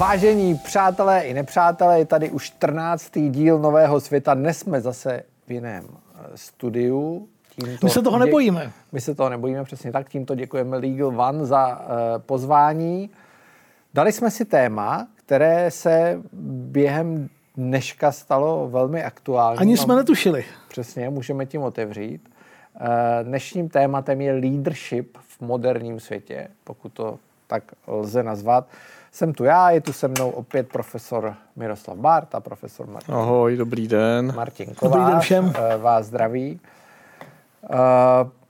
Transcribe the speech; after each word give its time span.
Vážení 0.00 0.54
přátelé 0.54 1.20
i 1.20 1.34
nepřátelé, 1.34 1.98
je 1.98 2.04
tady 2.04 2.30
už 2.30 2.44
14. 2.44 3.10
díl 3.28 3.58
Nového 3.58 4.00
světa. 4.00 4.34
Dnes 4.34 4.58
jsme 4.58 4.80
zase 4.80 5.22
v 5.46 5.52
jiném 5.52 5.84
eh, 5.88 6.26
studiu. 6.34 7.28
Tímto 7.54 7.86
my 7.86 7.90
se 7.90 8.02
toho 8.02 8.18
nebojíme. 8.18 8.72
My 8.92 9.00
se 9.00 9.14
toho 9.14 9.28
nebojíme, 9.28 9.64
přesně 9.64 9.92
tak. 9.92 10.08
Tímto 10.08 10.34
děkujeme 10.34 10.76
Legal 10.76 11.20
One 11.20 11.46
za 11.46 11.78
uh, 11.78 11.84
pozvání. 12.18 13.10
Dali 13.94 14.12
jsme 14.12 14.30
si 14.30 14.44
téma, 14.44 15.08
které 15.16 15.70
se 15.70 16.22
během 16.42 17.28
dneška 17.56 18.12
stalo 18.12 18.68
velmi 18.68 19.04
aktuální. 19.04 19.58
Ani 19.58 19.76
jsme 19.76 19.96
netušili. 19.96 20.44
Přesně, 20.68 21.10
můžeme 21.10 21.46
tím 21.46 21.62
otevřít. 21.62 22.28
Uh, 22.80 22.86
dnešním 23.22 23.68
tématem 23.68 24.20
je 24.20 24.32
leadership 24.32 25.18
v 25.18 25.40
moderním 25.40 26.00
světě, 26.00 26.48
pokud 26.64 26.92
to 26.92 27.18
tak 27.46 27.62
lze 27.86 28.22
nazvat. 28.22 28.66
Jsem 29.12 29.32
tu 29.32 29.44
já, 29.44 29.70
je 29.70 29.80
tu 29.80 29.92
se 29.92 30.08
mnou 30.08 30.30
opět 30.30 30.68
profesor 30.68 31.34
Miroslav 31.56 31.98
Bart 31.98 32.34
a 32.34 32.40
profesor 32.40 32.86
Martin. 32.86 33.14
Ahoj, 33.14 33.56
dobrý 33.56 33.88
den. 33.88 34.32
Martin 34.36 34.74
Kovář, 34.74 34.98
dobrý 34.98 35.12
den 35.12 35.20
všem. 35.20 35.52
Eh, 35.56 35.76
vás 35.76 36.06
zdraví. 36.06 36.60
Uh, 37.70 37.78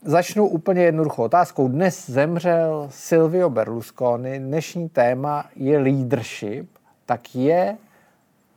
začnu 0.04 0.48
úplně 0.48 0.82
jednoduchou 0.82 1.23
otázkou. 1.23 1.68
Dnes 1.68 2.10
zemřel 2.10 2.88
Silvio 2.91 3.51
Berlusconi. 3.51 4.38
Dnešní 4.38 4.88
téma 4.88 5.45
je 5.56 5.78
leadership. 5.78 6.68
Tak 7.06 7.34
je 7.34 7.77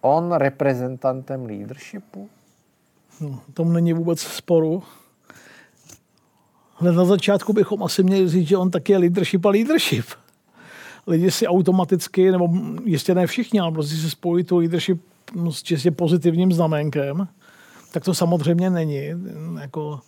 on 0.02 0.31
reprezentantem 0.31 1.45
leadershipu? 1.45 2.30
No, 3.22 3.39
tom 3.53 3.73
není 3.73 3.94
vůbec 3.94 4.20
sporu. 4.20 4.83
Hned 6.75 6.91
na 6.91 7.05
začátku 7.05 7.53
bychom 7.53 7.83
asi 7.83 8.03
měli 8.03 8.30
říct, 8.30 8.47
že 8.47 8.58
on 8.58 8.72
taky 8.72 8.91
je 8.91 8.97
leadership 8.97 9.45
a 9.45 9.49
leadership 9.49 10.05
lidi 11.07 11.31
si 11.31 11.47
automaticky, 11.47 12.31
nebo 12.31 12.49
jistě 12.85 13.15
ne 13.15 13.27
všichni, 13.27 13.59
ale 13.59 13.71
prostě 13.71 13.95
si 13.95 14.09
spojí 14.09 14.43
tu 14.43 14.57
leadership 14.57 15.01
s 15.49 15.63
čistě 15.63 15.91
pozitivním 15.91 16.51
znamenkem, 16.51 17.27
tak 17.91 18.03
to 18.03 18.13
samozřejmě 18.13 18.69
není. 18.69 19.09
Jako 19.61 19.99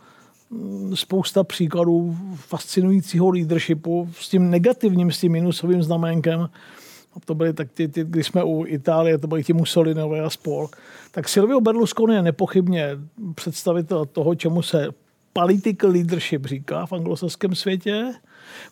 mm, 0.49 0.95
spousta 0.95 1.43
příkladů 1.43 2.17
fascinujícího 2.35 3.29
leadershipu 3.29 4.09
s 4.19 4.29
tím 4.29 4.49
negativním, 4.49 5.11
s 5.11 5.19
tím 5.19 5.31
minusovým 5.31 5.83
znamenkem, 5.83 6.49
to 7.25 7.35
byly 7.35 7.53
tak 7.53 7.71
ty, 7.71 7.87
ty, 7.87 8.03
když 8.03 8.27
jsme 8.27 8.43
u 8.43 8.65
Itálie, 8.65 9.17
to 9.17 9.27
byly 9.27 9.43
ti 9.43 9.53
Mussolinové 9.53 10.21
a 10.21 10.29
spol. 10.29 10.67
Tak 11.11 11.29
Silvio 11.29 11.61
Berlusconi 11.61 12.15
je 12.15 12.21
nepochybně 12.21 12.89
představitel 13.35 14.05
toho, 14.05 14.35
čemu 14.35 14.61
se 14.61 14.87
political 15.33 15.91
leadership 15.91 16.45
říká 16.45 16.85
v 16.85 16.93
anglosaském 16.93 17.55
světě. 17.55 18.13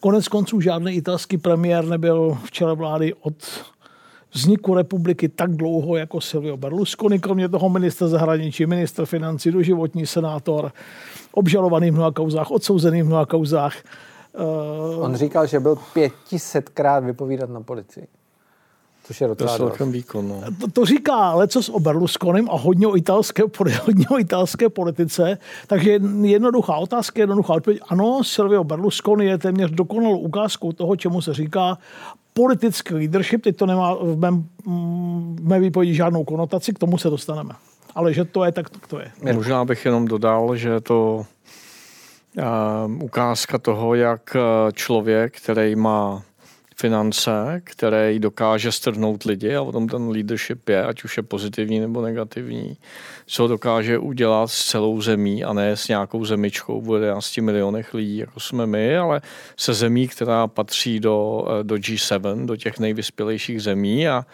Konec 0.04 0.28
konců 0.28 0.62
žádný 0.62 0.92
italský 0.92 1.38
premiér 1.38 1.86
nebyl 1.86 2.38
v 2.46 2.52
čele 2.52 2.76
vlády 2.76 3.14
od 3.14 3.34
vzniku 4.34 4.73
republiky 4.73 5.30
tak 5.30 5.56
dlouho 5.56 5.96
jako 5.96 6.22
Silvio 6.22 6.58
Berlusconi, 6.58 7.20
kromě 7.20 7.50
toho 7.50 7.70
minister 7.70 8.08
zahraničí, 8.08 8.66
minister 8.66 9.06
financí, 9.06 9.52
doživotní 9.52 10.06
senátor, 10.06 10.72
obžalovaný 11.31 11.92
v 11.92 11.94
mnoha 11.94 12.12
kauzách, 12.12 12.52
odsouzený 12.52 13.02
v 13.02 13.06
mnoha 13.06 13.26
kauzách. 13.26 13.76
On 14.98 15.16
říkal, 15.16 15.48
že 15.48 15.59
byl 15.59 15.78
pětisetkrát 15.94 17.04
vypovídat 17.04 17.50
na 17.50 17.62
policii. 17.62 18.08
Což 19.04 19.22
je 19.22 19.28
docela 19.28 19.52
to 19.52 19.58
celkem 19.58 19.92
výkon. 19.92 20.28
No. 20.28 20.42
To, 20.62 20.68
to 20.72 20.86
říká 20.86 21.16
ale 21.16 21.48
co 21.48 21.64
s 21.64 21.70
o 21.70 21.80
Berlusconim 21.80 22.50
a 22.50 22.58
hodně 22.58 22.88
o, 22.88 22.98
italské, 22.98 23.44
hodně 23.86 24.06
o 24.09 24.20
italské 24.20 24.70
politice. 24.70 25.38
Takže 25.68 26.00
jednoduchá 26.22 26.76
otázka, 26.76 27.20
jednoduchá 27.20 27.54
odpověď. 27.54 27.81
Ano, 27.90 28.24
Silvio 28.24 28.64
Berlusconi 28.64 29.26
je 29.26 29.38
téměř 29.38 29.72
dokonalou 29.72 30.18
ukázkou 30.18 30.72
toho, 30.72 30.96
čemu 30.96 31.22
se 31.22 31.34
říká 31.34 31.78
politický 32.34 32.94
leadership. 32.94 33.44
Teď 33.44 33.58
to 33.58 33.66
nemá 33.66 33.96
v 33.96 34.18
mém, 34.18 34.46
v 35.36 35.48
mé 35.48 35.59
výpovědi 35.59 35.94
žádnou 35.94 36.24
konotaci, 36.24 36.74
k 36.74 36.80
tomu 36.80 36.97
se 36.97 37.09
dostaneme. 37.09 37.53
Ale 37.96 38.13
že 38.13 38.25
to 38.25 38.44
je, 38.44 38.52
tak 38.52 38.69
to 38.88 39.00
je. 39.00 39.12
Možná 39.34 39.66
bych 39.66 39.86
jenom 39.86 40.08
dodal, 40.08 40.56
že 40.56 40.81
to 40.81 41.25
uh, 42.38 43.03
ukázka 43.03 43.58
toho, 43.58 43.96
jak 43.96 44.38
člověk, 44.74 45.38
který 45.38 45.75
má 45.75 46.22
finance, 46.75 47.61
které 47.63 48.19
dokáže 48.19 48.72
strhnout 48.72 49.23
lidi 49.23 49.56
a 49.56 49.61
o 49.61 49.72
tom 49.72 49.88
ten 49.88 50.09
leadership 50.09 50.69
je, 50.69 50.85
ať 50.85 51.03
už 51.03 51.17
je 51.17 51.23
pozitivní 51.23 51.79
nebo 51.79 52.01
negativní, 52.01 52.78
co 53.25 53.47
dokáže 53.47 53.97
udělat 53.97 54.47
s 54.47 54.66
celou 54.66 55.01
zemí 55.01 55.44
a 55.44 55.53
ne 55.53 55.78
s 55.78 55.88
nějakou 55.88 56.25
zemičkou 56.25 56.81
v 56.81 56.94
11 56.94 57.38
milionech 57.38 57.94
lidí, 57.94 58.17
jako 58.17 58.39
jsme 58.39 58.67
my, 58.67 58.97
ale 58.97 59.22
se 59.57 59.73
zemí, 59.73 60.07
která 60.07 60.47
patří 60.47 61.00
do, 61.00 61.45
do 61.63 61.75
G7, 61.75 62.45
do 62.45 62.56
těch 62.56 62.79
nejvyspělejších 62.79 63.62
zemí 63.62 64.07
a 64.07 64.25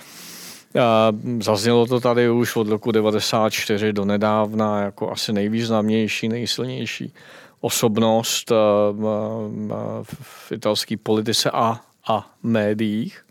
zaznělo 1.40 1.86
to 1.86 2.00
tady 2.00 2.30
už 2.30 2.56
od 2.56 2.68
roku 2.68 2.92
94 2.92 3.94
do 3.94 4.06
nedávna 4.06 4.82
jako 4.82 5.12
asi 5.12 5.34
nejvýznamnější, 5.34 6.30
nejsilnější 6.30 7.14
osobnost 7.62 8.52
v 10.12 10.52
italské 10.52 10.98
politice 10.98 11.52
a 11.52 11.82
a 12.10 12.32
médiích, 12.44 13.26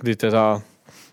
kdy 0.00 0.16
teda 0.16 0.62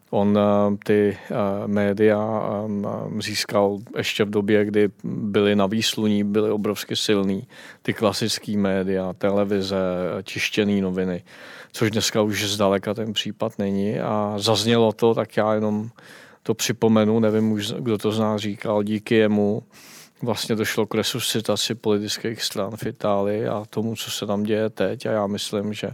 on 0.09 0.37
eh, 0.37 0.77
ty 0.83 1.17
eh, 1.17 1.67
média 1.67 2.41
eh, 2.45 3.21
získal 3.21 3.77
ještě 3.97 4.23
v 4.23 4.29
době, 4.29 4.65
kdy 4.65 4.89
byly 5.03 5.55
na 5.55 5.65
výsluní, 5.65 6.23
byly 6.23 6.51
obrovsky 6.51 6.95
silný 6.95 7.47
ty 7.81 7.93
klasické 7.93 8.57
média, 8.57 9.13
televize, 9.13 9.77
tištěné 10.23 10.81
noviny, 10.81 11.23
což 11.71 11.91
dneska 11.91 12.21
už 12.21 12.43
zdaleka 12.43 12.93
ten 12.93 13.13
případ 13.13 13.59
není. 13.59 13.99
A 13.99 14.33
zaznělo 14.37 14.91
to, 14.91 15.13
tak 15.13 15.37
já 15.37 15.53
jenom 15.53 15.89
to 16.43 16.53
připomenu, 16.53 17.19
nevím 17.19 17.51
už, 17.51 17.73
kdo 17.79 17.97
to 17.97 18.11
z 18.11 18.19
nás 18.19 18.41
říkal, 18.41 18.83
díky 18.83 19.15
jemu 19.15 19.63
vlastně 20.21 20.55
došlo 20.55 20.85
k 20.85 20.95
resuscitaci 20.95 21.75
politických 21.75 22.43
stran 22.43 22.77
v 22.77 22.85
Itálii 22.85 23.47
a 23.47 23.63
tomu, 23.69 23.95
co 23.95 24.11
se 24.11 24.25
tam 24.25 24.43
děje 24.43 24.69
teď. 24.69 25.05
A 25.05 25.11
já 25.11 25.27
myslím, 25.27 25.73
že 25.73 25.89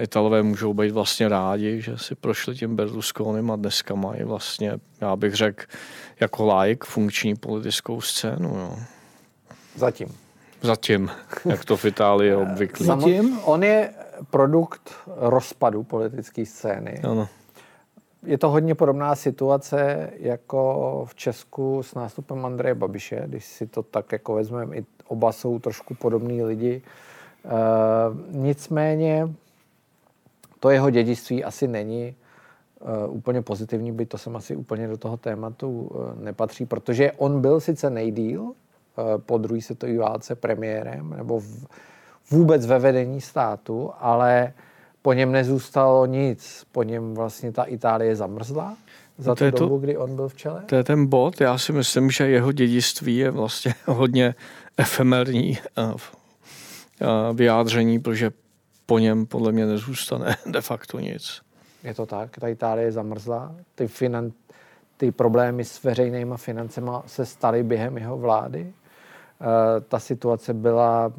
Italové 0.00 0.42
můžou 0.42 0.74
být 0.74 0.90
vlastně 0.90 1.28
rádi, 1.28 1.80
že 1.80 1.98
si 1.98 2.14
prošli 2.14 2.54
tím 2.54 2.76
Berlusconim 2.76 3.50
a 3.50 3.56
dneska 3.56 3.94
mají 3.94 4.24
vlastně, 4.24 4.72
já 5.00 5.16
bych 5.16 5.34
řekl, 5.34 5.64
jako 6.20 6.56
like 6.56 6.86
funkční 6.86 7.34
politickou 7.34 8.00
scénu. 8.00 8.56
Jo. 8.58 8.76
Zatím. 9.76 10.08
Zatím, 10.62 11.10
jak 11.44 11.64
to 11.64 11.76
v 11.76 11.84
Itálii 11.84 12.28
je 12.28 12.36
obvyklé. 12.36 12.86
Zatím? 12.86 13.38
On 13.44 13.64
je 13.64 13.90
produkt 14.30 14.94
rozpadu 15.16 15.82
politické 15.82 16.46
scény. 16.46 17.00
Ano. 17.02 17.28
Je 18.26 18.38
to 18.38 18.50
hodně 18.50 18.74
podobná 18.74 19.14
situace 19.14 20.10
jako 20.18 21.04
v 21.08 21.14
Česku 21.14 21.82
s 21.82 21.94
nástupem 21.94 22.46
Andreje 22.46 22.74
Babiše, 22.74 23.22
když 23.26 23.44
si 23.44 23.66
to 23.66 23.82
tak 23.82 24.12
jako 24.12 24.34
vezmeme, 24.34 24.76
i 24.76 24.84
oba 25.08 25.32
jsou 25.32 25.58
trošku 25.58 25.94
podobní 25.94 26.42
lidi. 26.42 26.82
E, 27.44 27.50
nicméně 28.30 29.28
to 30.64 30.70
jeho 30.70 30.90
dědictví 30.90 31.44
asi 31.44 31.68
není 31.68 32.14
uh, 33.06 33.16
úplně 33.16 33.42
pozitivní, 33.42 33.92
byť 33.92 34.08
to 34.08 34.18
sem 34.18 34.36
asi 34.36 34.56
úplně 34.56 34.88
do 34.88 34.96
toho 34.96 35.16
tématu 35.16 35.70
uh, 35.70 36.24
nepatří, 36.24 36.66
protože 36.66 37.12
on 37.12 37.40
byl 37.40 37.60
sice 37.60 37.90
nejdíl 37.90 38.42
uh, 38.42 38.52
po 39.26 39.38
druhé 39.38 39.60
světové 39.60 39.98
válce 39.98 40.34
premiérem 40.34 41.14
nebo 41.16 41.40
v, 41.40 41.66
vůbec 42.30 42.66
ve 42.66 42.78
vedení 42.78 43.20
státu, 43.20 43.90
ale 44.00 44.52
po 45.02 45.12
něm 45.12 45.32
nezůstalo 45.32 46.06
nic. 46.06 46.66
Po 46.72 46.82
něm 46.82 47.14
vlastně 47.14 47.52
ta 47.52 47.62
Itálie 47.64 48.16
zamrzla 48.16 48.76
za 49.18 49.30
no 49.30 49.36
tu 49.36 49.50
dobu, 49.50 49.68
to, 49.68 49.78
kdy 49.78 49.96
on 49.96 50.16
byl 50.16 50.28
v 50.28 50.34
čele? 50.34 50.62
To 50.66 50.74
je 50.74 50.84
ten 50.84 51.06
bod. 51.06 51.40
Já 51.40 51.58
si 51.58 51.72
myslím, 51.72 52.10
že 52.10 52.28
jeho 52.28 52.52
dědictví 52.52 53.16
je 53.16 53.30
vlastně 53.30 53.74
hodně 53.86 54.34
efemerní 54.76 55.58
vyjádření, 57.34 57.98
protože 57.98 58.30
po 58.86 58.98
něm 58.98 59.26
podle 59.26 59.52
mě 59.52 59.66
nezůstane 59.66 60.36
de 60.46 60.60
facto 60.60 60.98
nic. 60.98 61.42
Je 61.84 61.94
to 61.94 62.06
tak, 62.06 62.38
ta 62.38 62.48
Itálie 62.48 62.92
zamrzla, 62.92 63.54
ty, 63.74 63.88
finan, 63.88 64.32
ty 64.96 65.12
problémy 65.12 65.64
s 65.64 65.82
veřejnýma 65.82 66.36
financema 66.36 67.02
se 67.06 67.26
staly 67.26 67.62
během 67.62 67.98
jeho 67.98 68.18
vlády. 68.18 68.60
E, 68.60 69.80
ta 69.80 69.98
situace 69.98 70.54
byla 70.54 71.12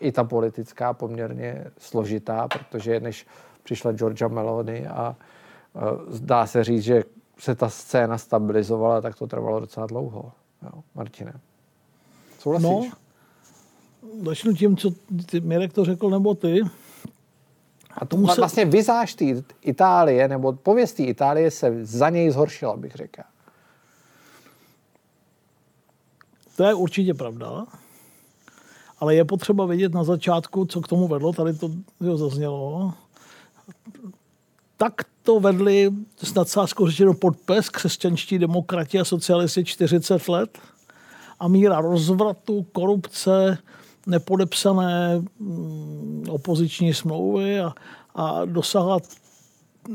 i 0.00 0.12
ta 0.12 0.24
politická 0.24 0.92
poměrně 0.92 1.64
složitá, 1.78 2.48
protože 2.48 3.00
než 3.00 3.26
přišla 3.62 3.92
Georgia 3.92 4.28
Meloni 4.28 4.86
a 4.86 5.16
e, 5.16 6.12
zdá 6.14 6.46
se 6.46 6.64
říct, 6.64 6.82
že 6.82 7.04
se 7.38 7.54
ta 7.54 7.68
scéna 7.68 8.18
stabilizovala, 8.18 9.00
tak 9.00 9.18
to 9.18 9.26
trvalo 9.26 9.60
docela 9.60 9.86
dlouho. 9.86 10.32
Jo, 10.62 10.82
Martine. 10.94 11.32
Souhlasíš? 12.38 12.68
No, 12.68 14.24
začnu 14.24 14.54
tím, 14.54 14.76
co 14.76 14.90
ty, 15.30 15.40
Mirek 15.40 15.72
to 15.72 15.84
řekl, 15.84 16.10
nebo 16.10 16.34
ty. 16.34 16.60
A 17.98 18.04
tomu 18.04 18.28
se... 18.28 18.40
Vlastně 18.40 18.64
vizáž 18.64 19.14
té 19.14 19.24
Itálie, 19.62 20.28
nebo 20.28 20.52
pověst 20.52 21.00
Itálie 21.00 21.50
se 21.50 21.86
za 21.86 22.10
něj 22.10 22.30
zhoršila, 22.30 22.76
bych 22.76 22.94
řekl. 22.94 23.22
To 26.56 26.64
je 26.64 26.74
určitě 26.74 27.14
pravda. 27.14 27.66
Ale 29.00 29.14
je 29.14 29.24
potřeba 29.24 29.66
vědět 29.66 29.94
na 29.94 30.04
začátku, 30.04 30.64
co 30.64 30.80
k 30.80 30.88
tomu 30.88 31.08
vedlo. 31.08 31.32
Tady 31.32 31.54
to 31.54 31.70
jo, 32.00 32.16
zaznělo. 32.16 32.94
tak 34.76 34.92
to 35.22 35.40
vedli 35.40 35.90
s 36.16 36.34
nadsázkou 36.34 36.86
řečeno 36.86 37.14
pod 37.14 37.36
pes 37.36 37.68
křesťanští 37.68 38.38
demokrati 38.38 39.00
a 39.00 39.04
socialisti 39.04 39.64
40 39.64 40.28
let 40.28 40.58
a 41.40 41.48
míra 41.48 41.80
rozvratu, 41.80 42.62
korupce, 42.62 43.58
nepodepsané 44.06 45.22
mm, 45.38 46.24
opoziční 46.28 46.94
smlouvy 46.94 47.60
a, 47.60 47.74
a 48.14 48.44
dosáhla 48.44 48.98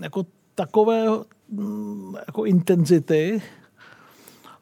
jako 0.02 0.26
takové 0.56 1.06
mm, 1.52 2.16
jako 2.28 2.46
intenzity, 2.46 3.42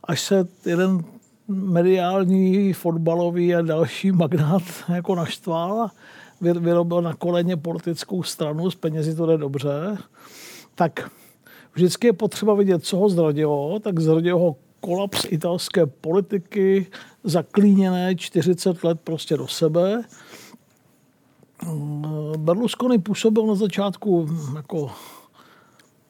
až 0.03 0.21
se 0.21 0.47
jeden 0.65 1.03
mediální, 1.47 2.73
fotbalový 2.73 3.55
a 3.55 3.61
další 3.61 4.11
magnát 4.11 4.63
jako 4.89 5.15
naštval 5.15 5.81
a 5.81 5.91
vyrobil 6.41 7.01
na 7.01 7.13
koleně 7.13 7.57
politickou 7.57 8.23
stranu, 8.23 8.71
s 8.71 8.75
penězi 8.75 9.15
to 9.15 9.25
jde 9.25 9.37
dobře, 9.37 9.97
tak 10.75 11.11
vždycky 11.73 12.07
je 12.07 12.13
potřeba 12.13 12.53
vidět, 12.53 12.85
co 12.85 12.97
ho 12.97 13.09
zradilo, 13.09 13.79
tak 13.79 13.99
zradilo 13.99 14.39
ho 14.39 14.55
kolaps 14.79 15.25
italské 15.29 15.85
politiky, 15.85 16.87
zaklíněné 17.29 18.15
40 18.15 18.83
let 18.83 18.99
prostě 19.03 19.37
do 19.37 19.47
sebe. 19.47 20.03
Berlusconi 22.37 22.99
působil 22.99 23.47
na 23.47 23.55
začátku 23.55 24.29
jako 24.55 24.91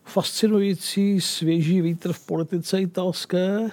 fascinující 0.05 1.21
svěží 1.21 1.81
vítr 1.81 2.13
v 2.13 2.25
politice 2.25 2.81
italské, 2.81 3.69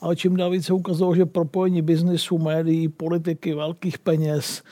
ale 0.00 0.16
čím 0.16 0.36
dál 0.36 0.50
více 0.50 0.72
ukazovalo, 0.72 1.14
že 1.14 1.26
propojení 1.26 1.82
biznisu, 1.82 2.38
médií, 2.38 2.88
politiky, 2.88 3.54
velkých 3.54 3.98
peněz, 3.98 4.62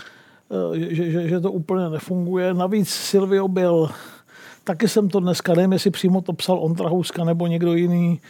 eh, 0.74 0.94
že, 0.94 1.10
že, 1.10 1.28
že 1.28 1.40
to 1.40 1.52
úplně 1.52 1.88
nefunguje. 1.88 2.54
Navíc 2.54 2.88
Silvio 2.88 3.48
byl, 3.48 3.90
taky 4.64 4.88
jsem 4.88 5.08
to 5.08 5.20
dneska, 5.20 5.54
nevím, 5.54 5.72
jestli 5.72 5.90
přímo 5.90 6.20
to 6.20 6.32
psal 6.32 6.58
Ondra 6.64 6.88
Houska 6.88 7.24
nebo 7.24 7.46
někdo 7.46 7.74
jiný, 7.74 8.20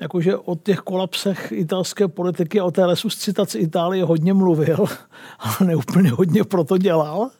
jakože 0.00 0.36
o 0.36 0.56
těch 0.56 0.78
kolapsech 0.78 1.52
italské 1.52 2.08
politiky 2.08 2.60
a 2.60 2.64
o 2.64 2.70
té 2.70 2.86
resuscitaci 2.86 3.58
Itálie 3.58 4.04
hodně 4.04 4.34
mluvil, 4.34 4.76
ale 5.38 5.68
neúplně 5.68 6.10
hodně 6.10 6.44
proto 6.44 6.78
dělal, 6.78 7.30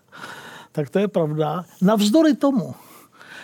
tak 0.73 0.91
to 0.91 0.99
je 0.99 1.09
pravda. 1.09 1.65
Navzdory 1.83 2.35
tomu, 2.35 2.75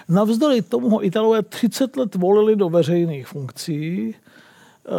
navzdory 0.09 0.63
tomu 0.63 0.91
ho 0.91 1.07
Italové 1.07 1.43
30 1.43 1.97
let 1.97 2.15
volili 2.15 2.57
do 2.57 2.69
veřejných 2.69 3.27
funkcí, 3.27 4.15
eh, 4.15 4.91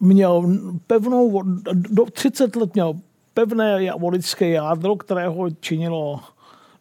měl 0.00 0.58
pevnou, 0.86 1.42
do 1.72 2.04
30 2.04 2.56
let 2.56 2.74
měl 2.74 2.94
pevné 3.34 3.92
voličské 3.98 4.48
jádro, 4.48 4.96
které 4.96 5.28
ho 5.28 5.50
činilo 5.50 6.20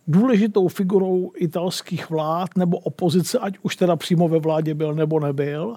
důležitou 0.07 0.67
figurou 0.67 1.31
italských 1.35 2.09
vlád 2.09 2.49
nebo 2.57 2.77
opozice, 2.77 3.39
ať 3.39 3.57
už 3.61 3.75
teda 3.75 3.95
přímo 3.95 4.27
ve 4.27 4.39
vládě 4.39 4.73
byl 4.73 4.93
nebo 4.93 5.19
nebyl. 5.19 5.75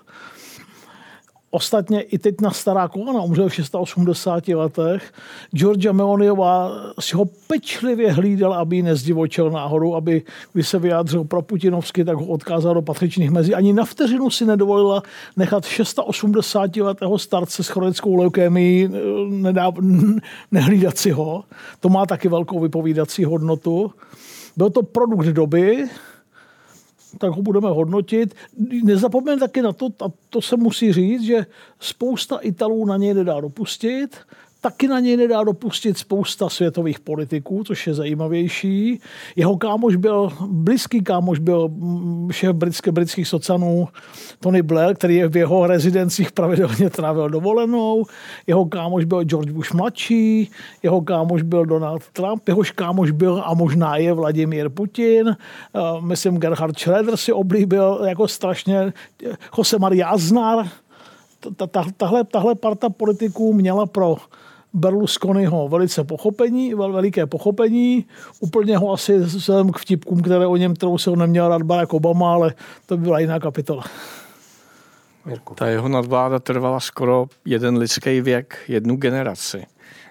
Ostatně 1.50 2.00
i 2.00 2.19
teď 2.19 2.40
na 2.40 2.50
stará 2.50 2.88
kolena, 2.88 3.22
umřel 3.22 3.48
v 3.48 3.54
680 3.54 4.48
letech. 4.48 5.12
Georgia 5.50 5.93
Meloniová 5.93 6.70
si 7.00 7.16
ho 7.16 7.25
pečlivě 7.25 8.12
hlídala, 8.12 8.56
aby 8.56 8.76
ji 8.76 8.82
nezdivočil 8.82 9.50
náhodou, 9.50 9.94
aby, 9.94 10.22
když 10.52 10.69
se 10.69 10.78
vyjádřil 10.78 11.25
pro 11.25 11.43
Putinovsky, 11.43 12.04
tak 12.04 12.16
ho 12.16 12.26
odkázal 12.26 12.75
do 12.75 12.82
patřičných 12.82 13.31
mezí. 13.31 13.54
Ani 13.54 13.72
na 13.72 13.84
vteřinu 13.84 14.31
si 14.31 14.44
nedovolila 14.44 15.02
nechat 15.37 15.64
680 15.64 16.76
letého 16.76 17.19
starce 17.19 17.62
s 17.62 17.69
chronickou 17.69 18.16
leukémií 18.16 18.88
nedáv, 19.28 19.75
nehlídat 20.50 20.98
si 20.98 21.10
ho. 21.10 21.44
To 21.81 21.88
má 21.88 22.06
taky 22.06 22.28
velkou 22.28 22.60
vypovídací 22.60 23.25
hodnotu. 23.25 23.93
Byl 24.56 24.70
to 24.70 24.82
produkt 24.82 25.26
doby, 25.26 25.88
tak 27.19 27.31
ho 27.31 27.43
budeme 27.43 27.69
hodnotit. 27.69 28.35
Nezapomeňte 28.83 29.41
taky 29.41 29.63
na 29.63 29.73
to, 29.73 29.87
a 29.87 30.13
to 30.31 30.43
se 30.43 30.57
musí 30.57 30.93
říct, 30.93 31.23
že 31.23 31.47
spousta 31.81 32.37
Italů 32.37 32.85
na 32.85 32.97
něj 32.97 33.15
nedá 33.15 33.41
dopustit, 33.41 34.17
taky 34.67 34.89
na 34.89 35.01
něj 35.01 35.17
nedá 35.17 35.45
dopustit 35.45 35.99
spousta 35.99 36.49
světových 36.49 37.01
politiků, 37.01 37.65
což 37.65 37.87
je 37.87 37.95
zajímavější. 37.95 39.01
Jeho 39.37 39.57
kámoš 39.57 39.97
byl, 39.97 40.33
blízký 40.47 41.03
kámoš 41.03 41.39
byl 41.39 41.69
mm, 41.69 42.33
šéf 42.33 42.53
britské, 42.53 42.93
britských 42.93 43.29
socanů 43.29 43.89
Tony 44.41 44.63
Blair, 44.63 44.95
který 44.95 45.17
je 45.17 45.29
v 45.29 45.37
jeho 45.37 45.67
rezidencích 45.67 46.33
pravidelně 46.33 46.91
trávil 46.91 47.31
dovolenou. 47.31 48.05
Jeho 48.47 48.65
kámoš 48.65 49.05
byl 49.05 49.25
George 49.25 49.51
Bush 49.51 49.75
mladší, 49.75 50.51
jeho 50.83 51.01
kámoš 51.01 51.43
byl 51.43 51.67
Donald 51.67 52.03
Trump, 52.13 52.49
jehož 52.49 52.71
kámoš 52.71 53.11
byl 53.11 53.43
a 53.47 53.55
možná 53.55 53.97
je 53.97 54.13
Vladimír 54.13 54.69
Putin. 54.69 55.27
Uh, 55.29 56.05
myslím, 56.05 56.39
Gerhard 56.39 56.79
Schroeder 56.79 57.17
si 57.17 57.33
oblíbil 57.33 58.03
jako 58.09 58.29
strašně 58.29 58.93
Jose 59.59 59.79
Maria 59.79 60.09
Aznar. 60.09 60.67
Tahle, 61.99 62.25
tahle 62.25 62.55
parta 62.55 62.91
politiků 62.91 63.53
měla 63.53 63.87
pro 63.87 64.17
Berlusconiho 64.76 65.69
velice 65.69 66.05
pochopení, 66.05 66.75
vel, 66.75 66.93
veliké 66.93 67.26
pochopení. 67.26 68.06
Úplně 68.40 68.78
ho 68.78 68.93
asi 68.93 69.19
vzhledem 69.19 69.73
k 69.73 69.78
vtipkům, 69.78 70.23
které 70.23 70.46
o 70.46 70.56
něm 70.56 70.75
se 70.96 71.11
neměl 71.11 71.49
rád 71.49 71.62
Barack 71.62 71.94
Obama, 71.94 72.32
ale 72.32 72.55
to 72.87 72.96
by 72.96 73.02
byla 73.02 73.19
jiná 73.19 73.40
kapitola. 73.40 73.84
Mirku. 75.26 75.55
Ta 75.55 75.67
jeho 75.67 75.88
nadvláda 75.88 76.38
trvala 76.38 76.81
skoro 76.81 77.26
jeden 77.44 77.76
lidský 77.76 78.20
věk, 78.20 78.58
jednu 78.69 78.96
generaci. 78.96 79.67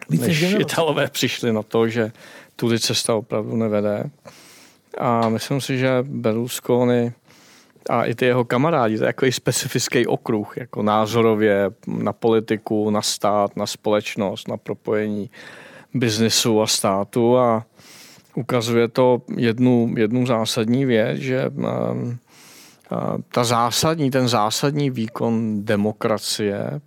Více 0.10 0.28
než 0.28 0.40
generaci. 0.40 0.62
Italové 0.62 1.08
přišli 1.08 1.54
na 1.54 1.64
to, 1.64 1.88
že 1.88 2.12
tudy 2.56 2.80
cesta 2.80 3.16
opravdu 3.16 3.56
nevede. 3.56 4.10
A 4.98 5.30
myslím 5.30 5.62
si, 5.62 5.78
že 5.78 5.90
Berlusconi 6.02 7.14
a 7.90 8.04
i 8.04 8.16
ty 8.16 8.26
jeho 8.26 8.46
kamarádi, 8.46 8.98
to 8.98 9.04
je 9.04 9.08
jako 9.08 9.26
i 9.26 9.32
specifický 9.32 10.08
okruh, 10.08 10.58
jako 10.58 10.84
názorově 10.84 11.72
na 11.88 12.14
politiku, 12.14 12.90
na 12.90 13.02
stát, 13.02 13.56
na 13.56 13.66
společnost, 13.66 14.48
na 14.48 14.58
propojení 14.58 15.30
biznesu 15.94 16.62
a 16.62 16.68
státu. 16.68 17.38
A 17.38 17.66
ukazuje 18.36 18.88
to 18.88 19.22
jednu, 19.38 19.94
jednu 19.98 20.26
zásadní 20.26 20.86
věc, 20.86 21.18
že 21.18 21.50
um, 21.50 22.18
ta 23.32 23.44
zásadní, 23.44 24.12
ten 24.12 24.28
zásadní 24.28 24.90
výkon 24.90 25.66
demokracie, 25.66 26.82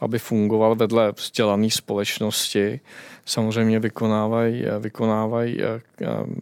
aby 0.00 0.18
fungoval 0.18 0.74
vedle 0.74 1.12
vzdělané 1.12 1.70
společnosti, 1.70 2.80
samozřejmě 3.24 3.80
vykonávají, 3.80 4.64
vykonávají 4.80 5.58
um, 5.62 6.40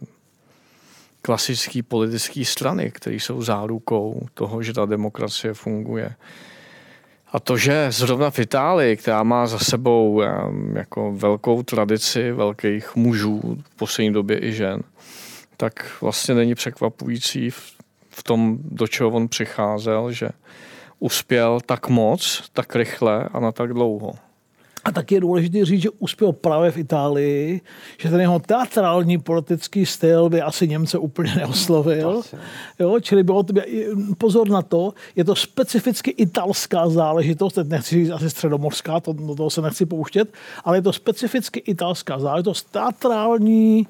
klasické 1.27 1.83
politické 1.83 2.45
strany, 2.45 2.91
které 2.91 3.15
jsou 3.15 3.41
zárukou 3.41 4.27
toho, 4.33 4.63
že 4.63 4.73
ta 4.73 4.85
demokracie 4.85 5.53
funguje. 5.53 6.15
A 7.31 7.39
to, 7.39 7.57
že 7.57 7.91
zrovna 7.91 8.31
v 8.31 8.39
Itálii, 8.39 8.97
která 8.97 9.23
má 9.23 9.47
za 9.47 9.59
sebou 9.59 10.23
jako 10.73 11.11
velkou 11.11 11.63
tradici 11.63 12.31
velkých 12.31 12.95
mužů, 12.95 13.57
v 13.69 13.75
poslední 13.75 14.13
době 14.13 14.39
i 14.43 14.53
žen, 14.53 14.81
tak 15.57 16.01
vlastně 16.01 16.35
není 16.35 16.55
překvapující 16.55 17.49
v 18.09 18.23
tom, 18.23 18.57
do 18.63 18.87
čeho 18.87 19.09
on 19.09 19.27
přicházel, 19.27 20.11
že 20.11 20.29
uspěl 20.99 21.59
tak 21.65 21.89
moc, 21.89 22.49
tak 22.53 22.75
rychle 22.75 23.29
a 23.33 23.39
na 23.39 23.51
tak 23.51 23.73
dlouho. 23.73 24.26
A 24.87 24.91
taky 24.91 25.15
je 25.15 25.21
důležité 25.21 25.65
říct, 25.65 25.81
že 25.81 25.89
uspěl 25.89 26.31
právě 26.31 26.71
v 26.71 26.77
Itálii, 26.77 27.61
že 27.97 28.09
ten 28.09 28.21
jeho 28.21 28.39
teatrální 28.39 29.17
politický 29.17 29.85
styl 29.85 30.29
by 30.29 30.41
asi 30.41 30.67
Němce 30.67 30.97
úplně 30.97 31.35
neoslovil. 31.35 32.21
Jo, 32.79 32.99
čili 32.99 33.23
bylo 33.23 33.43
to, 33.43 33.53
pozor 34.17 34.49
na 34.49 34.61
to, 34.61 34.93
je 35.15 35.23
to 35.23 35.35
specificky 35.35 36.11
italská 36.11 36.89
záležitost, 36.89 37.53
teď 37.53 37.67
nechci 37.67 37.95
říct 37.95 38.09
asi 38.09 38.29
středomorská, 38.29 38.99
to, 38.99 39.13
do 39.13 39.35
toho 39.35 39.49
se 39.49 39.61
nechci 39.61 39.85
pouštět, 39.85 40.33
ale 40.63 40.77
je 40.77 40.81
to 40.81 40.93
specificky 40.93 41.59
italská 41.59 42.19
záležitost, 42.19 42.71
teatrální, 42.71 43.87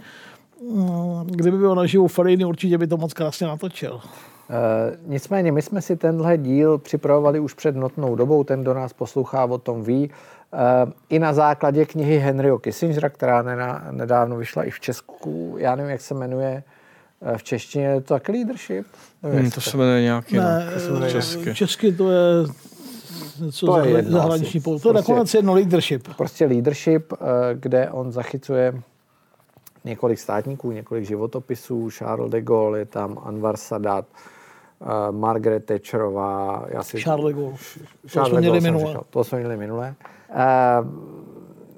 mm, 0.72 1.28
kdyby 1.28 1.58
byl 1.58 1.76
naživu 1.76 2.08
Fellini, 2.08 2.46
určitě 2.46 2.78
by 2.78 2.88
to 2.88 2.98
moc 2.98 3.14
krásně 3.14 3.48
natočil. 3.48 4.02
E, 4.50 4.98
nicméně, 5.06 5.52
my 5.52 5.62
jsme 5.62 5.82
si 5.82 5.96
tenhle 5.96 6.38
díl 6.38 6.78
připravovali 6.78 7.40
už 7.40 7.54
před 7.54 7.76
notnou 7.76 8.16
dobou, 8.16 8.44
ten, 8.44 8.62
kdo 8.62 8.74
nás 8.74 8.94
poslouchá, 8.94 9.46
o 9.46 9.58
tom 9.58 9.84
ví. 9.84 10.10
Eh, 10.58 10.92
i 11.10 11.20
na 11.20 11.34
základě 11.34 11.86
knihy 11.86 12.18
Henryho 12.18 12.60
Kissingera, 12.60 13.10
která 13.10 13.42
nedávno 13.92 14.38
vyšla 14.38 14.64
i 14.64 14.72
v 14.72 14.80
Česku, 14.80 15.56
já 15.58 15.76
nevím, 15.76 15.92
jak 15.92 16.02
se 16.02 16.14
jmenuje, 16.14 16.64
eh, 17.22 17.38
v 17.38 17.44
češtině 17.44 17.86
je 17.86 18.02
to 18.02 18.14
taky 18.14 18.32
leadership? 18.32 18.86
Hmm, 19.24 19.52
to 19.52 19.62
se 19.62 19.78
jmenuje 19.78 20.02
nějaký, 20.02 20.36
ne, 20.36 20.66
no, 20.66 20.74
to 20.74 20.80
se 20.80 20.92
jmenuje 20.92 21.12
česky. 21.12 21.56
česky 21.56 21.92
to 21.92 22.12
je 22.12 22.22
něco 23.40 23.66
to 23.66 23.80
je 23.80 23.90
jedno 23.90 24.12
zahraniční 24.12 24.60
pol. 24.60 24.80
To 24.80 24.90
je 24.90 24.94
prostě, 24.94 25.12
nakonec 25.12 25.34
jedno 25.34 25.54
leadership. 25.54 26.08
Prostě 26.18 26.46
leadership, 26.46 27.14
eh, 27.14 27.18
kde 27.54 27.90
on 27.90 28.12
zachycuje 28.12 28.82
několik 29.86 30.20
státníků, 30.20 30.72
několik 30.72 31.06
životopisů, 31.06 31.90
Charles 31.90 32.32
de 32.32 32.42
Gaulle, 32.42 32.80
je 32.80 32.86
tam 32.86 33.20
Anwar 33.24 33.58
Sadat, 33.58 34.06
Margaret 35.12 35.66
Thatcherová. 35.66 36.66
Já 36.70 36.84
si, 36.84 37.02
Charles 37.02 37.26
de 37.26 37.34
Gaulle. 37.34 37.58
to 38.14 38.26
jsme 38.26 38.40
měli 38.40 38.62
minule. 38.62 39.00
to 39.10 39.24
jsme 39.24 39.40
měli 39.40 39.58
minule. 39.58 39.96
Uh, 40.02 40.17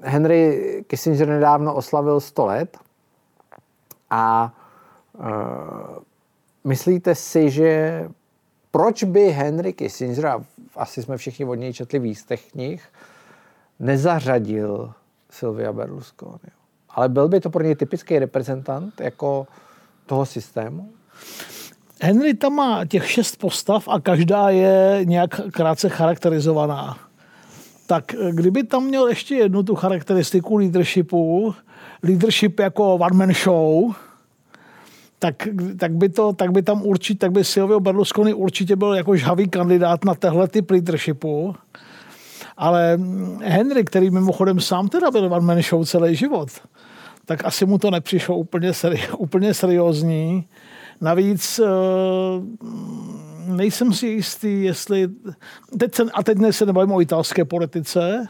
Henry 0.02 0.84
Kissinger 0.86 1.28
nedávno 1.28 1.74
oslavil 1.74 2.20
100 2.20 2.46
let 2.46 2.78
a 4.10 4.52
uh, 5.18 5.24
myslíte 6.64 7.14
si, 7.14 7.50
že 7.50 8.08
proč 8.70 9.04
by 9.04 9.20
Henry 9.20 9.72
Kissinger, 9.72 10.26
a 10.26 10.44
asi 10.76 11.02
jsme 11.02 11.16
všichni 11.16 11.44
od 11.44 11.54
něj 11.54 11.72
četli 11.72 11.98
víc 11.98 12.24
těch 12.24 12.50
knih, 12.50 12.88
nezařadil 13.78 14.92
Silvia 15.30 15.72
Berlusconi? 15.72 16.50
Ale 16.90 17.08
byl 17.08 17.28
by 17.28 17.40
to 17.40 17.50
pro 17.50 17.62
něj 17.62 17.74
typický 17.74 18.18
reprezentant 18.18 19.00
jako 19.00 19.46
toho 20.06 20.26
systému? 20.26 20.90
Henry 22.02 22.34
tam 22.34 22.52
má 22.52 22.84
těch 22.84 23.10
šest 23.10 23.36
postav 23.36 23.88
a 23.88 24.00
každá 24.00 24.48
je 24.48 25.00
nějak 25.04 25.40
krátce 25.52 25.88
charakterizovaná. 25.88 27.09
Tak 27.90 28.14
kdyby 28.30 28.62
tam 28.62 28.84
měl 28.84 29.08
ještě 29.08 29.34
jednu 29.34 29.62
tu 29.62 29.74
charakteristiku 29.74 30.56
leadershipu, 30.56 31.54
leadership 32.02 32.60
jako 32.60 32.94
one 32.94 33.16
man 33.16 33.32
show, 33.32 33.94
tak, 35.18 35.48
tak, 35.78 35.92
by 35.92 36.08
to, 36.08 36.32
tak 36.32 36.52
by 36.52 36.62
tam 36.62 36.82
určitě, 36.82 37.18
tak 37.18 37.32
by 37.32 37.44
Silvio 37.44 37.80
Berlusconi 37.80 38.34
určitě 38.34 38.76
byl 38.76 38.94
jako 38.94 39.16
žhavý 39.16 39.48
kandidát 39.48 40.04
na 40.04 40.14
tehle 40.14 40.48
typ 40.48 40.70
leadershipu. 40.70 41.54
Ale 42.56 42.98
Henry, 43.42 43.84
který 43.84 44.10
mimochodem 44.10 44.60
sám 44.60 44.88
teda 44.88 45.10
byl 45.10 45.24
one 45.24 45.46
man 45.46 45.62
show 45.62 45.84
celý 45.84 46.16
život, 46.16 46.48
tak 47.24 47.44
asi 47.44 47.66
mu 47.66 47.78
to 47.78 47.90
nepřišlo 47.90 48.36
úplně, 48.36 48.70
seri- 48.70 49.14
úplně 49.18 49.54
seriózní. 49.54 50.46
Navíc 51.00 51.58
eh, 51.58 51.66
nejsem 53.56 53.92
si 53.92 54.06
jistý, 54.06 54.64
jestli... 54.64 55.08
Teď 55.78 55.94
se, 55.94 56.02
a 56.14 56.22
teď 56.22 56.38
se 56.50 56.66
nebavím 56.66 56.92
o 56.92 57.00
italské 57.00 57.44
politice, 57.44 58.26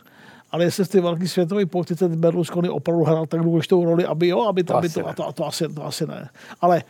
ale 0.50 0.65
jestli 0.65 0.85
v 0.85 0.89
té 0.89 1.00
velké 1.00 1.29
světové 1.29 1.67
politice 1.67 2.09
Berlusconi 2.09 2.69
opravdu 2.69 3.05
hrál 3.05 3.27
tak 3.27 3.41
důležitou 3.41 3.85
roli, 3.85 4.07
aby 4.07 4.29
jo, 4.29 4.43
aby 4.43 4.65
to, 4.65 4.77
aby 4.77 4.89
to, 4.89 5.09
a 5.09 5.15
to, 5.15 5.29
a 5.29 5.33
to, 5.33 5.47
asi, 5.47 5.69
to 5.69 5.87
asi 5.87 6.07
ne. 6.07 6.29
Ale, 6.61 6.83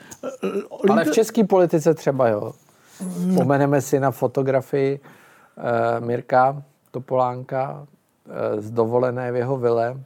uh, 0.44 0.90
ale 0.90 1.04
v 1.04 1.10
české 1.10 1.44
politice 1.44 1.94
třeba 1.94 2.28
jo. 2.28 2.52
Vzpomeneme 3.30 3.80
si 3.80 4.00
na 4.00 4.10
fotografii 4.10 5.00
uh, 5.00 6.06
Mirka 6.06 6.62
Topolánka 6.90 7.86
uh, 8.26 8.60
z 8.60 8.70
dovolené 8.70 9.32
v 9.32 9.36
jeho 9.36 9.56
vile, 9.56 10.00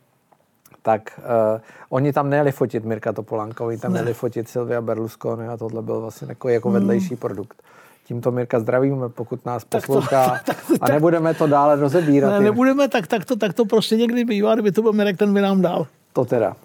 tak 0.82 1.18
uh, 1.18 1.60
oni 1.88 2.12
tam 2.12 2.30
nejeli 2.30 2.52
fotit 2.52 2.84
Mirka 2.84 3.12
Topolánka, 3.12 3.64
oni 3.64 3.78
tam 3.78 3.92
ne. 3.92 3.94
nejeli 3.94 4.14
fotit 4.14 4.48
Silvia 4.48 4.80
Berlusconi 4.80 5.48
a 5.48 5.56
tohle 5.56 5.82
byl 5.82 6.00
vlastně 6.00 6.26
jako, 6.28 6.48
jako 6.48 6.68
hmm. 6.68 6.78
vedlejší 6.78 7.16
produkt. 7.16 7.62
Tímto 8.04 8.30
Mirka 8.30 8.60
zdravíme, 8.60 9.08
pokud 9.08 9.46
nás 9.46 9.64
poslouchá 9.64 10.28
tak 10.28 10.44
to, 10.44 10.52
tak, 10.52 10.66
tak, 10.66 10.90
a 10.90 10.92
nebudeme 10.92 11.34
to 11.34 11.46
dále 11.46 11.76
rozebírat. 11.76 12.30
Ne, 12.30 12.40
nebudeme, 12.40 12.88
tak, 12.88 13.06
tak, 13.06 13.24
to, 13.24 13.36
tak 13.36 13.54
to 13.54 13.64
prostě 13.64 13.96
někdy 13.96 14.24
bývá, 14.24 14.54
kdyby 14.54 14.72
to 14.72 14.82
byl 14.82 14.92
Mirek, 14.92 15.16
ten 15.16 15.34
by 15.34 15.40
nám 15.40 15.62
dal. 15.62 15.86
To 16.12 16.24
teda. 16.24 16.56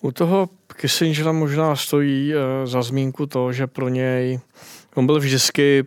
U 0.00 0.12
toho 0.12 0.48
Kissingera 0.76 1.32
možná 1.32 1.76
stojí 1.76 2.34
uh, 2.34 2.40
za 2.66 2.82
zmínku 2.82 3.26
to, 3.26 3.52
že 3.52 3.66
pro 3.66 3.88
něj 3.88 4.40
on 4.94 5.06
byl 5.06 5.18
vždycky 5.18 5.84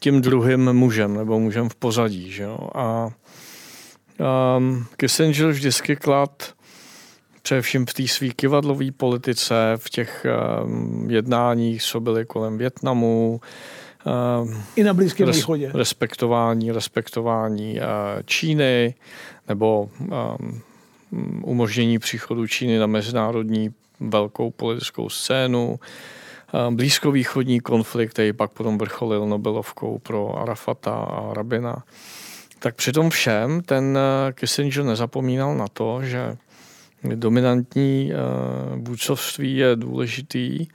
tím 0.00 0.20
druhým 0.20 0.72
mužem, 0.72 1.16
nebo 1.16 1.40
mužem 1.40 1.68
v 1.68 1.74
pozadí. 1.74 2.30
Že 2.30 2.42
jo? 2.42 2.58
A 2.74 3.08
um, 4.56 4.86
Kissinger 4.96 5.48
vždycky 5.48 5.96
klad 5.96 6.52
především 7.42 7.86
v 7.86 7.94
té 7.94 8.08
své 8.08 8.28
kivadlové 8.28 8.92
politice, 8.92 9.54
v 9.76 9.90
těch 9.90 10.26
um, 10.64 11.10
jednáních, 11.10 11.82
co 11.82 12.00
byly 12.00 12.24
kolem 12.24 12.58
Větnamu, 12.58 13.40
i 14.76 14.84
na 14.84 14.94
Blízkém 14.94 15.26
res, 15.26 15.36
východě. 15.36 15.70
Respektování, 15.74 16.72
respektování 16.72 17.74
uh, 17.74 17.84
Číny 18.24 18.94
nebo 19.48 19.90
um, 20.00 20.62
umožnění 21.42 21.98
příchodu 21.98 22.46
Číny 22.46 22.78
na 22.78 22.86
mezinárodní 22.86 23.74
velkou 24.00 24.50
politickou 24.50 25.08
scénu. 25.08 25.80
Blízkovýchodní 26.70 27.60
konflikt, 27.60 28.10
který 28.10 28.32
pak 28.32 28.50
potom 28.50 28.78
vrcholil 28.78 29.26
Nobelovkou 29.26 29.98
pro 29.98 30.38
Arafata 30.38 30.94
a 30.94 31.34
Rabina. 31.34 31.82
Tak 32.58 32.74
při 32.74 32.92
tom 32.92 33.10
všem 33.10 33.62
ten 33.62 33.98
Kissinger 34.32 34.84
nezapomínal 34.84 35.54
na 35.54 35.68
to, 35.68 36.02
že 36.02 36.36
dominantní 37.04 38.12
uh, 38.12 38.78
vůdcovství 38.88 39.56
je 39.56 39.76
důležitý, 39.76 40.66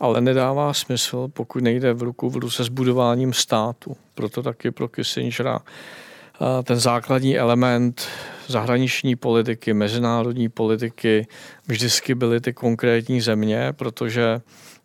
ale 0.00 0.20
nedává 0.20 0.74
smysl, 0.74 1.28
pokud 1.28 1.62
nejde 1.62 1.92
v 1.92 2.02
ruku 2.02 2.30
v 2.30 2.36
ruce 2.36 2.64
s 2.64 2.68
budováním 2.68 3.32
státu. 3.32 3.96
Proto 4.14 4.42
taky 4.42 4.70
pro 4.70 4.88
Kissingera 4.88 5.58
uh, 5.58 6.46
ten 6.62 6.76
základní 6.80 7.38
element 7.38 8.08
zahraniční 8.46 9.16
politiky, 9.16 9.74
mezinárodní 9.74 10.48
politiky 10.48 11.26
vždycky 11.66 12.14
byly 12.14 12.40
ty 12.40 12.52
konkrétní 12.52 13.20
země, 13.20 13.72
protože 13.72 14.40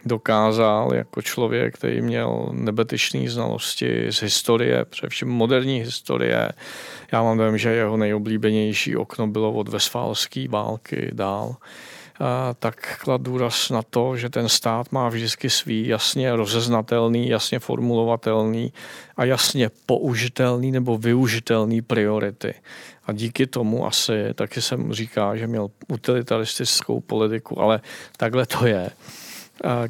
dokázal 0.05 0.93
jako 0.93 1.21
člověk, 1.21 1.75
který 1.75 2.01
měl 2.01 2.49
nebetyčné 2.51 3.29
znalosti 3.29 4.05
z 4.09 4.21
historie, 4.21 4.85
především 4.85 5.27
moderní 5.27 5.79
historie. 5.79 6.51
Já 7.11 7.23
mám 7.23 7.37
dojem, 7.37 7.57
že 7.57 7.69
jeho 7.69 7.97
nejoblíbenější 7.97 8.95
okno 8.95 9.27
bylo 9.27 9.51
od 9.51 9.69
Vesfálské 9.69 10.47
války 10.47 11.09
dál 11.13 11.55
tak 12.59 12.99
klad 13.03 13.21
důraz 13.21 13.69
na 13.69 13.81
to, 13.81 14.17
že 14.17 14.29
ten 14.29 14.49
stát 14.49 14.91
má 14.91 15.09
vždycky 15.09 15.49
svý 15.49 15.87
jasně 15.87 16.35
rozeznatelný, 16.35 17.29
jasně 17.29 17.59
formulovatelný 17.59 18.73
a 19.17 19.25
jasně 19.25 19.69
použitelný 19.85 20.71
nebo 20.71 20.97
využitelný 20.97 21.81
priority. 21.81 22.53
A 23.05 23.11
díky 23.11 23.47
tomu 23.47 23.87
asi 23.87 24.13
taky 24.35 24.61
jsem 24.61 24.93
říká, 24.93 25.35
že 25.35 25.47
měl 25.47 25.69
utilitaristickou 25.87 26.99
politiku, 26.99 27.61
ale 27.61 27.81
takhle 28.17 28.45
to 28.45 28.67
je. 28.67 28.89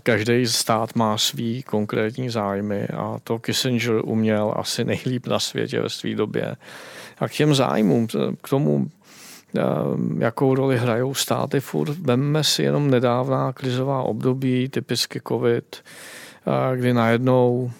Každý 0.03 0.47
stát 0.47 0.95
má 0.95 1.17
svý 1.17 1.63
konkrétní 1.63 2.29
zájmy 2.29 2.87
a 2.87 3.17
to 3.23 3.39
Kissinger 3.39 4.01
uměl 4.03 4.53
asi 4.57 4.83
nejlíp 4.83 5.27
na 5.27 5.39
světě 5.39 5.81
ve 5.81 5.89
své 5.89 6.15
době. 6.15 6.55
A 7.19 7.27
k 7.27 7.31
těm 7.31 7.55
zájmům, 7.55 8.07
k 8.41 8.49
tomu, 8.49 8.89
jakou 10.19 10.55
roli 10.55 10.77
hrajou 10.77 11.13
státy 11.13 11.59
furt, 11.59 11.97
vemme 11.99 12.43
si 12.43 12.63
jenom 12.63 12.89
nedávná 12.89 13.53
krizová 13.53 14.03
období, 14.03 14.69
typicky 14.69 15.21
covid, 15.27 15.77
kdy 16.75 16.93
najednou 16.93 17.71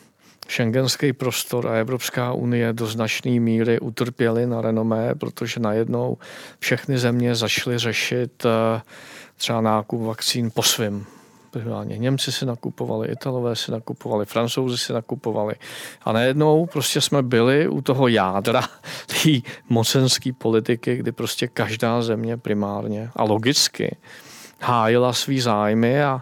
šengenský 0.48 1.13
prostor 1.13 1.67
a 1.67 1.74
Evropská 1.74 2.34
unie 2.34 2.74
do 2.74 2.86
značné 2.86 3.39
míry 3.39 3.79
utrpěly 3.79 4.48
na 4.48 4.62
renomé, 4.62 5.15
protože 5.15 5.60
najednou 5.60 6.17
všechny 6.60 6.98
země 6.98 7.36
začaly 7.36 7.77
řešit 7.77 8.46
třeba 9.38 9.62
nákup 9.62 10.01
vakcín 10.01 10.51
po 10.53 10.63
svým 10.63 11.05
Primárně 11.51 11.98
Němci 11.98 12.32
si 12.32 12.46
nakupovali, 12.46 13.08
Italové 13.08 13.56
si 13.56 13.72
nakupovali, 13.72 14.25
Francouzi 14.25 14.77
si 14.77 14.94
nakupovali. 14.94 15.56
A 16.01 16.12
najednou 16.12 16.65
prostě 16.65 17.01
jsme 17.01 17.24
byli 17.24 17.68
u 17.68 17.82
toho 17.82 18.08
jádra 18.08 18.62
té 19.24 19.29
mocenské 19.70 20.34
politiky, 20.34 20.96
kdy 20.96 21.12
prostě 21.12 21.48
každá 21.48 22.01
země 22.01 22.38
primárně 22.38 23.10
a 23.15 23.24
logicky 23.24 23.98
hájila 24.62 25.13
svý 25.13 25.39
zájmy 25.39 26.03
a, 26.03 26.22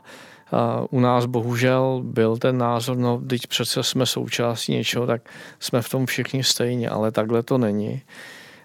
a 0.52 0.84
u 0.90 1.00
nás 1.00 1.26
bohužel 1.26 2.02
byl 2.04 2.38
ten 2.38 2.58
názor, 2.58 2.98
no 2.98 3.22
teď 3.30 3.48
přece 3.48 3.84
jsme 3.84 4.06
součástí 4.06 4.72
něčeho, 4.72 5.08
tak 5.08 5.22
jsme 5.60 5.82
v 5.82 5.90
tom 5.90 6.06
všichni 6.06 6.44
stejně, 6.44 6.90
ale 6.90 7.12
takhle 7.12 7.44
to 7.44 7.58
není. 7.58 8.02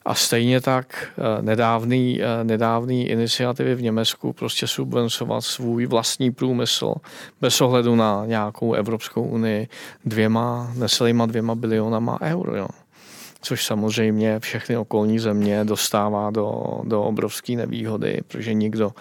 A 0.05 0.15
stejně 0.15 0.61
tak 0.61 0.87
eh, 1.19 1.43
nedávný, 1.43 2.21
eh, 2.23 2.45
nedávný 2.45 3.09
iniciativy 3.09 3.75
v 3.75 3.83
Německu 3.83 4.33
prostě 4.33 4.67
subvencovat 4.67 5.45
svůj 5.45 5.87
vlastní 5.87 6.31
průmysl 6.31 6.95
bez 7.41 7.61
ohledu 7.61 7.97
na 7.97 8.23
nějakou 8.27 8.73
Evropskou 8.73 9.23
unii 9.23 9.69
dvěma, 10.05 10.73
necelýma 10.75 11.27
dvěma 11.27 11.55
bilionama 11.55 12.19
eur. 12.23 12.55
Jo. 12.57 12.69
Což 13.41 13.65
samozřejmě 13.65 14.41
všechny 14.41 14.77
okolní 14.77 15.19
země 15.19 15.65
dostává 15.65 16.31
do, 16.31 16.63
do 16.85 17.03
obrovské 17.03 17.57
nevýhody, 17.57 18.21
protože 18.29 18.55
nikdo 18.55 18.93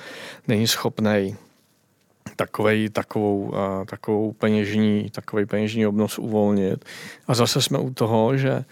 není 0.47 0.67
schopný 0.67 1.35
takovej, 2.35 2.89
takovou, 2.89 3.53
eh, 3.55 3.85
takovou 3.85 4.31
peněžní, 4.31 5.09
takový 5.11 5.45
peněžní 5.45 5.87
obnos 5.87 6.19
uvolnit. 6.19 6.85
A 7.27 7.33
zase 7.33 7.61
jsme 7.61 7.79
u 7.79 7.93
toho, 7.93 8.37
že 8.37 8.65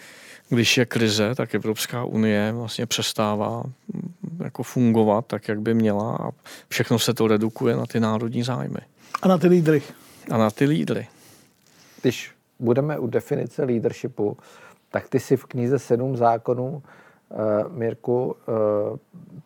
když 0.50 0.77
je 0.77 0.86
krize, 0.86 1.36
tak 1.36 1.56
Evropská 1.56 2.03
unie 2.03 2.51
vlastně 2.51 2.86
přestává 2.86 3.63
mm, 3.63 4.13
jako 4.44 4.63
fungovat 4.63 5.25
tak, 5.25 5.48
jak 5.48 5.62
by 5.62 5.74
měla 5.74 6.15
a 6.15 6.29
všechno 6.70 7.00
se 7.00 7.13
to 7.13 7.27
redukuje 7.27 7.75
na 7.75 7.86
ty 7.86 8.00
národní 8.00 8.44
zájmy. 8.44 8.79
A 9.22 9.27
na 9.27 9.38
ty 9.38 9.48
lídry. 9.48 9.82
A 10.32 10.38
na 10.38 10.51
ty 10.51 10.65
lídry. 10.65 11.08
Když 12.01 12.32
budeme 12.60 13.00
u 13.00 13.08
definice 13.08 13.63
leadershipu, 13.63 14.38
tak 14.91 15.10
ty 15.10 15.20
si 15.20 15.38
v 15.38 15.46
knize 15.46 15.79
Sedm 15.79 16.18
zákonů 16.18 16.70
uh, 17.29 17.77
Mirku 17.77 18.25
uh, 18.25 18.98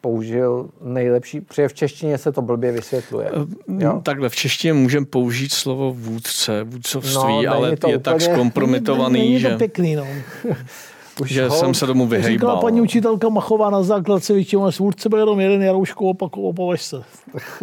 použil 0.02 0.70
nejlepší, 0.82 1.42
protože 1.42 1.68
v 1.68 1.74
češtině 1.74 2.18
se 2.18 2.32
to 2.32 2.42
blbě 2.42 2.72
vysvětluje. 2.72 3.32
Eh, 3.34 3.84
jo? 3.84 4.02
Takhle, 4.04 4.30
v 4.30 4.36
češtině 4.36 4.74
můžeme 4.74 5.06
použít 5.06 5.52
slovo 5.52 5.94
vůdce, 5.94 6.64
vůdcovství, 6.64 7.46
no, 7.46 7.54
ale 7.54 7.70
je 7.70 7.74
úplně... 7.74 8.00
tak 8.00 8.22
zkompromitovaný, 8.22 9.14
není, 9.14 9.26
není 9.26 9.40
že... 9.40 9.50
to 9.50 9.58
pěkný, 9.58 9.96
no. 9.96 10.08
Už 11.22 11.30
že 11.30 11.48
ho, 11.48 11.60
jsem 11.60 11.74
se 11.74 11.86
tomu 11.86 12.08
vyhejbal. 12.08 12.34
Říkala 12.34 12.62
paní 12.62 12.82
učitelka 12.82 13.30
Machová 13.30 13.70
na 13.70 13.84
základce 13.84 14.34
většinou 14.34 14.72
svůdce 14.72 15.10
byl 15.10 15.20
jenom 15.20 15.40
jeden 15.40 15.62
Jaroušku 15.62 16.10
opakoval 16.10 16.54
po 16.54 16.78
se. 16.78 17.04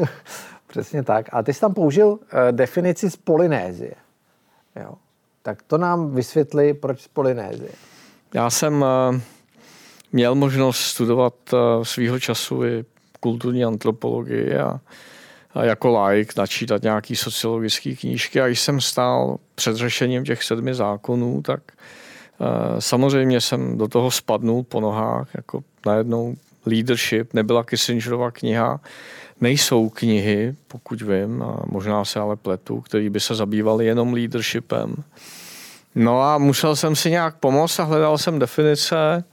Přesně 0.66 1.02
tak. 1.02 1.26
A 1.32 1.42
ty 1.42 1.54
jsi 1.54 1.60
tam 1.60 1.74
použil 1.74 2.08
uh, 2.08 2.18
definici 2.50 3.10
z 3.10 3.16
Polynézie. 3.16 3.94
Jo. 4.82 4.92
Tak 5.42 5.62
to 5.62 5.78
nám 5.78 6.14
vysvětli, 6.14 6.74
proč 6.74 7.00
z 7.00 7.08
Polynézie. 7.08 7.70
Já 8.34 8.50
jsem 8.50 8.82
uh, 8.82 9.20
měl 10.12 10.34
možnost 10.34 10.78
studovat 10.78 11.34
uh, 11.52 11.58
svýho 11.82 12.20
času 12.20 12.64
i 12.64 12.84
kulturní 13.20 13.64
antropologii 13.64 14.56
a, 14.56 14.80
a 15.54 15.64
jako 15.64 16.02
like 16.02 16.34
načítat 16.36 16.82
nějaký 16.82 17.16
sociologické 17.16 17.94
knížky 17.94 18.40
a 18.40 18.46
když 18.46 18.60
jsem 18.60 18.80
stál 18.80 19.38
před 19.54 19.76
řešením 19.76 20.24
těch 20.24 20.42
sedmi 20.42 20.74
zákonů, 20.74 21.42
tak 21.42 21.60
uh, 21.60 21.84
samozřejmě 22.78 23.40
jsem 23.40 23.78
do 23.78 23.88
toho 23.88 24.10
spadnul 24.10 24.62
po 24.62 24.80
nohách, 24.80 25.28
jako 25.34 25.60
najednou 25.86 26.34
leadership, 26.66 27.34
nebyla 27.34 27.64
Kissingerova 27.64 28.30
kniha, 28.30 28.80
nejsou 29.40 29.88
knihy, 29.88 30.54
pokud 30.68 31.02
vím, 31.02 31.42
a 31.42 31.62
možná 31.66 32.04
se 32.04 32.20
ale 32.20 32.36
pletu, 32.36 32.80
které 32.80 33.10
by 33.10 33.20
se 33.20 33.34
zabývaly 33.34 33.86
jenom 33.86 34.12
leadershipem. 34.12 34.94
No 35.94 36.22
a 36.22 36.38
musel 36.38 36.76
jsem 36.76 36.96
si 36.96 37.10
nějak 37.10 37.36
pomoct 37.36 37.80
a 37.80 37.84
hledal 37.84 38.18
jsem 38.18 38.38
definice. 38.38 39.24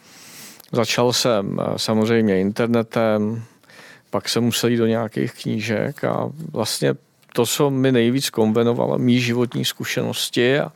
Začal 0.72 1.14
jsem 1.14 1.60
eh, 1.60 1.74
samozřejmě 1.78 2.42
internetem, 2.42 3.44
pak 4.10 4.30
jsem 4.30 4.44
musel 4.44 4.70
jít 4.70 4.78
do 4.78 4.88
nějakých 4.88 5.34
knížek 5.34 6.04
a 6.04 6.30
vlastně 6.52 6.94
to, 7.34 7.46
co 7.46 7.70
mi 7.70 7.92
nejvíc 7.92 8.30
konvenovalo, 8.30 8.98
mý 8.98 9.20
životní 9.20 9.66
zkušenosti 9.66 10.60
a 10.60 10.72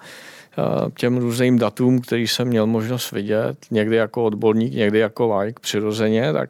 těm 0.97 1.17
různým 1.17 1.59
datům, 1.59 2.01
který 2.01 2.27
jsem 2.27 2.47
měl 2.47 2.67
možnost 2.67 3.11
vidět, 3.11 3.57
někdy 3.71 3.95
jako 3.95 4.23
odborník, 4.23 4.73
někdy 4.73 4.99
jako 4.99 5.37
like 5.37 5.59
přirozeně, 5.61 6.33
tak 6.33 6.49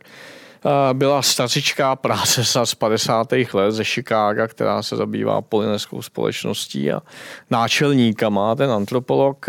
byla 0.93 1.21
stařičká 1.21 1.95
práce 1.95 2.45
z 2.65 2.75
50. 2.75 3.27
let 3.53 3.71
ze 3.71 3.83
Chicaga, 3.83 4.47
která 4.47 4.83
se 4.83 4.95
zabývá 4.95 5.41
polineskou 5.41 6.01
společností 6.01 6.91
a 6.91 7.01
náčelníkama. 7.49 8.55
Ten 8.55 8.71
antropolog 8.71 9.45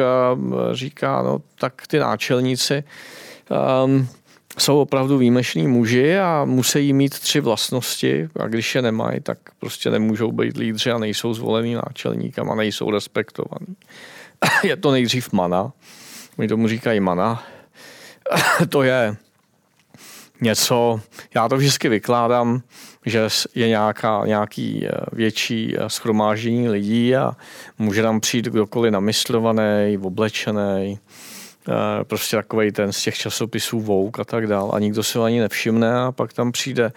říká, 0.72 1.22
no 1.22 1.38
tak 1.58 1.86
ty 1.86 1.98
náčelníci 1.98 2.84
um, 3.84 4.08
jsou 4.58 4.80
opravdu 4.80 5.18
výjimečný 5.18 5.68
muži 5.68 6.18
a 6.18 6.44
musí 6.44 6.92
mít 6.92 7.18
tři 7.18 7.40
vlastnosti 7.40 8.28
a 8.40 8.46
když 8.46 8.74
je 8.74 8.82
nemají, 8.82 9.20
tak 9.20 9.38
prostě 9.60 9.90
nemůžou 9.90 10.32
být 10.32 10.56
lídři 10.56 10.90
a 10.90 10.98
nejsou 10.98 11.34
zvolený 11.34 11.74
náčelníkama, 11.74 12.54
nejsou 12.54 12.90
respektovaní. 12.90 13.76
je 14.64 14.76
to 14.76 14.90
nejdřív 14.90 15.32
mana. 15.32 15.72
Oni 16.38 16.48
tomu 16.48 16.68
říkají 16.68 17.00
mana. 17.00 17.42
to 18.68 18.82
je 18.82 19.16
něco, 20.40 21.00
já 21.34 21.48
to 21.48 21.56
vždycky 21.56 21.88
vykládám, 21.88 22.62
že 23.06 23.28
je 23.54 23.68
nějaká, 23.68 24.22
nějaký 24.26 24.86
eh, 24.86 24.90
větší 25.12 25.74
eh, 25.76 25.90
schromáždění 25.90 26.68
lidí 26.68 27.16
a 27.16 27.32
může 27.78 28.02
tam 28.02 28.20
přijít 28.20 28.44
kdokoliv 28.46 28.92
namyslovaný, 28.92 29.98
oblečený, 30.02 30.98
eh, 31.68 32.04
prostě 32.04 32.36
takový 32.36 32.72
ten 32.72 32.92
z 32.92 33.02
těch 33.02 33.16
časopisů 33.18 33.80
Vouk 33.80 34.20
a 34.20 34.24
tak 34.24 34.46
dál 34.46 34.70
a 34.74 34.78
nikdo 34.78 35.02
ho 35.14 35.22
ani 35.22 35.40
nevšimne 35.40 36.00
a 36.00 36.12
pak 36.12 36.32
tam 36.32 36.52
přijde 36.52 36.92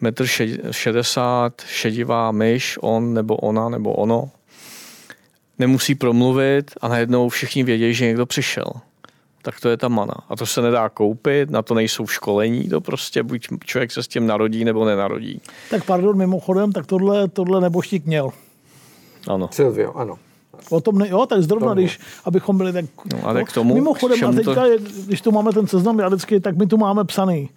metr 0.00 0.26
šedesát, 0.70 1.62
šedivá 1.66 2.32
myš, 2.32 2.78
on 2.80 3.14
nebo 3.14 3.36
ona 3.36 3.68
nebo 3.68 3.92
ono 3.92 4.30
nemusí 5.60 5.94
promluvit 5.94 6.70
a 6.80 6.88
najednou 6.88 7.28
všichni 7.28 7.64
vědějí, 7.64 7.94
že 7.94 8.06
někdo 8.06 8.26
přišel. 8.26 8.72
Tak 9.42 9.60
to 9.60 9.68
je 9.68 9.76
ta 9.76 9.88
mana. 9.88 10.14
A 10.28 10.36
to 10.36 10.46
se 10.46 10.62
nedá 10.62 10.88
koupit, 10.88 11.50
na 11.50 11.62
to 11.62 11.74
nejsou 11.74 12.06
školení, 12.06 12.68
to 12.68 12.80
prostě 12.80 13.22
buď 13.22 13.46
člověk 13.64 13.92
se 13.92 14.02
s 14.02 14.08
tím 14.08 14.26
narodí 14.26 14.64
nebo 14.64 14.84
nenarodí. 14.84 15.40
Tak 15.70 15.84
pardon, 15.84 16.16
mimochodem, 16.16 16.72
tak 16.72 16.86
tohle, 16.86 17.28
tohle 17.28 17.60
neboštík 17.60 18.06
měl. 18.06 18.30
Ano. 19.28 19.48
Silvio, 19.52 19.92
ano. 19.92 20.18
O 20.70 20.80
tom 20.80 20.98
ne, 20.98 21.08
jo, 21.08 21.26
tak 21.26 21.42
zrovna, 21.42 21.74
když, 21.74 22.00
abychom 22.24 22.58
byli 22.58 22.72
tak... 22.72 22.84
No, 23.12 23.18
ale 23.22 23.44
k 23.44 23.52
tomu, 23.52 23.74
mimochodem, 23.74 24.24
a 24.28 24.32
teďka, 24.32 24.54
to... 24.54 24.68
když 25.06 25.20
tu 25.20 25.32
máme 25.32 25.52
ten 25.52 25.66
seznam 25.66 25.98
jadecký, 25.98 26.40
tak 26.40 26.56
my 26.56 26.66
tu 26.66 26.76
máme 26.76 27.04
psaný 27.04 27.50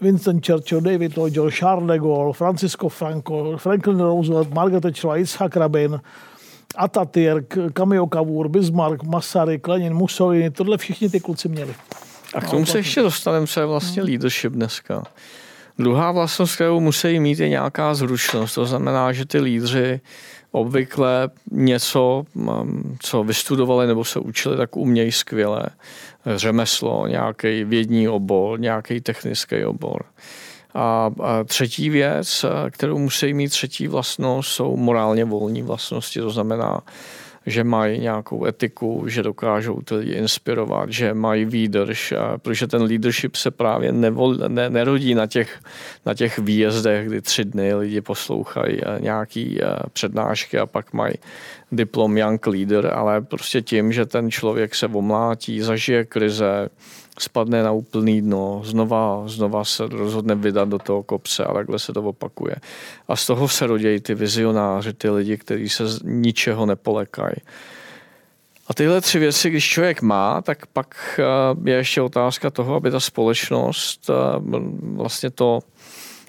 Winston 0.00 0.40
Churchill, 0.46 0.80
David 0.80 1.16
Lloyd 1.16 1.34
George, 1.34 1.58
Charles 1.58 1.88
de 1.88 1.98
Gaulle, 1.98 2.32
Francisco 2.32 2.88
Franco, 2.88 3.56
Franklin 3.56 4.00
Roosevelt, 4.00 4.54
Margaret 4.54 4.82
Thatcher, 4.82 5.10
Isaac 5.16 5.56
Rabin, 5.56 6.00
Atatürk, 6.76 7.58
Kamio 7.72 8.06
Kavur, 8.06 8.48
Bismarck, 8.48 9.02
Masaryk, 9.02 9.68
Lenin, 9.68 9.94
Mussolini, 9.94 10.50
tohle 10.50 10.78
všichni 10.78 11.10
ty 11.10 11.20
kluci 11.20 11.48
měli. 11.48 11.74
A 12.34 12.40
k 12.40 12.50
tomu 12.50 12.66
se 12.66 12.78
ještě 12.78 13.02
dostaneme, 13.02 13.46
co 13.46 13.60
je 13.60 13.66
vlastně 13.66 14.02
hmm. 14.02 14.10
leadership 14.10 14.52
dneska. 14.52 15.02
Druhá 15.78 16.12
vlastnost, 16.12 16.54
kterou 16.54 16.80
musí 16.80 17.20
mít, 17.20 17.38
je 17.38 17.48
nějaká 17.48 17.94
zručnost. 17.94 18.54
To 18.54 18.66
znamená, 18.66 19.12
že 19.12 19.26
ty 19.26 19.40
lídři 19.40 20.00
obvykle 20.50 21.28
něco, 21.50 22.24
um, 22.34 22.96
co 23.00 23.24
vystudovali 23.24 23.86
nebo 23.86 24.04
se 24.04 24.18
učili, 24.18 24.56
tak 24.56 24.76
umějí 24.76 25.12
skvěle. 25.12 25.62
Řemeslo, 26.36 27.06
nějaký 27.06 27.64
vědní 27.64 28.08
obor, 28.08 28.60
nějaký 28.60 29.00
technický 29.00 29.64
obor. 29.64 30.04
A, 30.78 31.10
třetí 31.44 31.90
věc, 31.90 32.44
kterou 32.70 32.98
musí 32.98 33.34
mít 33.34 33.48
třetí 33.48 33.88
vlastnost, 33.88 34.48
jsou 34.48 34.76
morálně 34.76 35.24
volní 35.24 35.62
vlastnosti. 35.62 36.20
To 36.20 36.30
znamená, 36.30 36.80
že 37.46 37.64
mají 37.64 38.00
nějakou 38.00 38.46
etiku, 38.46 39.04
že 39.06 39.22
dokážou 39.22 39.80
ty 39.80 39.94
lidi 39.94 40.12
inspirovat, 40.12 40.92
že 40.92 41.14
mají 41.14 41.44
výdrž, 41.44 42.14
protože 42.36 42.66
ten 42.66 42.82
leadership 42.82 43.36
se 43.36 43.50
právě 43.50 43.92
nevol, 43.92 44.34
ne, 44.34 44.70
nerodí 44.70 45.14
na 45.14 45.26
těch, 45.26 45.60
na 46.06 46.14
těch 46.14 46.38
výjezdech, 46.38 47.06
kdy 47.06 47.20
tři 47.20 47.44
dny 47.44 47.74
lidi 47.74 48.00
poslouchají 48.00 48.80
nějaký 49.00 49.60
přednášky 49.92 50.58
a 50.58 50.66
pak 50.66 50.92
mají 50.92 51.14
diplom 51.72 52.18
young 52.18 52.46
leader, 52.46 52.90
ale 52.94 53.20
prostě 53.20 53.62
tím, 53.62 53.92
že 53.92 54.06
ten 54.06 54.30
člověk 54.30 54.74
se 54.74 54.86
omlátí, 54.86 55.60
zažije 55.60 56.04
krize, 56.04 56.68
spadne 57.18 57.62
na 57.62 57.72
úplný 57.72 58.20
dno, 58.20 58.60
znova, 58.64 59.24
znova 59.26 59.64
se 59.64 59.86
rozhodne 59.88 60.34
vydat 60.34 60.68
do 60.68 60.78
toho 60.78 61.02
kopce 61.02 61.44
a 61.44 61.54
takhle 61.54 61.78
se 61.78 61.92
to 61.92 62.02
opakuje. 62.02 62.56
A 63.08 63.16
z 63.16 63.26
toho 63.26 63.48
se 63.48 63.66
rodějí 63.66 64.00
ty 64.00 64.14
vizionáři, 64.14 64.92
ty 64.92 65.10
lidi, 65.10 65.36
kteří 65.36 65.68
se 65.68 65.88
z 65.88 66.02
ničeho 66.02 66.66
nepolekají. 66.66 67.36
A 68.68 68.74
tyhle 68.74 69.00
tři 69.00 69.18
věci, 69.18 69.50
když 69.50 69.68
člověk 69.68 70.02
má, 70.02 70.42
tak 70.42 70.66
pak 70.66 71.20
eh, 71.20 71.70
je 71.70 71.76
ještě 71.76 72.02
otázka 72.02 72.50
toho, 72.50 72.74
aby 72.74 72.90
ta 72.90 73.00
společnost 73.00 74.10
eh, 74.10 74.14
vlastně 74.80 75.30
to, 75.30 75.60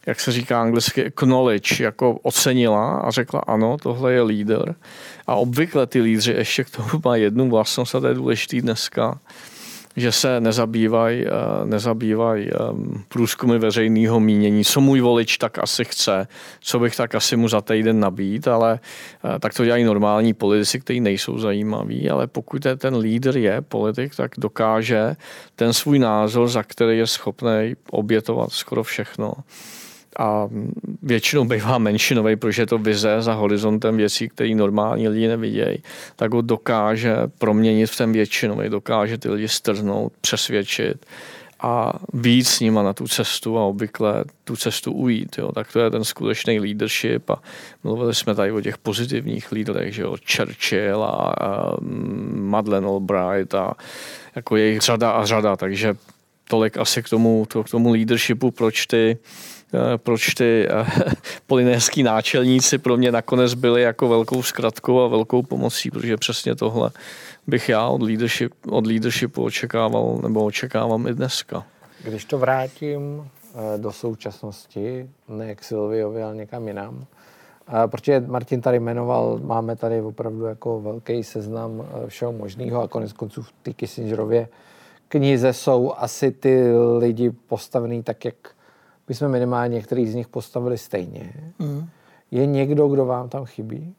jak 0.06 0.20
se 0.20 0.32
říká 0.32 0.62
anglicky, 0.62 1.06
acknowledge, 1.06 1.84
jako 1.84 2.14
ocenila 2.14 2.98
a 2.98 3.12
řekla 3.12 3.40
ano, 3.40 3.78
tohle 3.82 4.14
je 4.14 4.22
líder. 4.22 4.76
A 5.28 5.36
obvykle 5.36 5.88
ty 5.88 6.02
lídři 6.02 6.32
ještě 6.32 6.64
k 6.64 6.70
tomu 6.70 7.02
mají 7.06 7.24
jednu 7.24 7.50
vlastnost 7.50 7.96
a 7.96 8.00
to 8.00 8.08
je 8.08 8.14
důležitý 8.14 8.62
dneska, 8.62 9.20
že 9.98 10.12
se 10.12 10.42
nezabývají 10.42 11.26
eh, 11.26 11.30
nezabývaj 11.66 12.50
ehm, 12.50 13.04
průzkumy 13.08 13.58
veřejného 13.58 14.20
mínění, 14.20 14.66
co 14.66 14.82
můj 14.82 15.02
volič 15.02 15.38
tak 15.38 15.60
asi 15.60 15.86
chce, 15.86 16.28
co 16.60 16.80
bych 16.80 16.96
tak 16.96 17.16
asi 17.16 17.36
mu 17.38 17.48
za 17.48 17.62
týden 17.62 18.00
nabít, 18.00 18.48
ale 18.48 18.80
eh, 19.36 19.40
tak 19.40 19.54
to 19.54 19.66
dělají 19.66 19.84
normální 19.84 20.34
politici, 20.34 20.80
kteří 20.80 21.00
nejsou 21.00 21.38
zajímaví, 21.38 22.10
ale 22.10 22.28
pokud 22.28 22.66
je 22.66 22.76
ten 22.76 22.96
lídr 22.96 23.38
je 23.38 23.62
politik, 23.62 24.16
tak 24.16 24.32
dokáže 24.38 25.16
ten 25.56 25.74
svůj 25.74 26.00
názor, 26.00 26.48
za 26.48 26.64
který 26.64 26.98
je 26.98 27.08
schopný 27.08 27.76
obětovat 27.92 28.52
skoro 28.52 28.84
všechno, 28.84 29.34
a 30.20 30.50
většinou 31.02 31.46
bývá 31.46 31.78
menšinový, 31.78 32.36
protože 32.36 32.62
je 32.62 32.66
to 32.66 32.78
vize 32.78 33.22
za 33.22 33.34
horizontem 33.34 33.98
věcí, 33.98 34.30
které 34.30 34.56
normální 34.56 35.08
lidi 35.08 35.28
nevidějí, 35.28 35.78
tak 36.16 36.34
ho 36.34 36.42
dokáže 36.42 37.16
proměnit 37.38 37.90
v 37.90 37.98
ten 37.98 38.12
většinový, 38.12 38.70
dokáže 38.70 39.18
ty 39.18 39.30
lidi 39.30 39.48
strznout, 39.48 40.14
přesvědčit 40.22 41.06
a 41.60 41.94
víc 42.14 42.50
s 42.50 42.60
nima 42.60 42.84
na 42.84 42.94
tu 42.94 43.08
cestu 43.08 43.58
a 43.58 43.64
obvykle 43.64 44.24
tu 44.44 44.56
cestu 44.56 44.92
ujít. 44.92 45.38
Jo. 45.38 45.52
Tak 45.52 45.74
to 45.74 45.80
je 45.80 45.90
ten 45.90 46.04
skutečný 46.04 46.60
leadership 46.60 47.30
a 47.30 47.42
mluvili 47.84 48.16
jsme 48.16 48.36
tady 48.36 48.52
o 48.52 48.62
těch 48.62 48.78
pozitivních 48.78 49.52
lídrech, 49.52 49.94
že 49.94 50.02
jo, 50.02 50.16
Churchill 50.36 51.04
a, 51.04 51.34
a 51.42 51.78
Madeleine 52.34 52.88
Albright 52.88 53.56
a 53.56 53.74
jako 54.36 54.56
jejich 54.56 54.82
řada 54.82 55.12
a 55.12 55.26
řada, 55.26 55.56
takže 55.56 55.96
tolik 56.50 56.78
asi 56.78 57.04
k 57.04 57.10
tomu, 57.10 57.46
to, 57.48 57.64
k 57.64 57.70
tomu 57.70 57.92
leadershipu, 57.92 58.52
proč 58.52 58.86
ty 58.86 59.18
proč 59.98 60.34
ty 60.34 60.68
eh, 60.70 60.86
polinéský 61.48 62.04
náčelníci 62.04 62.78
pro 62.78 62.98
mě 62.98 63.12
nakonec 63.12 63.54
byli 63.54 63.82
jako 63.82 64.08
velkou 64.08 64.44
zkratkou 64.44 65.02
a 65.02 65.08
velkou 65.08 65.44
pomocí, 65.44 65.92
protože 65.92 66.18
přesně 66.18 66.56
tohle 66.56 66.92
bych 67.48 67.70
já 67.70 67.88
od, 67.88 68.02
leadership, 68.02 68.54
od 68.70 68.88
leadershipu 68.88 69.44
očekával 69.44 70.20
nebo 70.24 70.46
očekávám 70.46 71.08
i 71.08 71.14
dneska. 71.14 71.66
Když 72.04 72.26
to 72.26 72.38
vrátím 72.38 73.02
eh, 73.24 73.78
do 73.78 73.92
současnosti, 73.92 75.10
ne 75.30 75.56
k 75.56 75.64
Silviovi, 75.64 76.24
ale 76.24 76.36
někam 76.36 76.68
jinam, 76.68 77.06
protože 77.88 78.20
Martin 78.20 78.62
tady 78.62 78.80
jmenoval, 78.80 79.40
máme 79.44 79.76
tady 79.76 80.02
opravdu 80.02 80.46
jako 80.46 80.82
velký 80.82 81.24
seznam 81.24 81.88
všeho 82.08 82.32
možného 82.32 82.82
a 82.82 82.88
konec 82.88 83.14
konců 83.14 83.42
v 83.42 83.52
té 83.64 83.74
Kissingerově 83.74 84.48
knize 85.08 85.54
jsou 85.54 85.94
asi 85.98 86.32
ty 86.32 86.64
lidi 86.98 87.30
postavený 87.30 88.04
tak, 88.04 88.26
jak 88.26 88.36
bychom 89.08 89.28
minimálně 89.28 89.76
některý 89.76 90.08
z 90.08 90.16
nich 90.16 90.28
postavili 90.28 90.78
stejně. 90.78 91.34
Mm. 91.60 91.90
Je 92.32 92.46
někdo, 92.46 92.88
kdo 92.88 93.06
vám 93.06 93.30
tam 93.30 93.46
chybí? 93.46 93.96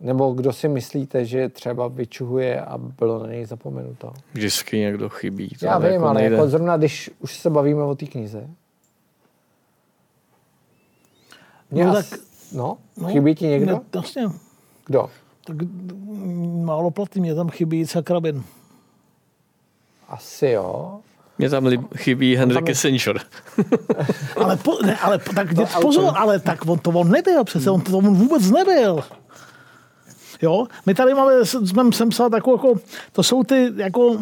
Nebo 0.00 0.32
kdo 0.32 0.52
si 0.52 0.68
myslíte, 0.68 1.24
že 1.24 1.48
třeba 1.48 1.88
vyčuhuje 1.88 2.60
a 2.60 2.78
bylo 2.78 3.18
na 3.18 3.26
něj 3.26 3.44
zapomenuto? 3.46 4.12
Vždycky 4.32 4.78
někdo 4.78 5.08
chybí. 5.08 5.48
To 5.48 5.66
Já 5.66 5.78
vím, 5.78 5.92
jako 5.92 6.04
ale 6.06 6.20
nejde. 6.20 6.36
jako 6.36 6.48
zrovna, 6.48 6.76
když 6.76 7.10
už 7.20 7.38
se 7.38 7.50
bavíme 7.50 7.82
o 7.82 7.94
té 7.94 8.06
knize. 8.06 8.48
Mě 11.70 11.84
No 11.86 11.92
no, 11.92 12.02
tak- 12.02 12.20
no, 12.52 12.78
No, 12.96 13.08
chybí 13.08 13.34
ti 13.34 13.46
někdo? 13.46 13.72
Ne, 13.72 13.80
jasně. 13.94 14.22
Kdo? 14.86 15.10
Tak 15.44 15.56
málo 16.64 16.90
platy, 16.90 17.20
mě 17.20 17.34
tam 17.34 17.48
chybí 17.48 17.80
Jacek 17.80 18.10
Rabin. 18.10 18.44
Asi 20.08 20.46
jo. 20.46 21.00
Mě 21.38 21.50
tam 21.50 21.66
li- 21.66 21.84
chybí 21.96 22.36
Henry 22.36 22.62
Kissinger. 22.62 23.20
Ale, 24.36 24.56
po, 24.56 24.78
ne, 24.82 24.96
ale 24.96 25.18
tak 25.34 25.58
ale 25.58 25.82
pozor, 25.82 26.04
to- 26.04 26.18
ale 26.18 26.38
tak 26.40 26.66
on 26.68 26.78
to 26.78 26.90
on 26.90 27.10
nebyl, 27.10 27.44
přece 27.44 27.70
on 27.70 27.80
to 27.80 27.98
on 27.98 28.14
vůbec 28.14 28.50
nebyl. 28.50 29.04
Jo, 30.42 30.66
my 30.86 30.94
tady 30.94 31.14
máme, 31.14 31.32
jsme 31.44 31.92
jsem 31.92 32.08
psal 32.08 32.30
takovou, 32.30 32.56
jako, 32.56 32.80
to 33.12 33.22
jsou 33.22 33.44
ty, 33.44 33.72
jako, 33.76 34.16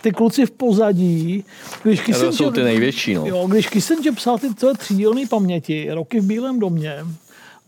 ty 0.00 0.12
kluci 0.12 0.46
v 0.46 0.50
pozadí, 0.50 1.44
když 1.82 2.00
To 2.20 2.32
jsou 2.32 2.50
ty 2.50 2.62
největší, 2.62 3.14
no. 3.14 3.26
Jo, 3.26 3.46
když 3.46 3.68
Kissinger 3.68 4.14
psal 4.14 4.38
ty 4.38 4.54
tvoje 4.54 4.74
třídílné 4.74 5.26
paměti, 5.30 5.88
roky 5.92 6.20
v 6.20 6.24
Bílém 6.24 6.58
domě, 6.58 6.96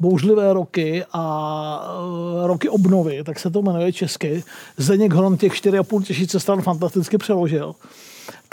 bouřlivé 0.01 0.53
roky 0.53 1.05
a 1.13 1.97
e, 2.45 2.47
roky 2.47 2.69
obnovy, 2.69 3.25
tak 3.25 3.39
se 3.39 3.51
to 3.51 3.63
jmenuje 3.63 3.93
česky. 3.93 4.45
Zdeněk 4.77 5.13
Hron 5.13 5.37
těch 5.37 5.53
4,5 5.53 6.03
tisíce 6.03 6.41
stran 6.41 6.63
fantasticky 6.63 7.19
přeložil. 7.19 7.75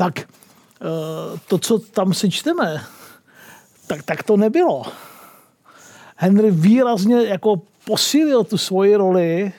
Tak 0.01 0.19
e, 0.19 0.25
to, 1.47 1.57
co 1.57 1.79
tam 1.79 2.13
si 2.13 2.29
čteme, 2.29 2.81
tak, 3.87 4.03
tak 4.03 4.23
to 4.23 4.37
nebylo. 4.37 4.83
Henry 6.15 6.51
výrazně 6.51 7.23
jako 7.23 7.61
posílil 7.85 8.43
tu 8.43 8.57
svoji 8.57 8.95
roli, 8.95 9.53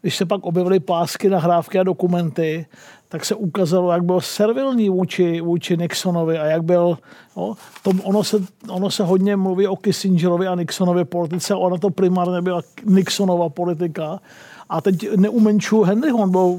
když 0.00 0.16
se 0.16 0.26
pak 0.26 0.42
objevily 0.42 0.80
pásky, 0.80 1.30
nahrávky 1.30 1.78
a 1.78 1.82
dokumenty, 1.82 2.66
tak 3.08 3.24
se 3.24 3.34
ukázalo, 3.34 3.92
jak 3.92 4.04
byl 4.04 4.20
servilní 4.20 4.88
vůči, 4.88 5.40
vůči 5.40 5.76
Nixonovi 5.76 6.38
a 6.38 6.44
jak 6.44 6.62
byl, 6.62 6.98
no, 7.36 7.54
tom, 7.82 8.00
ono, 8.04 8.24
se, 8.24 8.36
ono 8.68 8.90
se 8.90 9.04
hodně 9.04 9.36
mluví 9.36 9.66
o 9.66 9.76
Kissingerovi 9.76 10.46
a 10.46 10.54
Nixonově 10.54 11.04
politice, 11.04 11.54
ona 11.54 11.78
to 11.78 11.90
primárně 11.90 12.42
byla 12.42 12.62
Nixonova 12.84 13.48
politika. 13.48 14.20
A 14.68 14.80
teď 14.80 15.16
neumenčuju 15.16 15.82
Henryho, 15.82 16.18
on 16.18 16.30
byl 16.30 16.56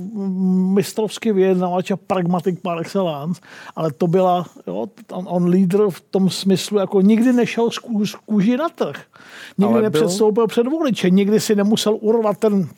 mistrovský 0.74 1.32
vyjednavač 1.32 1.92
a 1.92 1.98
pragmatik 1.98 2.62
par 2.62 2.80
excellence, 2.82 3.42
ale 3.76 3.92
to 3.92 4.08
byla, 4.08 4.46
jo, 4.68 4.86
on, 5.12 5.26
on 5.30 5.46
lídr 5.50 5.90
v 5.90 6.02
tom 6.02 6.30
smyslu, 6.30 6.78
jako 6.80 7.02
nikdy 7.02 7.34
nešel 7.34 7.72
z, 7.72 7.80
z 8.04 8.16
kůži 8.16 8.58
na 8.58 8.70
trh. 8.70 9.02
Nikdy 9.58 9.74
Ale 9.74 9.82
byl- 9.82 9.82
nepředstoupil 9.92 10.48
před 10.48 10.68
voliče, 10.68 11.10
nikdy 11.10 11.40
si 11.40 11.56
nemusel 11.56 11.98
urvat 12.02 12.38
ten 12.38 12.70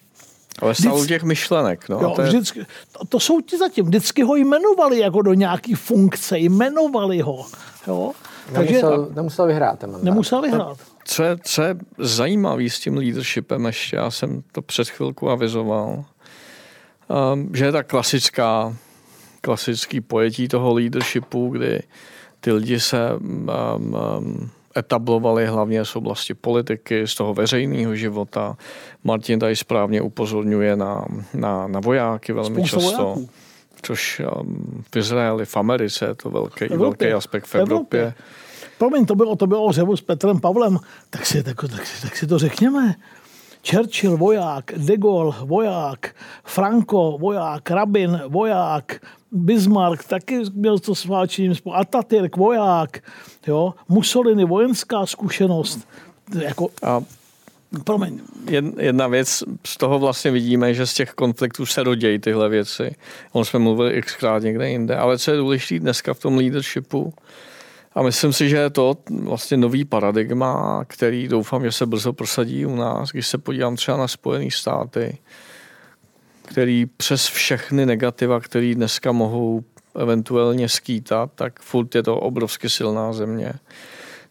Ale 0.61 0.75
stál 0.75 1.05
těch 1.05 1.23
myšlenek. 1.23 1.89
No, 1.89 1.99
Jo, 2.01 2.09
to 2.15 2.21
je, 2.21 2.27
vždycky, 2.27 2.65
to, 2.91 3.05
to 3.09 3.19
jsou 3.19 3.41
ti 3.41 3.57
zatím. 3.57 3.85
Vždycky 3.85 4.23
ho 4.23 4.35
jmenovali 4.35 4.99
jako 4.99 5.21
do 5.21 5.33
nějaký 5.33 5.73
funkce, 5.73 6.39
jmenovali 6.39 7.19
ho. 7.19 7.45
Jo? 7.87 8.11
Takže 8.53 8.73
Nemusel, 8.73 9.07
nemusel 9.15 9.47
vyhrát 9.47 9.79
ten 9.79 9.91
mandát. 9.91 10.05
nemusel 10.05 10.41
vyhrát. 10.41 10.77
co, 11.05 11.23
je, 11.23 11.37
co 11.43 11.61
je 11.61 11.75
zajímavý 11.97 12.69
s 12.69 12.79
tím 12.79 12.97
leadershipem 12.97 13.65
ještě, 13.65 13.95
já 13.95 14.11
jsem 14.11 14.43
to 14.51 14.61
před 14.61 14.89
chvilku 14.89 15.29
avizoval, 15.29 16.03
um, 17.33 17.49
že 17.53 17.65
je 17.65 17.71
ta 17.71 17.83
klasická, 17.83 18.75
klasický 19.41 20.01
pojetí 20.01 20.47
toho 20.47 20.73
leadershipu, 20.73 21.49
kdy 21.49 21.81
ty 22.39 22.51
lidi 22.51 22.79
se 22.79 23.09
um, 23.15 23.49
um, 24.17 24.49
etablovali 24.77 25.45
hlavně 25.47 25.85
z 25.85 25.95
oblasti 25.95 26.33
politiky, 26.33 27.07
z 27.07 27.15
toho 27.15 27.33
veřejného 27.33 27.95
života. 27.95 28.57
Martin 29.03 29.39
tady 29.39 29.55
správně 29.55 30.01
upozorňuje 30.01 30.75
na, 30.75 31.05
na, 31.33 31.67
na 31.67 31.79
vojáky 31.79 32.33
velmi 32.33 32.55
Spousta 32.55 32.77
často. 32.77 33.03
vojáků. 33.03 33.29
Což 33.81 34.21
um, 34.41 34.83
v 34.93 34.95
Izraeli, 34.97 35.45
v 35.45 35.57
Americe 35.57 36.05
je 36.05 36.15
to 36.15 36.29
velký, 36.29 36.65
velký 36.67 37.07
aspekt 37.07 37.45
v 37.45 37.53
V 37.53 37.55
Evropě. 37.55 37.99
Evropě. 38.01 38.23
Promiň, 38.79 39.05
to 39.05 39.15
bylo, 39.15 39.35
to 39.35 39.47
bylo 39.47 39.63
o 39.63 39.71
řevu 39.71 39.97
s 39.97 40.01
Petrem 40.01 40.39
Pavlem, 40.39 40.79
tak 41.09 41.25
si, 41.25 41.43
tak, 41.43 41.55
tak, 41.61 41.87
tak 42.01 42.15
si 42.17 42.27
to 42.27 42.39
řekněme. 42.39 42.95
Churchill, 43.69 44.17
voják, 44.17 44.71
de 44.77 44.97
Gaulle, 44.97 45.35
voják, 45.43 46.15
Franco, 46.43 47.17
voják, 47.19 47.71
Rabin, 47.71 48.21
voják, 48.27 49.01
Bismarck, 49.31 50.03
taky 50.03 50.41
měl 50.53 50.79
to 50.79 50.95
s 50.95 51.05
válčením 51.05 51.55
spolu, 51.55 51.75
Atatürk, 51.75 52.37
voják, 52.37 53.03
jo, 53.47 53.73
Mussolini, 53.89 54.45
vojenská 54.45 55.05
zkušenost. 55.05 55.87
Jako, 56.39 56.69
A 56.83 57.01
promiň, 57.83 58.19
Jed- 58.45 58.79
jedna 58.79 59.07
věc, 59.07 59.43
z 59.65 59.77
toho 59.77 59.99
vlastně 59.99 60.31
vidíme, 60.31 60.73
že 60.73 60.87
z 60.87 60.93
těch 60.93 61.11
konfliktů 61.11 61.65
se 61.65 61.83
rodějí 61.83 62.19
tyhle 62.19 62.49
věci. 62.49 62.95
On 63.31 63.45
jsme 63.45 63.59
mluvili 63.59 64.01
xkrát 64.01 64.43
někde 64.43 64.69
jinde, 64.69 64.95
ale 64.95 65.17
co 65.17 65.31
je 65.31 65.37
důležité 65.37 65.79
dneska 65.79 66.13
v 66.13 66.19
tom 66.19 66.37
leadershipu, 66.37 67.13
a 67.99 68.03
myslím 68.03 68.33
si, 68.33 68.49
že 68.49 68.57
je 68.57 68.69
to 68.69 68.97
vlastně 69.23 69.57
nový 69.57 69.85
paradigma, 69.85 70.83
který 70.87 71.27
doufám, 71.27 71.63
že 71.63 71.71
se 71.71 71.85
brzo 71.85 72.13
prosadí 72.13 72.65
u 72.65 72.75
nás, 72.75 73.09
když 73.09 73.27
se 73.27 73.37
podívám 73.37 73.75
třeba 73.75 73.97
na 73.97 74.07
Spojené 74.07 74.51
státy, 74.51 75.17
který 76.45 76.85
přes 76.85 77.27
všechny 77.27 77.85
negativa, 77.85 78.39
které 78.39 78.75
dneska 78.75 79.11
mohou 79.11 79.63
eventuálně 79.95 80.69
skýtat, 80.69 81.31
tak 81.35 81.59
furt 81.59 81.95
je 81.95 82.03
to 82.03 82.19
obrovsky 82.19 82.69
silná 82.69 83.13
země 83.13 83.53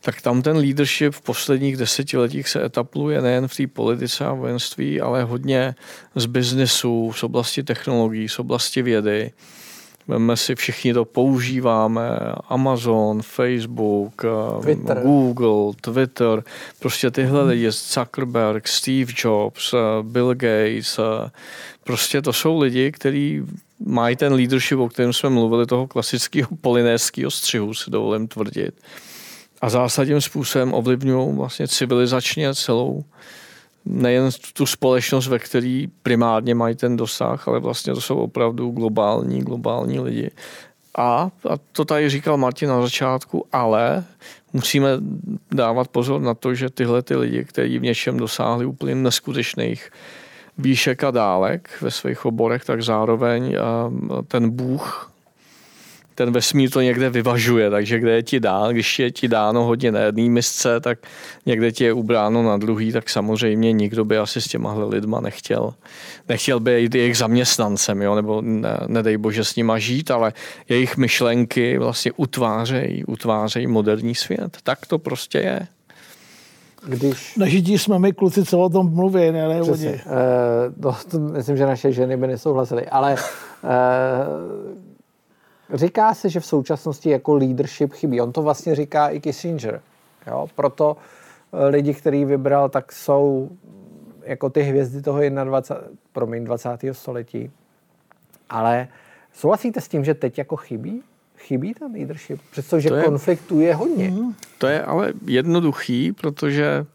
tak 0.00 0.20
tam 0.22 0.42
ten 0.42 0.56
leadership 0.56 1.12
v 1.12 1.20
posledních 1.20 1.76
desetiletích 1.76 2.48
se 2.48 2.64
etapluje 2.64 3.20
nejen 3.20 3.48
v 3.48 3.56
té 3.56 3.66
politice 3.66 4.24
a 4.24 4.32
vojenství, 4.32 5.00
ale 5.00 5.22
hodně 5.22 5.74
z 6.14 6.26
biznesu, 6.26 7.12
z 7.16 7.22
oblasti 7.22 7.62
technologií, 7.62 8.28
z 8.28 8.38
oblasti 8.38 8.82
vědy. 8.82 9.32
Vemme 10.08 10.36
si, 10.36 10.54
všichni 10.54 10.94
to 10.94 11.04
používáme, 11.04 12.10
Amazon, 12.48 13.22
Facebook, 13.22 14.24
eh, 14.24 14.62
Twitter. 14.62 15.00
Google, 15.02 15.74
Twitter, 15.80 16.42
prostě 16.78 17.10
tyhle 17.10 17.42
lidi, 17.42 17.70
Zuckerberg, 17.70 18.68
Steve 18.68 19.12
Jobs, 19.24 19.74
eh, 19.74 19.78
Bill 20.02 20.34
Gates, 20.34 20.98
eh, 20.98 21.30
prostě 21.84 22.22
to 22.22 22.32
jsou 22.32 22.60
lidi, 22.60 22.92
kteří 22.92 23.42
mají 23.86 24.16
ten 24.16 24.32
leadership, 24.32 24.78
o 24.78 24.88
kterém 24.88 25.12
jsme 25.12 25.30
mluvili, 25.30 25.66
toho 25.66 25.86
klasického 25.86 26.48
polinéského 26.60 27.30
střihu, 27.30 27.74
si 27.74 27.90
dovolím 27.90 28.28
tvrdit 28.28 28.74
a 29.60 29.70
zásadním 29.70 30.20
způsobem 30.20 30.74
ovlivňují 30.74 31.36
vlastně 31.36 31.68
civilizačně 31.68 32.54
celou 32.54 33.04
nejen 33.88 34.30
tu 34.52 34.66
společnost, 34.66 35.28
ve 35.28 35.38
který 35.38 35.88
primárně 36.02 36.54
mají 36.54 36.74
ten 36.74 36.96
dosah, 36.96 37.48
ale 37.48 37.60
vlastně 37.60 37.94
to 37.94 38.00
jsou 38.00 38.16
opravdu 38.16 38.70
globální, 38.70 39.40
globální 39.40 40.00
lidi. 40.00 40.30
A, 40.96 41.30
a 41.50 41.56
to 41.72 41.84
tady 41.84 42.08
říkal 42.10 42.36
Martin 42.36 42.68
na 42.68 42.82
začátku, 42.82 43.46
ale 43.52 44.04
musíme 44.52 44.88
dávat 45.52 45.88
pozor 45.88 46.20
na 46.20 46.34
to, 46.34 46.54
že 46.54 46.70
tyhle 46.70 47.02
ty 47.02 47.16
lidi, 47.16 47.44
kteří 47.44 47.78
v 47.78 47.82
něčem 47.82 48.16
dosáhli 48.16 48.66
úplně 48.66 48.94
neskutečných 48.94 49.90
výšek 50.58 51.04
a 51.04 51.10
dálek 51.10 51.68
ve 51.80 51.90
svých 51.90 52.24
oborech, 52.24 52.64
tak 52.64 52.82
zároveň 52.82 53.56
ten 54.28 54.50
Bůh 54.50 55.12
ten 56.18 56.32
vesmír 56.32 56.70
to 56.70 56.80
někde 56.80 57.10
vyvažuje, 57.10 57.70
takže 57.70 57.98
kde 57.98 58.12
je 58.12 58.22
ti 58.22 58.40
dán, 58.40 58.72
když 58.72 58.98
je 58.98 59.10
ti 59.10 59.28
dáno 59.28 59.64
hodně 59.64 59.92
na 59.92 60.00
jedné 60.00 60.28
misce, 60.28 60.80
tak 60.80 60.98
někde 61.46 61.72
ti 61.72 61.84
je 61.84 61.92
ubráno 61.92 62.42
na 62.42 62.56
druhý, 62.56 62.92
tak 62.92 63.08
samozřejmě 63.08 63.72
nikdo 63.72 64.04
by 64.04 64.18
asi 64.18 64.40
s 64.40 64.48
těma 64.48 64.74
lidma 64.74 65.20
nechtěl. 65.20 65.74
Nechtěl 66.28 66.60
by 66.60 66.80
jít 66.80 66.94
jejich 66.94 67.16
zaměstnancem, 67.16 68.02
jo, 68.02 68.14
nebo 68.14 68.40
ne, 68.40 68.78
nedej 68.86 69.16
bože 69.16 69.44
s 69.44 69.56
nima 69.56 69.78
žít, 69.78 70.10
ale 70.10 70.32
jejich 70.68 70.96
myšlenky 70.96 71.78
vlastně 71.78 72.12
utvářejí, 72.16 73.04
utvářejí 73.04 73.66
moderní 73.66 74.14
svět. 74.14 74.58
Tak 74.62 74.86
to 74.86 74.98
prostě 74.98 75.38
je. 75.38 75.66
Když 76.86 77.36
Nažití 77.36 77.78
jsme 77.78 77.98
my, 77.98 78.12
kluci, 78.12 78.44
co 78.44 78.58
o 78.58 78.68
tom 78.68 78.94
mluví, 78.94 79.32
ne, 79.32 79.48
ne 79.48 79.62
Přesně. 79.62 79.88
oni. 79.88 79.96
Uh, 79.96 80.82
to, 80.82 80.96
to, 81.10 81.18
myslím, 81.18 81.56
že 81.56 81.66
naše 81.66 81.92
ženy 81.92 82.16
by 82.16 82.26
nesouhlasily, 82.26 82.86
ale 82.86 83.14
uh, 83.14 84.87
říká 85.74 86.14
se, 86.14 86.28
že 86.28 86.40
v 86.40 86.46
současnosti 86.46 87.10
jako 87.10 87.34
leadership 87.34 87.92
chybí. 87.92 88.20
On 88.20 88.32
to 88.32 88.42
vlastně 88.42 88.74
říká 88.74 89.08
i 89.08 89.20
Kissinger. 89.20 89.80
Jo? 90.26 90.48
Proto 90.54 90.96
eh, 91.52 91.66
lidi, 91.66 91.94
který 91.94 92.24
vybral, 92.24 92.68
tak 92.68 92.92
jsou 92.92 93.50
jako 94.22 94.50
ty 94.50 94.62
hvězdy 94.62 95.02
toho 95.02 95.18
21, 95.44 95.88
promiň, 96.12 96.44
20. 96.44 96.68
století. 96.92 97.50
Ale 98.50 98.88
souhlasíte 99.32 99.80
s 99.80 99.88
tím, 99.88 100.04
že 100.04 100.14
teď 100.14 100.38
jako 100.38 100.56
chybí? 100.56 101.02
Chybí 101.36 101.74
ten 101.74 101.92
leadership? 101.92 102.40
Přestože 102.50 102.88
To 102.88 102.94
je- 102.94 103.04
konfliktů 103.04 103.60
je 103.60 103.74
hodně. 103.74 104.10
Mhm. 104.10 104.34
To 104.58 104.66
je 104.66 104.82
ale 104.82 105.12
jednoduchý, 105.26 106.12
protože 106.12 106.86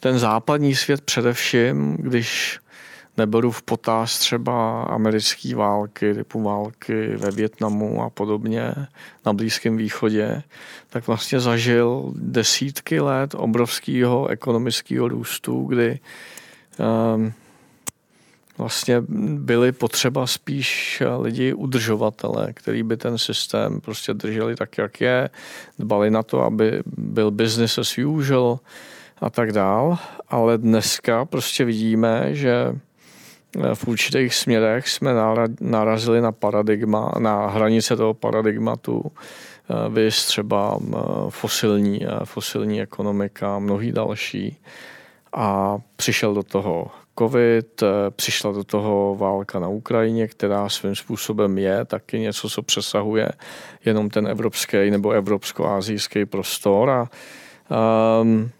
ten 0.00 0.18
západní 0.18 0.74
svět 0.74 1.00
především, 1.00 1.96
když 2.00 2.58
neberu 3.16 3.50
v 3.50 3.62
potaz 3.62 4.18
třeba 4.18 4.82
americké 4.82 5.54
války, 5.54 6.14
typu 6.14 6.42
války 6.42 7.16
ve 7.16 7.30
Větnamu 7.30 8.02
a 8.02 8.10
podobně, 8.10 8.74
na 9.26 9.32
Blízkém 9.32 9.76
východě, 9.76 10.42
tak 10.90 11.06
vlastně 11.06 11.40
zažil 11.40 12.12
desítky 12.16 13.00
let 13.00 13.34
obrovského 13.34 14.26
ekonomického 14.26 15.08
růstu, 15.08 15.64
kdy 15.64 15.98
um, 17.14 17.32
vlastně 18.58 19.02
byli 19.38 19.72
potřeba 19.72 20.26
spíš 20.26 21.02
lidi 21.20 21.52
udržovatele, 21.52 22.52
který 22.52 22.82
by 22.82 22.96
ten 22.96 23.18
systém 23.18 23.80
prostě 23.80 24.14
drželi 24.14 24.56
tak, 24.56 24.78
jak 24.78 25.00
je, 25.00 25.30
dbali 25.78 26.10
na 26.10 26.22
to, 26.22 26.42
aby 26.42 26.82
byl 26.86 27.30
business 27.30 27.78
as 27.78 27.98
usual 27.98 28.58
a 29.20 29.30
tak 29.30 29.52
dál, 29.52 29.98
ale 30.28 30.58
dneska 30.58 31.24
prostě 31.24 31.64
vidíme, 31.64 32.28
že 32.34 32.74
v 33.74 33.88
určitých 33.88 34.34
směrech 34.34 34.88
jsme 34.88 35.10
narazili 35.60 36.20
na 36.20 36.32
paradigma, 36.32 37.12
na 37.18 37.46
hranice 37.46 37.96
toho 37.96 38.14
paradigmatu, 38.14 39.12
vy 39.88 40.10
třeba 40.10 40.78
fosilní, 41.28 42.00
fosilní 42.24 42.82
ekonomika, 42.82 43.58
mnohý 43.58 43.92
další. 43.92 44.56
A 45.32 45.78
přišel 45.96 46.34
do 46.34 46.42
toho 46.42 46.90
covid, 47.18 47.82
přišla 48.10 48.52
do 48.52 48.64
toho 48.64 49.16
válka 49.18 49.58
na 49.58 49.68
Ukrajině, 49.68 50.28
která 50.28 50.68
svým 50.68 50.94
způsobem 50.94 51.58
je 51.58 51.84
taky 51.84 52.18
něco, 52.18 52.48
co 52.48 52.62
přesahuje 52.62 53.28
jenom 53.84 54.10
ten 54.10 54.28
evropský 54.28 54.90
nebo 54.90 55.10
evropsko-azijský 55.10 56.26
prostor. 56.26 56.90
A, 56.90 57.08
um, 58.22 58.50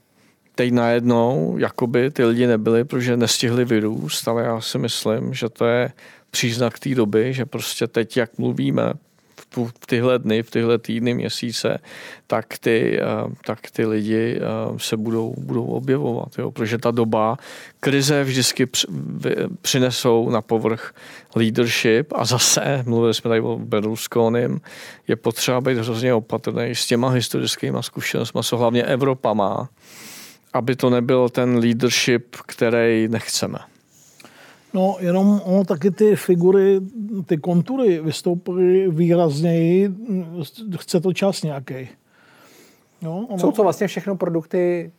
teď 0.54 0.72
najednou 0.72 1.56
jakoby 1.58 2.10
ty 2.10 2.24
lidi 2.24 2.46
nebyli, 2.46 2.84
protože 2.84 3.16
nestihli 3.16 3.64
vyrůst, 3.64 4.28
ale 4.28 4.42
já 4.42 4.60
si 4.60 4.78
myslím, 4.78 5.34
že 5.34 5.48
to 5.48 5.66
je 5.66 5.92
příznak 6.30 6.78
té 6.78 6.94
doby, 6.94 7.34
že 7.34 7.46
prostě 7.46 7.86
teď, 7.86 8.16
jak 8.16 8.38
mluvíme 8.38 8.92
v 9.56 9.86
tyhle 9.86 10.18
dny, 10.18 10.42
v 10.42 10.50
tyhle 10.50 10.78
týdny, 10.78 11.14
měsíce, 11.14 11.78
tak 12.26 12.58
ty, 12.58 13.00
eh, 13.00 13.04
tak 13.46 13.70
ty 13.70 13.86
lidi 13.86 14.40
eh, 14.40 14.78
se 14.78 14.96
budou, 14.96 15.34
budou 15.38 15.64
objevovat. 15.66 16.28
Jo? 16.38 16.50
Protože 16.50 16.78
ta 16.78 16.90
doba, 16.90 17.36
krize 17.80 18.24
vždycky 18.24 18.68
přinesou 19.60 20.30
na 20.30 20.40
povrch 20.40 20.94
leadership 21.34 22.12
a 22.14 22.24
zase, 22.24 22.82
mluvili 22.86 23.14
jsme 23.14 23.28
tady 23.28 23.40
o 23.40 23.58
Berlusconim, 23.58 24.60
je 25.08 25.16
potřeba 25.16 25.60
být 25.60 25.78
hrozně 25.78 26.14
opatrný 26.14 26.74
s 26.74 26.86
těma 26.86 27.10
historickými 27.10 27.78
zkušenostmi, 27.80 28.40
co 28.42 28.56
hlavně 28.56 28.82
Evropa 28.82 29.34
má 29.34 29.68
aby 30.54 30.76
to 30.76 30.90
nebyl 30.90 31.28
ten 31.28 31.56
leadership, 31.56 32.36
který 32.46 33.08
nechceme. 33.08 33.58
No, 34.74 34.96
jenom 35.00 35.40
ono 35.44 35.64
taky 35.64 35.90
ty 35.90 36.16
figury, 36.16 36.80
ty 37.26 37.36
kontury 37.36 38.00
vystoupily 38.00 38.90
výrazněji, 38.90 39.90
chce 40.76 41.00
to 41.00 41.12
čas 41.12 41.42
nějaký. 41.42 41.88
No, 43.02 43.26
ono... 43.28 43.38
Jsou 43.38 43.52
to 43.52 43.62
vlastně 43.62 43.86
všechno 43.86 44.16
produkty 44.16 44.92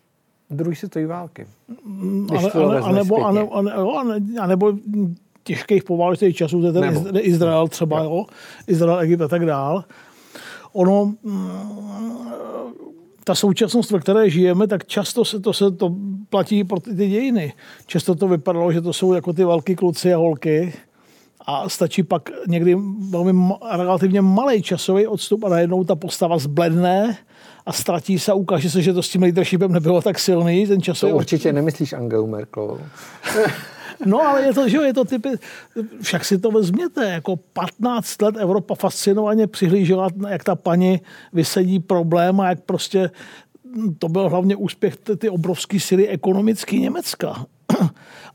druhé 0.49 0.75
světové 0.75 1.07
války. 1.07 1.47
Ale, 2.37 2.51
ale, 2.51 2.79
anebo, 2.79 3.25
anebo, 3.25 3.53
anebo, 3.53 3.97
anebo 4.39 4.73
těžkých 5.43 5.83
poválečných 5.83 6.35
časů, 6.35 6.61
to 6.61 6.67
je 6.67 6.73
ten 6.73 7.17
Izrael 7.17 7.67
třeba, 7.67 8.03
jo. 8.03 8.25
Izrael, 8.67 8.99
Egypt 8.99 9.21
a 9.21 9.27
tak 9.27 9.45
dál. 9.45 9.83
Ono, 10.73 11.13
ta 13.27 13.35
současnost, 13.35 13.91
ve 13.91 13.99
které 13.99 14.29
žijeme, 14.29 14.67
tak 14.67 14.85
často 14.85 15.25
se 15.25 15.39
to, 15.39 15.53
se 15.53 15.71
to 15.71 15.95
platí 16.29 16.63
pro 16.63 16.79
ty, 16.79 16.95
ty 16.95 17.07
dějiny. 17.07 17.53
Často 17.85 18.15
to 18.15 18.27
vypadalo, 18.27 18.71
že 18.71 18.81
to 18.81 18.93
jsou 18.93 19.13
jako 19.13 19.33
ty 19.33 19.43
velký 19.43 19.75
kluci 19.75 20.13
a 20.13 20.17
holky 20.17 20.73
a 21.45 21.69
stačí 21.69 22.03
pak 22.03 22.29
někdy 22.47 22.77
velmi 23.09 23.53
relativně 23.71 24.21
malý 24.21 24.61
časový 24.61 25.07
odstup 25.07 25.43
a 25.43 25.49
najednou 25.49 25.83
ta 25.83 25.95
postava 25.95 26.37
zbledne 26.37 27.17
a 27.65 27.73
ztratí 27.73 28.19
se 28.19 28.31
a 28.31 28.35
ukáže 28.35 28.69
se, 28.69 28.81
že 28.81 28.93
to 28.93 29.03
s 29.03 29.09
tím 29.09 29.21
leadershipem 29.21 29.71
nebylo 29.71 30.01
tak 30.01 30.19
silný. 30.19 30.67
Ten 30.67 30.81
časový 30.81 31.11
to 31.11 31.17
určitě 31.17 31.53
nemyslíš 31.53 31.93
Angelu 31.93 32.27
Merkelovou. 32.27 32.79
No 34.05 34.21
ale 34.21 34.41
je 34.41 34.53
to, 34.53 34.69
že 34.69 34.77
je 34.77 34.93
to 34.93 35.05
typy, 35.05 35.29
však 36.01 36.25
si 36.25 36.37
to 36.37 36.51
vezměte, 36.51 37.09
jako 37.09 37.35
15 37.35 38.21
let 38.21 38.35
Evropa 38.37 38.75
fascinovaně 38.75 39.47
přihlížela, 39.47 40.09
jak 40.29 40.43
ta 40.43 40.55
paní 40.55 41.01
vysedí 41.33 41.79
problém 41.79 42.39
a 42.39 42.49
jak 42.49 42.61
prostě 42.61 43.11
to 43.99 44.09
byl 44.09 44.29
hlavně 44.29 44.55
úspěch 44.55 44.97
ty, 44.97 45.17
ty 45.17 45.29
obrovské 45.29 45.79
síly 45.79 46.07
ekonomické 46.07 46.75
Německa. 46.75 47.45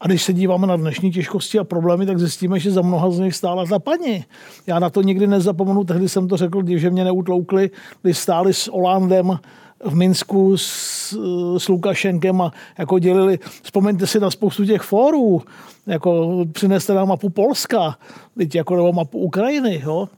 A 0.00 0.06
když 0.06 0.22
se 0.22 0.32
díváme 0.32 0.66
na 0.66 0.76
dnešní 0.76 1.12
těžkosti 1.12 1.58
a 1.58 1.64
problémy, 1.64 2.06
tak 2.06 2.18
zjistíme, 2.18 2.58
že 2.58 2.70
za 2.70 2.82
mnoha 2.82 3.10
z 3.10 3.18
nich 3.18 3.36
stála 3.36 3.66
ta 3.66 3.78
paní. 3.78 4.24
Já 4.66 4.78
na 4.78 4.90
to 4.90 5.02
nikdy 5.02 5.26
nezapomenu, 5.26 5.84
tehdy 5.84 6.08
jsem 6.08 6.28
to 6.28 6.36
řekl, 6.36 6.62
když 6.62 6.84
mě 6.84 7.04
neutloukli, 7.04 7.70
když 8.02 8.18
stáli 8.18 8.54
s 8.54 8.72
Olandem 8.72 9.38
v 9.84 9.94
Minsku 9.94 10.56
s, 10.56 11.12
s 11.58 11.68
Lukašenkem 11.68 12.40
a 12.40 12.52
jako 12.78 12.98
dělili, 12.98 13.38
vzpomeňte 13.62 14.06
si 14.06 14.20
na 14.20 14.30
spoustu 14.30 14.64
těch 14.64 14.82
fórů, 14.82 15.42
jako 15.86 16.44
přineste 16.52 16.94
nám 16.94 17.08
mapu 17.08 17.30
Polska, 17.30 17.98
teď 18.38 18.54
jako 18.54 18.76
nebo 18.76 18.92
mapu 18.92 19.18
Ukrajiny, 19.18 19.82
jo. 19.84 20.08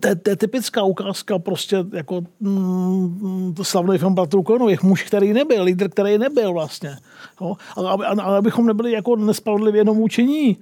To 0.00 0.08
je, 0.08 0.36
typická 0.36 0.82
ukázka 0.82 1.38
prostě 1.38 1.76
jako 1.92 2.20
mm, 2.40 3.54
slavný 3.62 3.98
film 3.98 4.14
Bratrů 4.14 4.42
Konových, 4.42 4.82
muž, 4.82 5.02
který 5.02 5.32
nebyl, 5.32 5.62
lídr, 5.62 5.88
který 5.88 6.18
nebyl 6.18 6.52
vlastně. 6.52 6.96
Jo? 7.40 7.56
Ale, 7.76 8.06
ale 8.06 8.38
abychom 8.38 8.66
nebyli 8.66 8.92
jako 8.92 9.16
nespravedlivě 9.16 9.80
jenom 9.80 10.00
učení. 10.00 10.56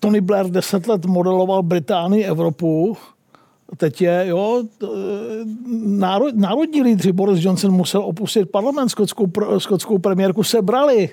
Tony 0.00 0.20
Blair 0.20 0.46
deset 0.46 0.86
let 0.86 1.04
modeloval 1.04 1.62
Británii, 1.62 2.24
Evropu, 2.24 2.96
teď 3.76 4.00
je, 4.00 4.24
jo, 4.26 4.62
národ, 5.86 6.34
národní 6.36 6.82
lídři 6.82 7.12
Boris 7.12 7.44
Johnson 7.44 7.72
musel 7.72 8.02
opustit 8.02 8.50
parlament, 8.50 8.88
skotskou, 8.88 9.26
skotskou 9.58 9.98
premiérku 9.98 10.42
sebrali. 10.42 11.10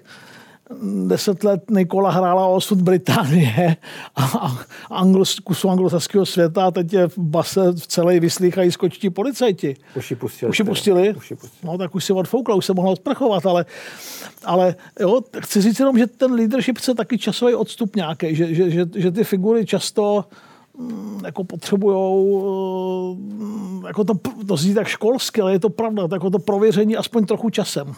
Deset 1.07 1.43
let 1.43 1.71
Nikola 1.71 2.11
hrála 2.11 2.45
o 2.45 2.55
osud 2.55 2.81
Británie 2.81 3.77
a, 4.15 4.57
anglos, 4.89 5.39
kusu 5.39 5.69
anglosaského 5.69 6.25
světa 6.25 6.65
a 6.65 6.71
teď 6.71 6.93
je 6.93 7.07
v 7.07 7.17
base 7.17 7.71
v 7.71 7.87
celé 7.87 8.19
vyslýchají 8.19 8.71
skočtí 8.71 9.09
policajti. 9.09 9.75
Už 9.95 10.11
ji 10.11 10.15
pustili. 10.17 10.49
Už 10.49 10.59
ji 10.59 10.65
pustili? 10.65 11.15
Už 11.15 11.31
ji 11.31 11.37
pustili. 11.37 11.71
No 11.71 11.77
tak 11.77 11.95
už 11.95 12.05
si 12.05 12.13
odfoukla, 12.13 12.55
už 12.55 12.65
se 12.65 12.73
mohla 12.73 12.91
odprchovat, 12.91 13.45
ale, 13.45 13.65
ale 14.45 14.75
jo, 14.99 15.21
chci 15.39 15.61
říct 15.61 15.79
jenom, 15.79 15.97
že 15.97 16.07
ten 16.07 16.33
leadership 16.33 16.77
chce 16.77 16.95
taky 16.95 17.17
časový 17.17 17.55
odstup 17.55 17.95
nějaký, 17.95 18.35
že, 18.35 18.55
že, 18.55 18.71
že, 18.71 18.85
že 18.95 19.11
ty 19.11 19.23
figury 19.23 19.65
často 19.65 20.25
jako 21.25 21.43
potřebujou, 21.43 23.17
eh, 23.83 23.87
jako 23.87 24.03
to, 24.03 24.13
to 24.47 24.57
zní 24.57 24.73
tak 24.73 24.87
školsky, 24.87 25.41
ale 25.41 25.51
je 25.51 25.59
to 25.59 25.69
pravda, 25.69 26.07
jako 26.13 26.29
to 26.29 26.39
prověření 26.39 26.97
aspoň 26.97 27.25
trochu 27.25 27.49
časem. 27.49 27.93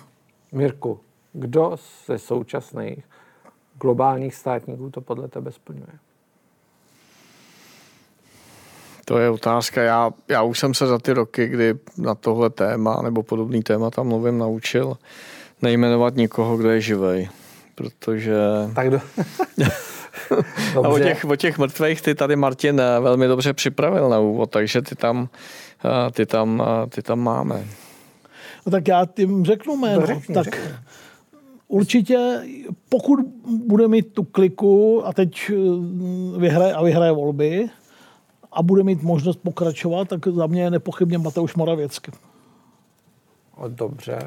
Mirku, 0.52 1.00
kdo 1.34 1.78
ze 2.08 2.20
současných 2.20 3.04
globálních 3.82 4.36
státníků 4.36 4.90
to 4.90 5.02
podle 5.02 5.28
tebe 5.28 5.52
splňuje? 5.52 5.94
To 9.06 9.18
je 9.18 9.30
otázka. 9.30 9.82
Já, 9.82 10.12
já 10.28 10.44
už 10.44 10.60
jsem 10.60 10.74
se 10.74 10.88
za 10.88 10.98
ty 10.98 11.14
roky, 11.14 11.48
kdy 11.48 11.74
na 11.98 12.16
tohle 12.16 12.50
téma 12.50 13.02
nebo 13.02 13.24
podobný 13.24 13.64
téma 13.64 13.90
tam 13.90 14.08
mluvím, 14.08 14.38
naučil 14.38 14.98
nejmenovat 15.62 16.16
nikoho, 16.16 16.58
kdo 16.58 16.70
je 16.70 16.82
živej. 16.82 17.30
Protože... 17.82 18.36
Tak 18.76 18.90
do... 18.90 19.02
a 20.84 20.90
o 20.90 21.00
těch, 21.00 21.26
o 21.26 21.36
těch 21.36 21.58
mrtvých 21.58 22.02
ty 22.02 22.16
tady 22.16 22.36
Martin 22.36 22.80
eh, 22.80 23.00
velmi 23.00 23.28
dobře 23.28 23.54
připravil 23.54 24.10
na 24.10 24.20
úvod, 24.20 24.52
takže 24.52 24.82
ty 24.82 24.96
tam, 24.96 25.30
eh, 25.86 26.12
ty 26.12 26.26
tam, 26.26 26.64
eh, 26.84 26.88
ty 26.88 27.02
tam 27.02 27.20
máme. 27.20 27.66
No 28.66 28.72
tak 28.72 28.88
já 28.88 29.06
tím 29.06 29.46
řeknu 29.46 29.76
jméno. 29.76 30.06
Řekni, 30.06 30.36
tak 30.36 30.46
řekni. 30.46 30.62
určitě, 31.68 32.42
pokud 32.90 33.20
bude 33.66 33.88
mít 33.88 34.14
tu 34.14 34.24
kliku 34.24 35.06
a 35.08 35.14
teď 35.14 35.52
vyhraje 36.38 36.74
a 36.74 36.84
vyhraje 36.84 37.12
volby 37.12 37.70
a 38.52 38.64
bude 38.64 38.84
mít 38.84 39.04
možnost 39.04 39.40
pokračovat, 39.44 40.08
tak 40.08 40.28
za 40.28 40.48
mě 40.48 40.64
je 40.64 40.72
nepochybně 40.72 41.18
Mateusz 41.18 41.56
Moravěcky. 41.56 42.12
Dobře. 43.68 44.20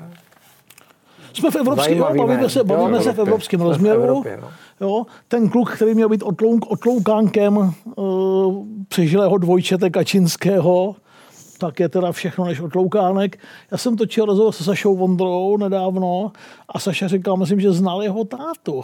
Jsme 1.34 1.50
v 1.50 1.56
evropském, 1.56 1.98
bavíme 1.98 2.50
se, 2.50 2.64
bavíme 2.64 3.00
se 3.00 3.12
v 3.12 3.18
evropském 3.18 3.60
rozměru. 3.60 4.00
V 4.00 4.04
Evropě, 4.04 4.38
no. 4.42 4.48
Jo, 4.80 5.06
ten 5.28 5.48
kluk, 5.48 5.72
který 5.72 5.94
měl 5.94 6.08
být 6.08 6.22
otlouk, 6.22 6.70
otloukánkem 6.70 7.56
uh, 7.96 8.66
přežilého 8.88 9.38
dvojčete 9.38 9.90
Kačinského, 9.90 10.96
tak 11.58 11.80
je 11.80 11.88
teda 11.88 12.12
všechno 12.12 12.44
než 12.44 12.60
otloukánek. 12.60 13.38
Já 13.70 13.78
jsem 13.78 13.96
točil 13.96 14.24
rozhovor 14.24 14.52
se 14.52 14.64
Sašou 14.64 14.96
Vondrou 14.96 15.56
nedávno 15.56 16.32
a 16.68 16.78
Saša 16.78 17.08
říkal, 17.08 17.36
myslím, 17.36 17.60
že 17.60 17.72
znal 17.72 18.02
jeho 18.02 18.24
tátu. 18.24 18.82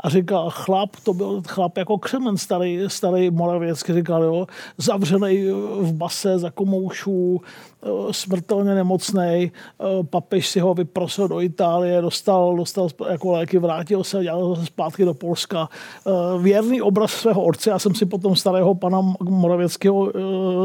A 0.00 0.08
říkal, 0.08 0.50
chlap, 0.50 0.90
to 1.04 1.14
byl 1.14 1.42
chlap 1.48 1.76
jako 1.76 1.98
křemen, 1.98 2.36
starý, 2.36 2.80
starý 2.86 3.30
Moravěcky, 3.30 3.92
říkal, 3.92 4.22
jo, 4.22 4.46
zavřený 4.78 5.50
v 5.80 5.92
base 5.92 6.38
za 6.38 6.50
komoušů, 6.50 7.40
eh, 7.44 7.69
smrtelně 8.10 8.74
nemocný, 8.74 9.52
eh, 9.52 9.84
papež 10.10 10.48
si 10.48 10.60
ho 10.60 10.74
vyprosil 10.74 11.28
do 11.28 11.40
Itálie, 11.40 12.00
dostal, 12.00 12.56
dostal 12.56 12.88
jako 13.10 13.32
léky, 13.32 13.58
vrátil 13.58 14.04
se, 14.04 14.22
dělal 14.22 14.56
se 14.56 14.66
zpátky 14.66 15.04
do 15.04 15.14
Polska. 15.14 15.68
Eh, 16.06 16.10
věrný 16.42 16.82
obraz 16.82 17.12
svého 17.12 17.44
otce, 17.44 17.70
já 17.70 17.78
jsem 17.78 17.94
si 17.94 18.06
potom 18.06 18.36
starého 18.36 18.74
pana 18.74 19.00
Moravěckého 19.20 20.12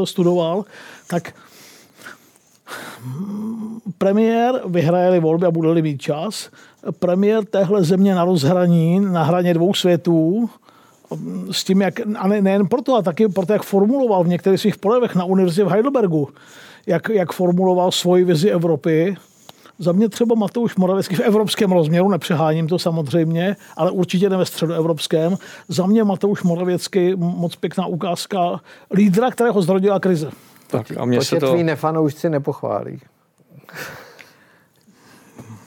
studoval, 0.04 0.64
tak 1.08 1.34
premiér 3.98 4.60
vyhraje 4.66 5.20
volby 5.20 5.46
a 5.46 5.50
bude 5.50 5.82
mít 5.82 6.02
čas, 6.02 6.50
premiér 6.98 7.44
téhle 7.44 7.84
země 7.84 8.14
na 8.14 8.24
rozhraní, 8.24 9.00
na 9.00 9.22
hraně 9.22 9.54
dvou 9.54 9.74
světů, 9.74 10.50
s 11.50 11.64
tím, 11.64 11.80
jak, 11.80 12.00
a 12.16 12.28
ne, 12.28 12.42
nejen 12.42 12.66
proto, 12.66 12.94
ale 12.94 13.02
taky 13.02 13.28
proto, 13.28 13.52
jak 13.52 13.62
formuloval 13.62 14.24
v 14.24 14.28
některých 14.28 14.60
svých 14.60 14.76
projevech 14.76 15.14
na 15.14 15.24
univerzitě 15.24 15.64
v 15.64 15.68
Heidelbergu, 15.68 16.28
jak, 16.86 17.08
jak 17.08 17.32
formuloval 17.32 17.92
svoji 17.92 18.24
vizi 18.24 18.50
Evropy. 18.50 19.16
Za 19.78 19.92
mě 19.92 20.08
třeba 20.08 20.34
Matouš 20.34 20.76
Moravecký 20.76 21.14
v 21.14 21.20
evropském 21.20 21.72
rozměru, 21.72 22.08
nepřeháním 22.08 22.68
to 22.68 22.78
samozřejmě, 22.78 23.56
ale 23.76 23.90
určitě 23.90 24.30
ne 24.30 24.36
ve 24.36 24.46
středoevropském. 24.46 25.36
Za 25.68 25.86
mě 25.86 26.04
Matouš 26.04 26.42
Moravěcký 26.42 27.14
moc 27.16 27.56
pěkná 27.56 27.86
ukázka 27.86 28.60
lídra, 28.94 29.30
kterého 29.30 29.62
zrodila 29.62 30.00
krize. 30.00 30.30
Tak 30.66 30.86
a 30.96 31.04
mě 31.04 31.18
to 31.18 31.24
se 31.24 31.36
to... 31.36 31.52
tví 31.52 31.62
nefanoušci 31.62 32.30
nepochválí. 32.30 33.00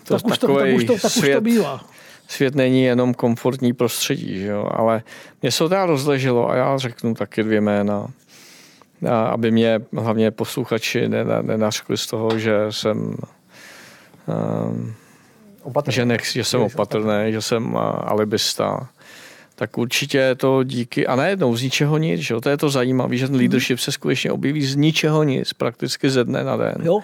To 0.10 0.16
tak, 0.16 0.26
už 0.26 0.38
to, 0.38 0.56
tak, 0.56 0.68
už 0.76 0.84
to, 0.84 0.98
tak 1.00 1.12
svět, 1.12 1.30
už 1.30 1.36
to 1.36 1.42
bývá. 1.42 1.82
Svět 2.28 2.56
není 2.56 2.84
jenom 2.84 3.14
komfortní 3.14 3.74
prostředí, 3.74 4.40
že 4.40 4.48
jo? 4.48 4.70
ale 4.72 5.04
mě 5.42 5.52
se 5.52 5.58
to 5.58 5.70
teda 5.70 5.86
rozleželo 5.86 6.50
a 6.50 6.56
já 6.56 6.78
řeknu 6.78 7.14
taky 7.14 7.44
dvě 7.44 7.62
jména, 7.62 8.08
aby 9.08 9.52
mě 9.52 9.80
hlavně 9.98 10.32
posluchači 10.32 11.10
nenařkli 11.42 11.98
z 11.98 12.08
toho, 12.08 12.40
že 12.40 12.58
jsem 12.70 13.16
um, 14.28 14.94
že, 15.88 16.06
nech, 16.06 16.26
že 16.26 16.44
jsem 16.44 16.62
opatrný, 16.62 17.32
že 17.32 17.42
jsem 17.42 17.78
alibista 18.04 18.90
tak 19.60 19.78
určitě 19.78 20.18
je 20.18 20.36
to 20.36 20.64
díky, 20.64 21.08
a 21.08 21.16
najednou 21.16 21.56
z 21.56 21.64
ničeho 21.64 21.98
nic, 21.98 22.22
že? 22.22 22.36
to 22.40 22.50
je 22.50 22.58
to 22.58 22.70
zajímavé, 22.70 23.18
že 23.18 23.28
ten 23.28 23.36
mhm. 23.36 23.40
leadership 23.40 23.80
se 23.80 23.92
skutečně 23.92 24.32
objeví 24.32 24.64
z 24.66 24.76
ničeho 24.76 25.24
nic, 25.24 25.54
prakticky 25.54 26.10
ze 26.10 26.24
dne 26.24 26.44
na 26.44 26.58
den. 26.58 26.76
Jo. 26.84 27.00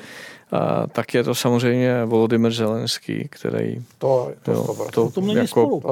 A, 0.52 0.88
tak 0.88 1.14
je 1.14 1.24
to 1.24 1.36
samozřejmě 1.36 2.06
Volodymyr 2.06 2.54
Zelenský, 2.54 3.28
který 3.32 3.76
to, 3.98 4.32
to, 4.44 4.52
jo, 4.52 4.64
to, 4.64 4.92
to, 4.92 5.12
to 5.12 5.22
není 5.22 5.36
jako 5.36 5.48
spolu. 5.48 5.84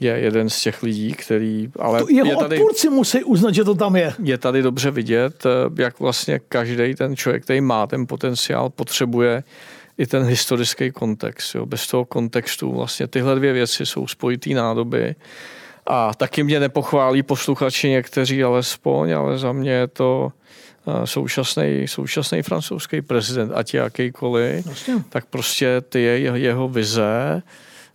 je 0.00 0.12
jeden 0.12 0.50
z 0.50 0.62
těch 0.62 0.82
lidí, 0.82 1.12
který... 1.12 1.68
Ale 1.78 2.00
to 2.00 2.06
jeho 2.10 2.30
je 2.30 2.36
tady, 2.36 2.56
odpůrci 2.56 2.90
musí 2.90 3.24
uznat, 3.24 3.54
že 3.54 3.64
to 3.64 3.74
tam 3.74 3.96
je. 3.96 4.12
Je 4.22 4.38
tady 4.38 4.62
dobře 4.62 4.90
vidět, 4.90 5.46
eh, 5.46 5.82
jak 5.82 6.00
vlastně 6.00 6.40
každý 6.48 6.94
ten 6.94 7.16
člověk, 7.16 7.44
který 7.44 7.60
má 7.60 7.86
ten 7.86 8.06
potenciál, 8.06 8.70
potřebuje 8.70 9.42
i 9.98 10.06
ten 10.06 10.22
historický 10.24 10.90
kontext. 10.90 11.54
Jo. 11.54 11.66
Bez 11.66 11.86
toho 11.86 12.04
kontextu 12.04 12.72
vlastně 12.72 13.06
tyhle 13.06 13.34
dvě 13.34 13.52
věci 13.52 13.86
jsou 13.86 14.06
spojitý 14.06 14.54
nádoby 14.54 15.14
a 15.86 16.14
taky 16.14 16.42
mě 16.42 16.60
nepochválí 16.60 17.22
posluchači 17.22 17.88
někteří 17.88 18.44
alespoň, 18.44 19.12
ale 19.12 19.38
za 19.38 19.52
mě 19.52 19.70
je 19.70 19.86
to 19.86 20.32
současný, 21.04 21.88
současný 21.88 22.42
francouzský 22.42 23.02
prezident, 23.02 23.52
ať 23.54 23.74
jakýkoliv, 23.74 24.66
vlastně. 24.66 24.94
tak 25.08 25.26
prostě 25.26 25.80
ty 25.80 26.02
jeho, 26.02 26.36
jeho 26.36 26.68
vize, 26.68 27.42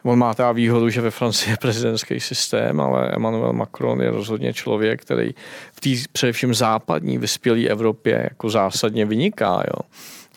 On 0.06 0.20
má 0.20 0.34
ta 0.34 0.52
výhodu, 0.52 0.90
že 0.90 1.02
ve 1.02 1.12
Francii 1.12 1.54
je 1.54 1.58
prezidentský 1.58 2.20
systém, 2.20 2.82
ale 2.82 3.12
Emmanuel 3.16 3.54
Macron 3.54 4.02
je 4.02 4.12
rozhodně 4.12 4.54
člověk, 4.54 5.02
který 5.02 5.34
v 5.74 5.80
té 5.82 5.90
především 6.12 6.54
západní 6.54 7.18
vyspělé 7.18 7.66
Evropě 7.66 8.30
jako 8.32 8.50
zásadně 8.50 9.06
vyniká. 9.06 9.64
Jo 9.68 9.82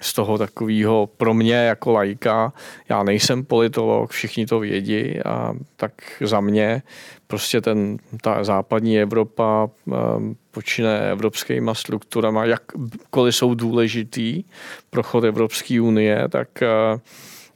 z 0.01 0.13
toho 0.13 0.39
takového 0.39 1.09
pro 1.17 1.35
mě 1.35 1.55
jako 1.55 1.93
lajka, 1.93 2.53
já 2.89 3.03
nejsem 3.03 3.45
politolog, 3.45 4.11
všichni 4.11 4.47
to 4.47 4.61
vědí 4.61 5.21
a 5.23 5.55
tak 5.77 5.93
za 6.21 6.41
mě 6.41 6.83
prostě 7.27 7.61
ten, 7.61 7.99
ta 8.23 8.45
západní 8.45 9.01
Evropa 9.01 9.69
ehm, 9.93 10.37
počíne 10.51 11.11
evropskými 11.11 11.71
strukturama, 11.73 12.45
jakkoliv 12.45 13.37
jsou 13.37 13.55
důležitý 13.55 14.45
pro 14.91 15.03
chod 15.03 15.25
Evropské 15.25 15.81
unie, 15.81 16.29
tak 16.29 16.63
eh, 16.63 16.69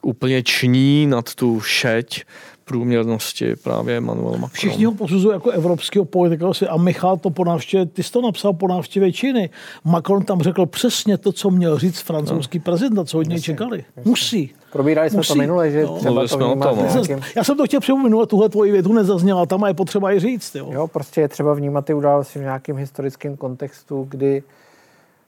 úplně 0.02 0.42
ční 0.42 1.07
nad 1.07 1.35
tu 1.35 1.61
šeť 1.61 2.24
průměrnosti 2.64 3.57
právě 3.57 3.96
Emmanuel 3.96 4.31
Macron. 4.31 4.51
Všichni 4.53 4.85
ho 4.85 4.92
posuzují 4.92 5.35
jako 5.35 5.51
evropského 5.51 6.05
politika 6.05 6.46
a 6.70 6.77
Michal 6.77 7.16
to 7.16 7.31
po 7.31 7.44
návštěvě, 7.44 7.87
ty 7.87 8.03
jsi 8.03 8.12
to 8.12 8.22
napsal 8.22 8.53
po 8.53 8.68
návštěvě 8.68 9.12
Číny. 9.12 9.51
Macron 9.85 10.25
tam 10.25 10.40
řekl 10.40 10.66
přesně 10.66 11.18
to, 11.18 11.33
co 11.33 11.51
měl 11.51 11.79
říct 11.79 12.01
francouzský 12.01 12.59
no. 12.59 12.62
prezident, 12.64 13.07
co 13.07 13.18
od 13.18 13.29
něj 13.29 13.40
čekali. 13.40 13.85
Jasně. 13.96 14.11
Musí. 14.11 14.51
Probírali 14.72 15.11
jsme 15.11 15.16
Musí. 15.16 15.29
to 15.29 15.35
minule, 15.35 15.70
že 15.70 15.83
no. 15.83 15.96
třeba 15.96 16.27
to 16.27 16.38
vnímat 16.38 16.68
tom, 16.68 16.79
no. 16.79 16.92
nějakým... 16.92 17.20
Já 17.37 17.44
jsem 17.44 17.57
to 17.57 17.64
chtěl 17.64 17.81
připomenout, 17.81 18.27
tuhle 18.27 18.48
tvoji 18.48 18.72
větu 18.72 18.92
nezazněla, 18.92 19.46
tam 19.46 19.64
je 19.66 19.75
potřeba 19.75 20.12
i 20.12 20.20
říct. 20.20 20.55
Jo. 20.55 20.68
jo, 20.72 20.88
prostě 20.88 21.20
je 21.20 21.29
třeba 21.29 21.55
vnímat 21.55 21.85
ty 21.85 21.94
události 21.94 22.38
v 22.38 22.42
nějakém 22.42 22.77
historickém 22.77 23.37
kontextu, 23.37 24.07
kdy 24.11 24.42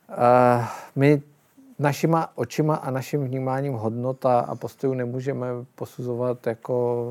uh, 0.09 0.64
my 0.97 1.23
našima 1.79 2.29
očima 2.35 2.75
a 2.75 2.91
naším 2.91 3.25
vnímáním 3.25 3.73
hodnota 3.73 4.41
a 4.41 4.55
postojů 4.55 4.95
nemůžeme 4.95 5.47
posuzovat 5.75 6.47
jako 6.47 7.07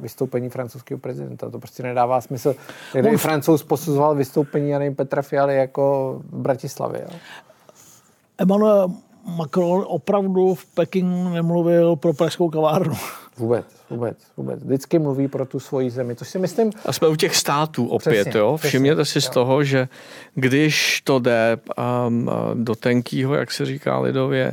vystoupení 0.00 0.48
francouzského 0.48 0.98
prezidenta. 0.98 1.50
To 1.50 1.58
prostě 1.58 1.82
nedává 1.82 2.20
smysl. 2.20 2.54
Jeden 2.94 3.18
francouz 3.18 3.62
posuzoval 3.62 4.14
vystoupení, 4.14 4.70
já 4.70 4.78
nevím, 4.78 4.94
Petra 4.94 5.22
Fialy 5.22 5.56
jako 5.56 6.16
v 6.30 6.38
Bratislavě. 6.38 7.06
Jo? 7.10 7.18
Emmanuel 8.38 8.88
Macron 9.36 9.84
opravdu 9.88 10.54
v 10.54 10.66
Pekingu 10.66 11.28
nemluvil 11.28 11.96
pro 11.96 12.12
pražskou 12.12 12.50
kavárnu. 12.50 12.94
Vůbec, 13.36 13.66
vůbec, 13.90 14.18
vůbec. 14.36 14.62
Vždycky 14.62 14.98
mluví 14.98 15.28
pro 15.28 15.46
tu 15.46 15.60
svoji 15.60 15.90
zemi, 15.90 16.14
To 16.14 16.24
si 16.24 16.38
myslím... 16.38 16.70
A 16.86 16.92
jsme 16.92 17.08
u 17.08 17.16
těch 17.16 17.36
států 17.36 17.86
opět, 17.86 18.22
přesně, 18.22 18.40
jo? 18.40 18.56
Všimněte 18.56 19.04
si 19.04 19.18
jo. 19.18 19.22
z 19.22 19.28
toho, 19.28 19.64
že 19.64 19.88
když 20.34 21.00
to 21.04 21.18
jde 21.18 21.58
um, 22.06 22.30
do 22.54 22.74
tenkýho, 22.74 23.34
jak 23.34 23.52
se 23.52 23.66
říká 23.66 23.98
lidově, 23.98 24.52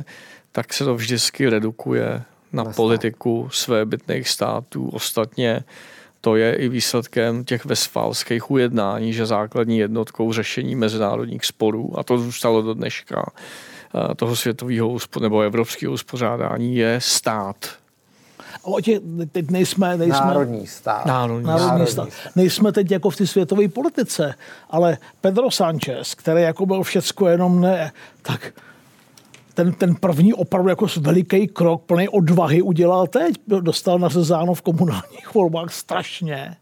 tak 0.52 0.72
se 0.72 0.84
to 0.84 0.94
vždycky 0.94 1.48
redukuje 1.48 2.22
na, 2.52 2.64
na 2.64 2.72
politiku 2.72 3.48
svébytných 3.52 4.28
států. 4.28 4.88
Ostatně 4.88 5.64
to 6.20 6.36
je 6.36 6.54
i 6.54 6.68
výsledkem 6.68 7.44
těch 7.44 7.64
vesfálských 7.64 8.50
ujednání, 8.50 9.12
že 9.12 9.26
základní 9.26 9.78
jednotkou 9.78 10.32
řešení 10.32 10.74
mezinárodních 10.74 11.44
sporů, 11.44 11.98
a 11.98 12.02
to 12.02 12.18
zůstalo 12.18 12.62
do 12.62 12.74
dneška, 12.74 13.32
toho 14.16 14.36
světového 14.36 14.98
nebo 15.20 15.40
evropského 15.40 15.92
uspořádání 15.92 16.76
je 16.76 16.96
stát. 17.00 17.81
Tě, 18.82 19.00
teď 19.32 19.50
nejsme, 19.50 19.96
nejsme... 19.96 20.26
Národní 20.26 20.66
stát. 20.66 21.06
Národní, 21.06 21.46
národní, 21.46 21.68
národní 21.68 21.86
stát. 21.86 22.12
stát. 22.12 22.36
Nejsme 22.36 22.72
teď 22.72 22.90
jako 22.90 23.10
v 23.10 23.16
té 23.16 23.26
světové 23.26 23.68
politice, 23.68 24.34
ale 24.70 24.98
Pedro 25.20 25.50
Sánchez, 25.50 26.14
který 26.14 26.42
jako 26.42 26.66
byl 26.66 26.82
všecko 26.82 27.28
jenom 27.28 27.60
ne, 27.60 27.92
tak 28.22 28.52
ten, 29.54 29.72
ten 29.72 29.94
první 29.94 30.34
opravdu 30.34 30.68
jako 30.68 30.86
veliký 31.00 31.48
krok 31.48 31.82
plný 31.82 32.08
odvahy 32.08 32.62
udělal 32.62 33.06
teď. 33.06 33.34
Dostal 33.46 33.98
nařezáno 33.98 34.54
v 34.54 34.62
komunálních 34.62 35.34
volbách 35.34 35.72
strašně 35.72 36.56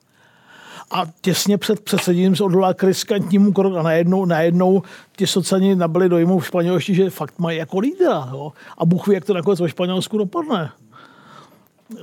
a 0.91 1.07
těsně 1.21 1.59
před 1.59 1.81
předsedím 1.81 2.37
se 2.37 2.45
odvolá 2.45 2.75
k 2.75 2.83
riskantnímu 2.83 3.53
kroku 3.53 3.77
a 3.77 3.83
najednou, 3.83 4.25
najednou 4.25 4.83
ti 5.17 5.27
socani 5.27 5.77
nabili 5.77 6.09
dojmu 6.09 6.39
v 6.39 6.47
Španělští, 6.47 6.95
že 6.95 7.11
fakt 7.11 7.39
mají 7.39 7.59
jako 7.59 7.79
lídra. 7.79 8.29
Jo? 8.33 8.53
A 8.79 8.85
Bůh 8.87 9.09
ví, 9.09 9.15
jak 9.15 9.25
to 9.25 9.35
nakonec 9.35 9.61
ve 9.61 9.69
Španělsku 9.69 10.19
dopadne. 10.19 10.71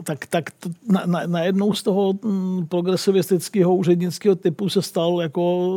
Tak, 0.03 0.25
tak 0.25 0.51
to, 0.51 0.69
na, 0.87 1.03
na, 1.25 1.43
z 1.73 1.83
toho 1.83 2.13
mm, 2.13 2.67
progresivistického 2.67 3.75
úřednického 3.75 4.35
typu 4.35 4.69
se 4.69 4.81
stal 4.81 5.21
jako 5.21 5.67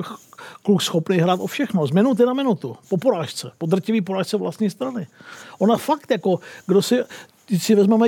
eh, 0.00 0.14
kluk 0.62 0.82
schopný 0.82 1.16
hrát 1.16 1.40
o 1.40 1.46
všechno. 1.46 1.86
Z 1.86 1.90
minuty 1.90 2.26
na 2.26 2.34
minutu. 2.34 2.76
Po 2.88 2.96
porážce. 2.96 3.50
Po 3.58 3.66
drtivý 3.66 4.00
porážce 4.00 4.36
vlastní 4.36 4.70
strany. 4.70 5.06
Ona 5.58 5.76
fakt 5.76 6.10
jako, 6.10 6.40
kdo 6.66 6.82
si, 6.82 6.98
Teď 7.50 7.62
si 7.62 7.74
vezmeme 7.74 8.06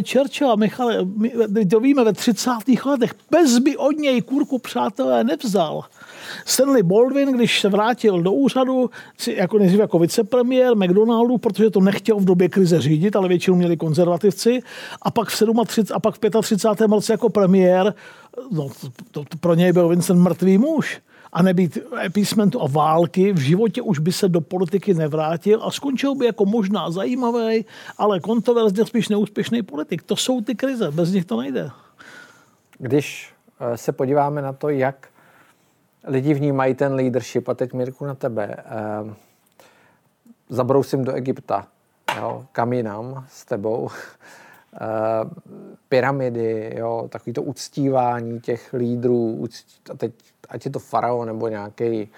a 0.53 0.57
Michale, 0.57 1.05
my 1.49 1.67
to 1.67 1.81
víme 1.81 2.05
ve 2.05 2.12
30. 2.12 2.51
letech, 2.85 3.15
bez 3.31 3.59
by 3.59 3.77
od 3.77 3.99
něj 3.99 4.23
kurku 4.23 4.59
přátelé 4.59 5.25
nevzal. 5.25 5.85
Stanley 6.45 6.83
Baldwin, 6.83 7.33
když 7.33 7.61
se 7.61 7.68
vrátil 7.68 8.23
do 8.23 8.33
úřadu, 8.33 8.90
jako 9.27 9.59
nejdřív 9.59 9.81
jako 9.81 9.98
vicepremiér 9.98 10.77
McDonaldu, 10.77 11.38
protože 11.38 11.71
to 11.71 11.81
nechtěl 11.81 12.17
v 12.17 12.25
době 12.25 12.48
krize 12.48 12.81
řídit, 12.81 13.17
ale 13.17 13.29
většinou 13.29 13.57
měli 13.57 13.77
konzervativci, 13.77 14.61
a 15.02 15.11
pak 15.11 15.29
v 15.29 15.33
37, 15.67 15.96
a 15.96 16.00
pak 16.00 16.15
v 16.15 16.19
35. 16.42 16.90
roce 16.90 17.13
jako 17.13 17.29
premiér, 17.29 17.94
no, 18.50 18.69
to, 19.11 19.25
to, 19.25 19.37
pro 19.40 19.54
něj 19.54 19.73
byl 19.73 19.88
Vincent 19.88 20.21
mrtvý 20.21 20.59
muž. 20.59 21.00
a 21.33 21.42
nebýt 21.42 21.79
epicentru 22.04 22.63
a 22.63 22.67
války, 22.69 23.33
v 23.33 23.38
životě 23.38 23.83
už 23.83 23.98
by 23.98 24.13
se 24.13 24.29
do 24.29 24.40
politiky 24.40 24.94
nevrátil 24.94 25.63
a 25.63 25.71
skončil 25.71 26.15
by 26.15 26.27
jako 26.27 26.44
možná 26.44 26.90
zajímavý, 26.90 27.65
ale 27.98 28.21
kontroverzně 28.21 28.85
spíš 28.85 29.09
neúspěšný 29.09 29.63
politik. 29.63 30.02
To 30.02 30.17
jsou 30.17 30.40
ty 30.40 30.54
krize, 30.54 30.90
bez 30.90 31.13
nich 31.13 31.25
to 31.25 31.40
nejde. 31.40 31.71
Když 32.79 33.33
eh, 33.61 33.77
se 33.77 33.92
podíváme 33.92 34.42
na 34.42 34.52
to, 34.52 34.69
jak 34.69 35.09
lidi 36.05 36.35
vnímají 36.35 36.75
ten 36.75 36.94
leadership, 36.94 37.48
a 37.48 37.55
teď 37.55 37.73
Mirku 37.73 38.05
na 38.05 38.15
tebe, 38.15 38.57
eh, 38.59 39.15
zabrousím 40.48 41.05
do 41.05 41.13
Egypta, 41.13 41.67
jo, 42.17 42.46
kam 42.53 42.73
jinam 42.73 43.27
s 43.29 43.44
tebou, 43.44 43.88
eh, 44.75 44.79
pyramidy, 45.88 46.75
jo, 46.77 47.09
takový 47.09 47.33
to 47.33 47.42
uctívání 47.42 48.40
těch 48.40 48.73
lídrů, 48.73 49.46
a 49.90 49.96
teď 49.96 50.13
ať 50.48 50.65
je 50.65 50.71
to 50.71 50.79
faraon 50.79 51.27
nebo 51.27 51.48
nějaký 51.48 52.11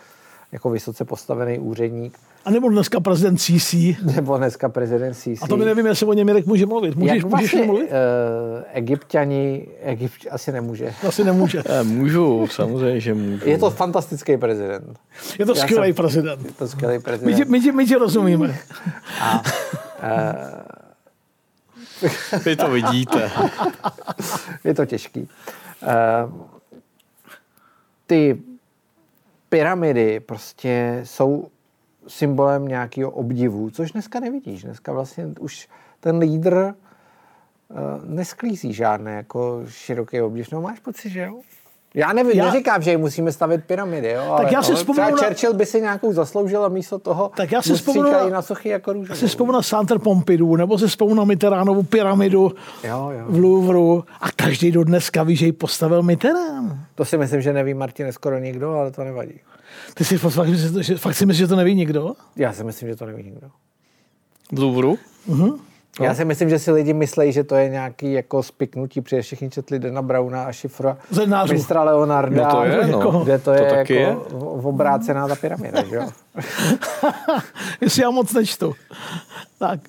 jako 0.55 0.71
vysoce 0.71 1.05
postavený 1.05 1.59
úředník. 1.59 2.19
A 2.45 2.51
nebo 2.51 2.69
dneska 2.69 3.01
prezident 3.01 3.37
CC. 3.37 3.75
Nebo 4.15 4.39
dneska 4.39 4.69
prezident 4.69 5.15
CC. 5.15 5.27
A 5.43 5.47
to 5.49 5.57
mi 5.57 5.65
nevím, 5.65 5.87
jestli 5.87 6.07
o 6.07 6.13
něm 6.13 6.27
Mirek 6.27 6.47
může 6.47 6.67
mluvit. 6.67 6.97
Můžeš, 6.97 7.15
Jak 7.17 7.25
můžeš 7.25 7.53
vlastně, 7.53 7.67
mluvit? 7.67 7.85
Uh, 7.85 8.63
egyptiani, 8.73 9.67
Egypt 9.83 10.27
asi 10.31 10.53
nemůže. 10.53 10.95
Asi 11.09 11.25
nemůže. 11.25 11.63
můžu, 11.83 12.47
samozřejmě, 12.51 13.01
že 13.01 13.15
můžu. 13.15 13.49
Je 13.49 13.59
to 13.59 13.71
fantastický 13.71 14.37
prezident. 14.37 14.99
Je 15.39 15.47
to 15.47 15.55
Já 15.57 15.63
skvělý 15.63 15.89
jsem- 15.89 15.95
prezident. 15.95 16.45
Je 16.47 16.53
to 16.53 16.69
skvělý 16.69 16.95
My 16.97 17.03
prezident. 17.03 17.37
ti, 17.37 17.45
my, 17.45 17.61
ti, 17.61 17.73
my 17.73 17.87
ti 17.87 17.95
rozumíme. 17.95 18.59
A, 19.21 19.43
Vy 22.45 22.57
to 22.57 22.71
vidíte. 22.71 23.31
je 24.65 24.75
to 24.75 24.87
těžký. 24.87 25.29
Uh, 26.31 26.43
ty 28.07 28.43
pyramidy 29.55 30.21
prostě 30.21 31.01
jsou 31.05 31.49
symbolem 32.09 32.69
nějakého 32.69 33.11
obdivu, 33.11 33.71
což 33.71 33.93
dneska 33.93 34.21
nevidíš. 34.21 34.63
Dneska 34.63 34.93
vlastně 34.93 35.27
už 35.41 35.69
ten 36.01 36.19
lídr 36.19 36.55
uh, 36.55 37.79
nesklízí 38.05 38.73
žádný 38.73 39.13
jako 39.13 39.63
široký 39.69 40.21
obdiv. 40.21 40.53
No 40.53 40.61
máš 40.61 40.81
pocit, 40.81 41.11
že 41.11 41.21
jo? 41.21 41.41
Já 41.97 42.13
nevím, 42.13 42.33
Já- 42.33 42.45
já... 42.45 42.53
neříkám, 42.53 42.83
že 42.83 42.91
jim 42.91 43.01
musíme 43.01 43.33
stavit 43.33 43.65
pyramidy, 43.65 44.11
jo, 44.11 44.23
ale, 44.33 44.53
já 44.53 44.63
si 44.63 44.75
vzpomenu 44.75 45.07
třeba 45.07 45.21
na- 45.21 45.29
Churchill 45.29 45.55
by 45.55 45.67
si 45.67 45.81
nějakou 45.81 46.13
zasloužil 46.13 46.65
a 46.65 46.69
místo 46.69 46.99
toho 46.99 47.31
Tak 47.37 47.53
já 47.53 47.63
si 47.63 47.79
stříkají 47.79 48.31
na- 48.31 48.43
sochy 48.43 48.69
jako 48.69 48.93
růžovou. 48.93 49.19
Si 49.19 49.27
vzpomínám 49.29 49.55
na 49.59 49.63
Santer 49.63 49.99
Pompidou, 49.99 50.57
nebo 50.57 50.79
si 50.79 50.87
vzpomínám 50.87 51.17
na 51.19 51.25
Mitterandovu 51.25 51.83
pyramidu 51.83 52.53
Jo, 52.85 53.11
jo. 53.19 53.25
v 53.29 53.39
Louvru 53.39 54.05
a 54.21 54.31
každý 54.37 54.73
do 54.73 54.85
dneska 54.85 55.23
ví, 55.23 55.37
že 55.37 55.47
ji 55.47 55.53
postavil 55.53 56.03
Mitterrand. 56.03 56.73
To 56.95 57.05
si 57.05 57.19
myslím, 57.19 57.41
že 57.43 57.53
neví 57.53 57.75
Martin 57.75 58.13
skoro 58.13 58.39
nikdo, 58.39 58.71
ale 58.71 58.91
to 58.91 59.05
nevadí. 59.05 59.41
Ty 59.95 60.05
si 60.05 60.19
fakt, 60.19 60.49
že- 60.49 60.97
fakt 60.99 61.15
si 61.15 61.27
myslíš, 61.27 61.39
že 61.39 61.47
to 61.47 61.57
neví 61.57 61.75
nikdo? 61.75 62.15
Já 62.37 62.53
si 62.53 62.65
myslím, 62.65 62.89
že 62.89 62.97
to 62.97 63.07
neví 63.07 63.23
nikdo. 63.23 63.47
V 64.53 64.59
Louvru? 64.59 64.99
Já 66.01 66.15
si 66.15 66.25
myslím, 66.25 66.51
že 66.51 66.59
si 66.59 66.71
lidi 66.73 66.93
myslí, 66.93 67.33
že 67.33 67.45
to 67.45 67.55
je 67.55 67.69
nějaký 67.69 68.13
jako 68.13 68.43
spiknutí, 68.43 69.01
protože 69.01 69.23
všichni 69.23 69.51
četli 69.51 69.79
Dana 69.79 70.03
Browna 70.03 70.45
a 70.45 70.53
šifra 70.53 70.97
Zednářů. 71.11 71.53
mistra 71.53 71.83
Leonarda, 71.83 72.45
No 72.45 72.51
to 72.51 72.65
je, 72.65 72.87
no. 72.87 73.25
kde 73.25 73.39
to, 73.39 73.45
To 73.45 73.51
je 73.53 73.71
taky 73.71 73.95
jako 73.95 74.21
v- 74.61 74.67
obrácená 74.67 75.29
ta 75.29 75.35
pyramida, 75.37 75.85
že 75.85 75.97
jo? 75.97 76.09
Jestli 77.81 78.03
já 78.03 78.11
moc 78.11 78.33
nečtu. 78.33 78.75
Tak. 79.59 79.81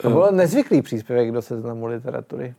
To 0.00 0.10
byl 0.10 0.28
nezvyklý 0.32 0.82
příspěvek 0.82 1.32
do 1.32 1.42
seznamu 1.42 1.86
literatury 1.86 2.54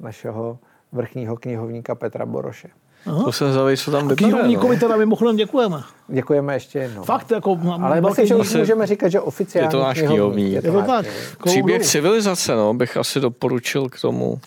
našeho 0.00 0.58
vrchního 0.92 1.36
knihovníka 1.36 1.94
Petra 1.94 2.26
Boroše. 2.26 2.68
To 3.04 3.32
jsem 3.32 3.52
zavej, 3.52 3.76
co 3.76 3.90
tam 3.90 4.08
vypadá. 4.08 4.16
Knihovníkovi 4.16 4.74
No. 4.76 4.80
teda 4.80 4.96
mimochodem 4.96 5.36
děkujeme. 5.36 5.82
Děkujeme 6.08 6.54
ještě 6.54 6.78
jednou. 6.78 7.02
Fakt, 7.04 7.30
jako 7.30 7.58
Ale 7.82 8.00
velký 8.00 8.06
myslím, 8.22 8.26
že 8.26 8.34
už 8.34 8.54
můžeme 8.54 8.86
říkat, 8.86 9.08
že 9.08 9.20
oficiálně 9.20 9.66
Je 9.66 9.70
to 9.70 9.80
náš 9.80 9.98
knihovník. 10.02 10.52
Je 10.52 10.62
to 10.62 10.82
tak. 10.82 11.06
Příběh 11.44 11.82
civilizace, 11.82 12.54
no, 12.54 12.74
bych 12.74 12.96
asi 12.96 13.20
doporučil 13.20 13.88
k 13.88 14.00
tomu. 14.00 14.40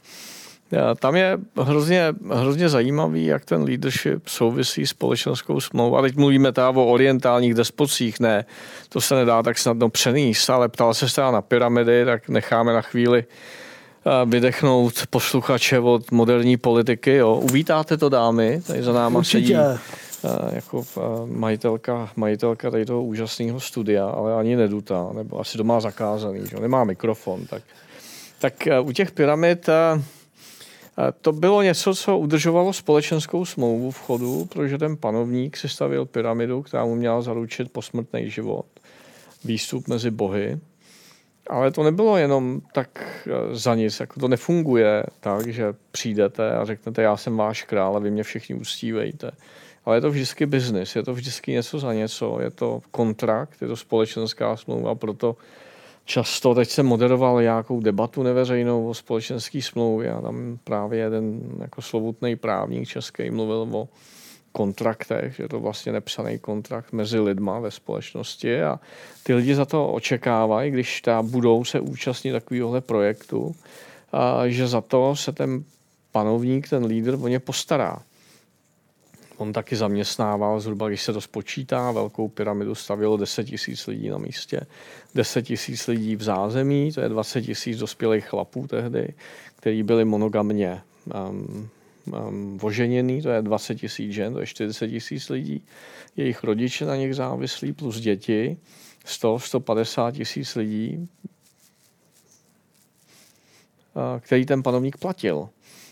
Já, 0.72 0.96
Tam 0.96 1.16
je 1.16 1.38
hrozně, 1.62 2.14
hrozně 2.34 2.70
zajímavý, 2.70 3.26
jak 3.26 3.46
ten 3.46 3.64
leadership 3.64 4.28
souvisí 4.28 4.88
s 4.88 4.90
společenskou 4.90 5.60
smlouvou. 5.60 5.98
A 5.98 6.02
teď 6.02 6.16
mluvíme 6.16 6.52
teda 6.52 6.70
o 6.70 6.86
orientálních 6.86 7.54
despocích, 7.54 8.20
ne, 8.20 8.46
to 8.90 9.02
se 9.02 9.16
nedá 9.16 9.44
tak 9.44 9.58
snadno 9.58 9.90
přenést, 9.90 10.50
ale 10.50 10.70
ptal 10.70 10.94
se 10.94 11.16
teda 11.16 11.32
na 11.32 11.42
pyramidy, 11.42 12.06
tak 12.06 12.30
necháme 12.30 12.74
na 12.74 12.82
chvíli 12.82 13.24
vydechnout 14.26 14.94
posluchače 15.10 15.80
od 15.80 16.12
moderní 16.12 16.58
politiky. 16.58 17.14
Jo. 17.16 17.36
Uvítáte 17.36 17.98
to, 17.98 18.10
dámy? 18.10 18.62
Tady 18.68 18.84
za 18.84 18.94
náma 18.94 19.24
sedí 19.24 19.56
Určitě. 19.56 19.80
eh, 20.26 20.56
jako 20.56 20.84
eh, 20.98 21.02
majitelka, 21.26 22.10
majitelka 22.16 22.72
tady 22.72 22.86
toho 22.86 23.04
úžasného 23.04 23.60
studia, 23.60 24.08
ale 24.08 24.36
ani 24.36 24.56
nedutá, 24.56 25.10
nebo 25.14 25.40
asi 25.40 25.58
to 25.58 25.64
má 25.64 25.80
zakázaný, 25.80 26.40
že? 26.50 26.60
nemá 26.60 26.84
mikrofon. 26.84 27.46
Tak, 27.46 27.64
tak 28.40 28.68
eh, 28.68 28.80
u 28.80 28.92
těch 28.92 29.12
pyramid 29.12 29.70
to 31.22 31.32
bylo 31.32 31.62
něco, 31.62 31.96
co 31.96 32.18
udržovalo 32.18 32.74
společenskou 32.74 33.46
smlouvu 33.46 33.92
v 33.92 34.00
chodu, 34.00 34.46
protože 34.46 34.78
ten 34.78 34.98
panovník 34.98 35.58
si 35.58 35.70
stavil 35.70 36.06
pyramidu, 36.06 36.62
která 36.62 36.86
mu 36.86 36.96
měla 36.96 37.22
zaručit 37.22 37.72
posmrtný 37.72 38.30
život, 38.30 38.66
výstup 39.46 39.88
mezi 39.88 40.12
bohy. 40.12 40.60
Ale 41.50 41.72
to 41.72 41.84
nebylo 41.84 42.18
jenom 42.18 42.62
tak 42.74 42.90
eh, 43.28 43.56
za 43.56 43.76
nic, 43.76 44.00
jako 44.00 44.20
to 44.20 44.28
nefunguje 44.28 45.04
tak, 45.20 45.48
že 45.48 45.74
přijdete 45.92 46.52
a 46.52 46.66
řeknete, 46.66 47.02
já 47.02 47.18
jsem 47.18 47.38
váš 47.38 47.64
král 47.64 47.96
a 47.96 48.00
vy 48.00 48.12
mě 48.12 48.24
všichni 48.24 48.56
uctívejte. 48.56 49.32
Ale 49.86 49.98
je 49.98 50.02
to 50.02 50.10
vždycky 50.10 50.46
biznis, 50.46 50.96
je 50.96 51.04
to 51.04 51.14
vždycky 51.14 51.52
něco 51.52 51.80
za 51.80 51.94
něco, 51.94 52.38
je 52.42 52.52
to 52.52 52.82
kontrakt, 52.92 53.62
je 53.62 53.68
to 53.68 53.76
společenská 53.76 54.58
smlouva, 54.58 54.96
proto 54.96 55.36
často, 56.06 56.56
teď 56.56 56.70
jsem 56.70 56.86
moderoval 56.86 57.42
nějakou 57.42 57.80
debatu 57.80 58.24
neveřejnou 58.24 58.88
o 58.88 58.94
společenské 58.94 59.62
smlouvě 59.62 60.12
a 60.12 60.22
tam 60.22 60.58
právě 60.64 61.00
jeden 61.00 61.42
jako 61.60 61.82
slovutný 61.82 62.36
právník 62.36 62.88
český 62.88 63.32
mluvil 63.32 63.68
o 63.72 63.88
kontraktech, 64.58 65.40
je 65.40 65.50
to 65.50 65.60
vlastně 65.60 65.92
nepsaný 65.92 66.40
kontrakt 66.40 66.94
mezi 66.94 67.20
lidma 67.20 67.60
ve 67.60 67.72
společnosti 67.72 68.64
a 68.64 68.80
ty 69.24 69.34
lidi 69.34 69.56
za 69.56 69.66
to 69.66 69.92
očekávají, 69.92 70.72
když 70.72 71.02
ta 71.02 71.22
budou 71.22 71.64
se 71.64 71.80
účastnit 71.80 72.32
takovéhohle 72.32 72.82
projektu, 72.82 73.56
a 74.12 74.48
že 74.48 74.68
za 74.68 74.82
to 74.82 75.16
se 75.16 75.32
ten 75.32 75.64
panovník, 76.12 76.70
ten 76.70 76.86
lídr 76.86 77.18
o 77.22 77.28
ně 77.28 77.40
postará. 77.40 78.02
On 79.38 79.54
taky 79.54 79.76
zaměstnával 79.76 80.60
zhruba, 80.60 80.88
když 80.88 81.04
se 81.04 81.14
to 81.14 81.22
spočítá, 81.22 81.92
velkou 81.92 82.28
pyramidu 82.28 82.76
stavilo 82.76 83.18
10 83.18 83.44
tisíc 83.44 83.88
lidí 83.88 84.10
na 84.10 84.18
místě. 84.18 84.62
10 85.16 85.42
tisíc 85.42 85.88
lidí 85.88 86.16
v 86.16 86.24
zázemí, 86.24 86.92
to 86.92 87.02
je 87.02 87.10
20 87.10 87.42
tisíc 87.42 87.78
dospělých 87.78 88.26
chlapů 88.26 88.68
tehdy, 88.68 89.14
kteří 89.56 89.84
byli 89.84 90.06
monogamně 90.06 90.82
um, 91.30 91.70
um, 92.14 92.60
oženěný, 92.62 93.22
to 93.22 93.30
je 93.30 93.42
20 93.42 93.76
tisíc 93.76 94.12
žen, 94.12 94.34
to 94.34 94.40
je 94.40 94.46
40 94.46 94.88
tisíc 94.88 95.30
lidí. 95.30 95.64
Jejich 96.18 96.44
rodiče 96.44 96.86
na 96.86 96.96
nich 96.96 97.16
závislí 97.16 97.74
plus 97.74 98.00
děti, 98.00 98.58
100, 99.06 99.40
150 99.40 100.12
tisíc 100.12 100.56
lidí, 100.56 101.10
který 104.20 104.46
ten 104.46 104.64
panovník 104.64 104.98
platil. 104.98 105.50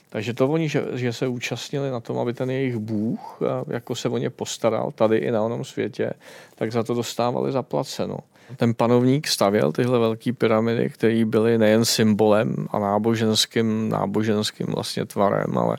Takže 0.10 0.34
to 0.34 0.48
oni, 0.48 0.70
že, 0.70 0.86
že 0.94 1.14
se 1.14 1.28
účastnili 1.28 1.92
na 1.92 2.00
tom, 2.00 2.20
aby 2.20 2.34
ten 2.34 2.50
jejich 2.50 2.78
bůh, 2.78 3.40
jako 3.68 3.96
se 3.96 4.10
o 4.10 4.18
ně 4.18 4.30
postaral 4.30 4.92
tady 4.92 5.18
i 5.18 5.32
na 5.32 5.44
onom 5.44 5.66
světě, 5.66 6.14
tak 6.56 6.72
za 6.72 6.84
to 6.84 6.94
dostávali 6.94 7.52
zaplaceno. 7.52 8.18
Ten 8.58 8.74
panovník 8.74 9.28
stavěl 9.28 9.72
tyhle 9.72 10.00
velké 10.00 10.34
pyramidy, 10.34 10.90
které 10.90 11.26
byly 11.26 11.58
nejen 11.58 11.86
symbolem 11.86 12.68
a 12.72 12.80
náboženským, 12.80 13.90
náboženským 13.90 14.68
vlastně 14.68 15.06
tvarem, 15.06 15.58
ale 15.58 15.78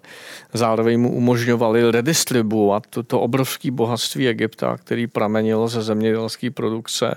zároveň 0.53 1.01
mu 1.01 1.13
umožňovali 1.13 1.91
redistribuovat 1.91 2.87
to, 2.87 3.03
to 3.03 3.21
obrovské 3.21 3.71
bohatství 3.71 4.29
Egypta, 4.29 4.77
který 4.77 5.07
pramenilo 5.07 5.69
ze 5.69 5.83
zemědělské 5.83 6.51
produkce 6.51 7.17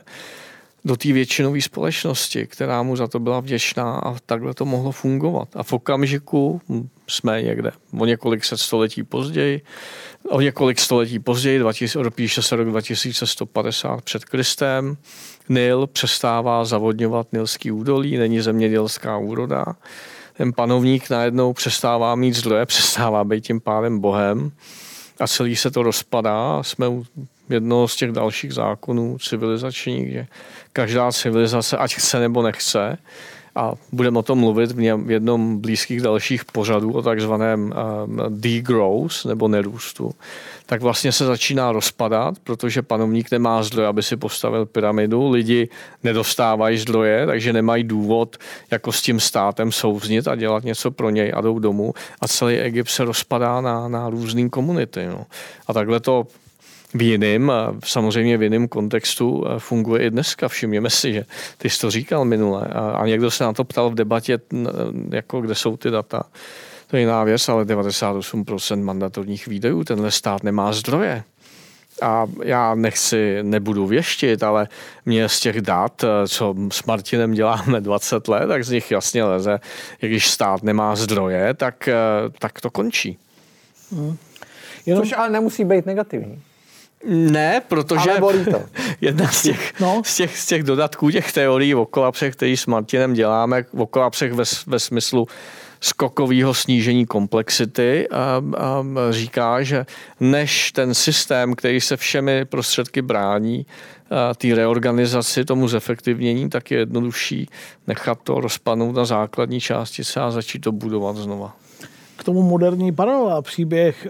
do 0.85 0.95
té 0.95 1.13
většinové 1.13 1.61
společnosti, 1.61 2.47
která 2.47 2.83
mu 2.83 2.95
za 2.95 3.07
to 3.07 3.19
byla 3.19 3.39
vděčná 3.39 3.93
a 3.93 4.15
takhle 4.25 4.53
to 4.53 4.65
mohlo 4.65 4.91
fungovat. 4.91 5.47
A 5.55 5.63
v 5.63 5.73
okamžiku 5.73 6.61
jsme 7.07 7.41
někde 7.41 7.71
o 7.99 8.05
několik 8.05 8.45
set 8.45 8.57
století 8.57 9.03
později, 9.03 9.61
o 10.29 10.41
několik 10.41 10.79
století 10.79 11.19
později, 11.19 11.59
2000, 11.59 12.11
píše 12.11 12.41
se 12.41 12.55
rok 12.55 12.67
2150 12.67 14.01
před 14.01 14.25
Kristem, 14.25 14.97
Nil 15.49 15.87
přestává 15.87 16.65
zavodňovat 16.65 17.33
Nilský 17.33 17.71
údolí, 17.71 18.17
není 18.17 18.41
zemědělská 18.41 19.17
úroda. 19.17 19.65
Ten 20.37 20.53
panovník 20.53 21.09
najednou 21.09 21.53
přestává 21.53 22.15
mít 22.15 22.33
zdroje, 22.33 22.65
přestává 22.65 23.23
být 23.23 23.45
tím 23.45 23.61
pádem 23.61 23.99
bohem 23.99 24.51
a 25.19 25.27
celý 25.27 25.55
se 25.55 25.71
to 25.71 25.83
rozpadá. 25.83 26.63
Jsme 26.63 26.87
u 26.87 27.05
jednoho 27.49 27.87
z 27.87 27.95
těch 27.95 28.11
dalších 28.11 28.53
zákonů 28.53 29.17
civilizačních, 29.17 30.11
že 30.11 30.27
každá 30.73 31.11
civilizace, 31.11 31.77
ať 31.77 31.95
chce 31.95 32.19
nebo 32.19 32.41
nechce, 32.41 32.97
a 33.55 33.73
budeme 33.91 34.19
o 34.19 34.23
tom 34.23 34.39
mluvit 34.39 34.71
v 34.71 35.11
jednom 35.11 35.61
blízkých 35.61 36.01
dalších 36.01 36.45
pořadů 36.45 36.91
o 36.91 37.01
takzvaném 37.01 37.61
um, 37.63 38.19
degrowth 38.29 39.25
nebo 39.25 39.47
nerůstu, 39.47 40.11
tak 40.69 40.81
vlastně 40.81 41.11
se 41.11 41.25
začíná 41.25 41.71
rozpadat, 41.71 42.35
protože 42.43 42.81
panovník 42.81 43.31
nemá 43.31 43.63
zdroje, 43.63 43.87
aby 43.87 44.03
si 44.03 44.17
postavil 44.17 44.65
pyramidu, 44.65 45.29
lidi 45.29 45.69
nedostávají 46.03 46.77
zdroje, 46.77 47.25
takže 47.25 47.53
nemají 47.53 47.83
důvod 47.83 48.37
jako 48.71 48.91
s 48.91 49.01
tím 49.01 49.19
státem 49.19 49.71
souznit 49.71 50.27
a 50.27 50.35
dělat 50.35 50.63
něco 50.63 50.91
pro 50.91 51.09
něj 51.09 51.31
a 51.35 51.41
jdou 51.41 51.59
domů 51.59 51.93
a 52.21 52.27
celý 52.27 52.57
Egypt 52.57 52.89
se 52.89 53.03
rozpadá 53.03 53.61
na, 53.61 53.87
na 53.87 54.09
různé 54.09 54.49
komunity. 54.49 55.05
No. 55.05 55.25
A 55.67 55.73
takhle 55.73 55.99
to 55.99 56.27
v 56.93 57.01
jiném, 57.01 57.51
samozřejmě 57.83 58.37
v 58.37 58.43
jiném 58.43 58.67
kontextu 58.67 59.45
funguje 59.57 60.03
i 60.03 60.09
dneska. 60.09 60.47
Všimněme 60.47 60.89
si, 60.89 61.13
že 61.13 61.25
ty 61.57 61.69
jsi 61.69 61.79
to 61.79 61.91
říkal 61.91 62.25
minule 62.25 62.61
a, 62.61 62.79
a 62.79 63.07
někdo 63.07 63.31
se 63.31 63.43
na 63.43 63.53
to 63.53 63.63
ptal 63.63 63.89
v 63.89 63.95
debatě, 63.95 64.39
jako 65.11 65.41
kde 65.41 65.55
jsou 65.55 65.77
ty 65.77 65.89
data. 65.89 66.23
To 66.89 66.95
je 66.97 66.99
jiná 66.99 67.23
věc, 67.23 67.49
ale 67.49 67.65
98% 67.65 68.83
mandatorních 68.83 69.47
výdajů 69.47 69.83
tenhle 69.83 70.11
stát 70.11 70.43
nemá 70.43 70.73
zdroje. 70.73 71.23
A 72.01 72.27
já 72.43 72.75
nechci, 72.75 73.39
nebudu 73.41 73.87
věštit, 73.87 74.43
ale 74.43 74.67
mě 75.05 75.29
z 75.29 75.39
těch 75.39 75.61
dat, 75.61 76.05
co 76.27 76.55
s 76.71 76.83
Martinem 76.83 77.33
děláme 77.33 77.81
20 77.81 78.27
let, 78.27 78.47
tak 78.47 78.63
z 78.63 78.69
nich 78.69 78.91
jasně 78.91 79.23
leze, 79.23 79.59
když 79.99 80.29
stát 80.29 80.63
nemá 80.63 80.95
zdroje, 80.95 81.53
tak, 81.53 81.89
tak 82.39 82.61
to 82.61 82.69
končí. 82.69 83.17
Hmm. 83.91 84.17
Jenom... 84.85 85.03
Což 85.03 85.13
ale 85.17 85.29
nemusí 85.29 85.65
být 85.65 85.85
negativní. 85.85 86.41
Ne, 87.05 87.61
protože 87.67 88.11
Ale 88.11 88.19
bolí 88.19 88.45
to. 88.45 88.63
jedna 89.01 89.27
z 89.27 89.41
těch, 89.41 89.79
no. 89.79 90.01
z, 90.05 90.15
těch, 90.15 90.37
z 90.37 90.45
těch 90.45 90.63
dodatků 90.63 91.11
těch 91.11 91.31
teorií 91.31 91.75
o 91.75 91.85
kolapsech, 91.85 92.35
který 92.35 92.57
s 92.57 92.65
Martinem 92.65 93.13
děláme, 93.13 93.65
o 93.77 93.85
kolapsech 93.85 94.33
ve, 94.33 94.43
ve 94.67 94.79
smyslu 94.79 95.27
skokového 95.81 96.53
snížení 96.53 97.05
komplexity 97.05 98.07
a, 98.09 98.41
a 98.57 98.83
říká, 99.09 99.63
že 99.63 99.85
než 100.19 100.71
ten 100.71 100.93
systém, 100.93 101.55
který 101.55 101.81
se 101.81 101.97
všemi 101.97 102.45
prostředky 102.45 103.01
brání, 103.01 103.65
té 104.37 104.55
reorganizaci, 104.55 105.45
tomu 105.45 105.67
zefektivnění, 105.67 106.49
tak 106.49 106.71
je 106.71 106.77
jednodušší 106.77 107.49
nechat 107.87 108.19
to 108.23 108.41
rozpadnout 108.41 108.95
na 108.95 109.05
základní 109.05 109.59
částice 109.59 110.21
a 110.21 110.31
začít 110.31 110.59
to 110.59 110.71
budovat 110.71 111.17
znova 111.17 111.55
k 112.19 112.23
tomu 112.23 112.43
moderní 112.43 112.91
paralela. 112.91 113.41
Příběh 113.41 114.07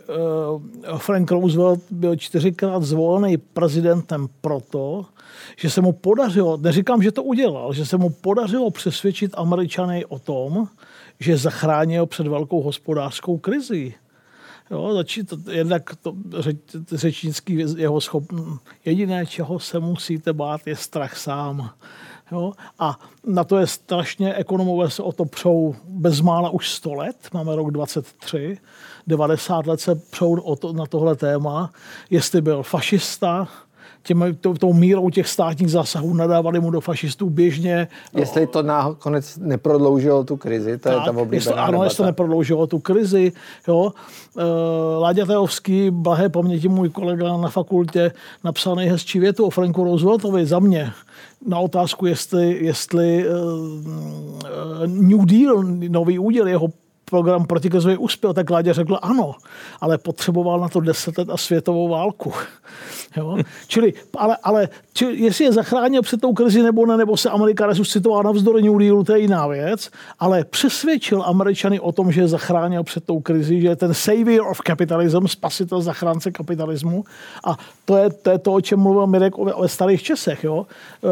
uh, 0.90 0.98
Frank 0.98 1.32
Roosevelt 1.32 1.80
byl 1.92 2.16
čtyřikrát 2.16 2.84
zvolený 2.84 3.38
prezidentem 3.38 4.28
proto, 4.42 5.06
že 5.58 5.70
se 5.70 5.82
mu 5.82 5.92
podařilo, 5.92 6.58
neříkám, 6.58 7.04
že 7.04 7.12
to 7.12 7.24
udělal, 7.24 7.74
že 7.74 7.86
se 7.86 7.98
mu 7.98 8.10
podařilo 8.10 8.72
přesvědčit 8.72 9.32
Američany 9.38 10.06
o 10.06 10.20
tom, 10.20 10.68
že 11.20 11.38
zachránil 11.38 12.06
před 12.06 12.28
velkou 12.28 12.62
hospodářskou 12.62 13.38
krizi. 13.38 13.94
Jo, 14.72 14.94
začít, 14.94 15.34
jednak 15.52 15.96
to 15.96 16.16
řeč, 16.40 16.58
řečnický 16.92 17.66
jeho 17.78 18.02
schop, 18.02 18.24
jediné, 18.86 19.26
čeho 19.26 19.60
se 19.60 19.80
musíte 19.80 20.34
bát, 20.34 20.68
je 20.68 20.76
strach 20.76 21.18
sám. 21.18 21.70
Jo? 22.32 22.54
A 22.80 23.00
na 23.26 23.44
to 23.44 23.58
je 23.58 23.68
strašně, 23.68 24.34
ekonomové 24.34 24.90
se 24.90 25.04
o 25.04 25.12
to 25.12 25.26
přou 25.26 25.76
bezmála 25.86 26.50
už 26.50 26.70
100 26.70 26.94
let, 26.94 27.16
máme 27.34 27.56
rok 27.56 27.72
23, 27.72 28.58
90 29.08 29.68
let 29.68 29.80
se 29.80 29.96
přou 29.96 30.40
o 30.40 30.56
to, 30.56 30.74
na 30.74 30.86
tohle 30.86 31.16
téma, 31.16 31.72
jestli 32.10 32.42
byl 32.42 32.64
fašista, 32.64 33.48
těm, 34.04 34.38
to, 34.41 34.54
tou 34.54 34.74
mírou 34.74 35.10
těch 35.10 35.28
státních 35.28 35.72
zásahů 35.72 36.14
nadávali 36.14 36.60
mu 36.60 36.72
do 36.72 36.82
fašistů 36.82 37.30
běžně. 37.30 37.88
Jestli 38.16 38.47
to 38.47 38.64
nakonec 38.64 39.38
neprodloužilo 39.38 40.24
tu 40.24 40.38
krizi, 40.38 40.78
to 40.78 40.89
tak, 40.89 40.93
je 41.00 41.06
tam 41.06 41.18
oblíbená 41.18 41.36
jestli, 41.36 41.54
Ano, 41.54 41.72
debata. 41.72 41.84
jestli 41.86 41.97
to 41.97 42.06
neprodloužilo 42.06 42.68
tu 42.68 42.80
krizi. 42.80 43.32
Jo. 43.68 43.91
E, 44.38 44.43
Láďa 45.00 45.26
Teovský, 45.26 45.91
blahé 45.91 46.30
paměti 46.30 46.68
můj 46.68 46.89
kolega 46.89 47.38
na 47.38 47.50
fakultě, 47.50 48.12
napsal 48.43 48.76
nejhezčí 48.76 49.20
větu 49.20 49.45
o 49.45 49.50
Franku 49.50 49.84
Rooseveltovi 49.84 50.45
za 50.45 50.60
mě 50.60 50.91
na 51.47 51.60
otázku, 51.60 52.06
jestli, 52.06 52.66
jestli 52.66 53.26
uh, 53.30 54.88
New 54.88 55.26
Deal, 55.26 55.64
nový 55.89 56.20
úděl 56.20 56.47
jeho 56.47 56.68
program 57.10 57.45
protikrizový 57.45 57.97
uspěl, 57.97 58.34
tak 58.34 58.49
Láďa 58.49 58.74
řekl 58.74 58.99
ano, 59.01 59.36
ale 59.82 59.97
potřeboval 59.97 60.60
na 60.60 60.70
to 60.70 60.80
deset 60.80 61.18
let 61.18 61.30
a 61.30 61.38
světovou 61.38 61.88
válku. 61.88 62.34
Jo? 63.18 63.38
Čili, 63.68 63.93
ale, 64.18 64.38
ale 64.43 64.70
čili, 64.93 65.20
jestli 65.20 65.45
je 65.45 65.51
zachránil 65.51 66.01
před 66.01 66.22
tou 66.22 66.34
krizi 66.34 66.62
nebo 66.62 66.86
ne, 66.86 66.97
nebo 66.97 67.18
se 67.18 67.30
Amerika 67.30 67.66
resuscitovala 67.66 68.24
navzdory 68.24 68.62
New 68.62 68.78
Dealu, 68.78 69.03
to 69.03 69.14
je 69.14 69.20
jiná 69.20 69.47
věc, 69.47 69.89
ale 70.20 70.43
přesvědčil 70.43 71.24
Američany 71.26 71.80
o 71.80 71.91
tom, 71.91 72.12
že 72.12 72.22
je 72.22 72.28
zachránil 72.28 72.84
před 72.84 73.05
tou 73.05 73.20
krizi, 73.20 73.62
že 73.62 73.68
je 73.68 73.76
ten 73.76 73.93
savior 73.93 74.47
of 74.47 74.62
capitalism, 74.68 75.28
spasitel 75.28 75.82
zachránce 75.82 76.32
kapitalismu 76.32 77.03
a 77.43 77.57
to 77.86 77.97
je, 77.97 78.10
to, 78.10 78.30
je 78.30 78.39
to 78.39 78.53
o 78.53 78.62
čem 78.62 78.80
mluvil 78.80 79.07
Mirek 79.07 79.38
o, 79.38 79.41
o 79.41 79.68
starých 79.68 80.03
časech. 80.03 80.43
Jo? 80.43 80.66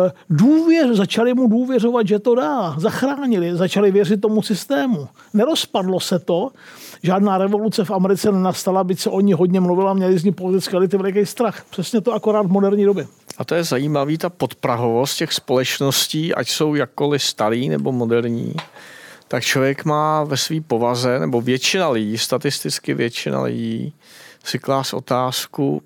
E, 0.08 0.12
důvěř, 0.30 0.98
začali 0.98 1.34
mu 1.34 1.48
důvěřovat, 1.48 2.08
že 2.08 2.20
to 2.20 2.36
dá. 2.36 2.76
Zachránili, 2.78 3.56
začali 3.56 3.92
věřit 3.92 4.22
tomu 4.22 4.42
systému. 4.42 5.08
Nerozpadlo 5.88 6.00
se 6.00 6.20
to, 6.20 6.50
žádná 7.04 7.38
revoluce 7.38 7.86
v 7.86 7.92
Americe 7.92 8.32
nenastala, 8.32 8.84
byť 8.84 9.00
se 9.00 9.10
o 9.10 9.22
ní 9.22 9.34
hodně 9.34 9.60
mluvila, 9.60 9.94
měli 9.94 10.20
z 10.20 10.24
ní 10.24 10.32
politické 10.32 10.76
elity 10.76 10.98
veliký 10.98 11.26
strach. 11.26 11.66
Přesně 11.70 12.02
to 12.02 12.14
akorát 12.14 12.42
v 12.42 12.52
moderní 12.52 12.86
době. 12.86 13.08
A 13.38 13.46
to 13.46 13.56
je 13.56 13.64
zajímavý, 13.64 14.18
ta 14.18 14.30
podprahovost 14.30 15.18
těch 15.18 15.34
společností, 15.34 16.34
ať 16.34 16.50
jsou 16.50 16.76
jakkoliv 16.76 17.24
starý 17.24 17.70
nebo 17.70 17.92
moderní, 17.92 18.54
tak 19.28 19.44
člověk 19.44 19.86
má 19.86 20.24
ve 20.24 20.38
své 20.38 20.62
povaze, 20.62 21.20
nebo 21.20 21.42
většina 21.42 21.90
lidí, 21.90 22.18
statisticky 22.18 22.94
většina 22.94 23.42
lidí, 23.42 23.94
si 24.44 24.60
klás 24.60 24.94
otázku, 24.94 25.82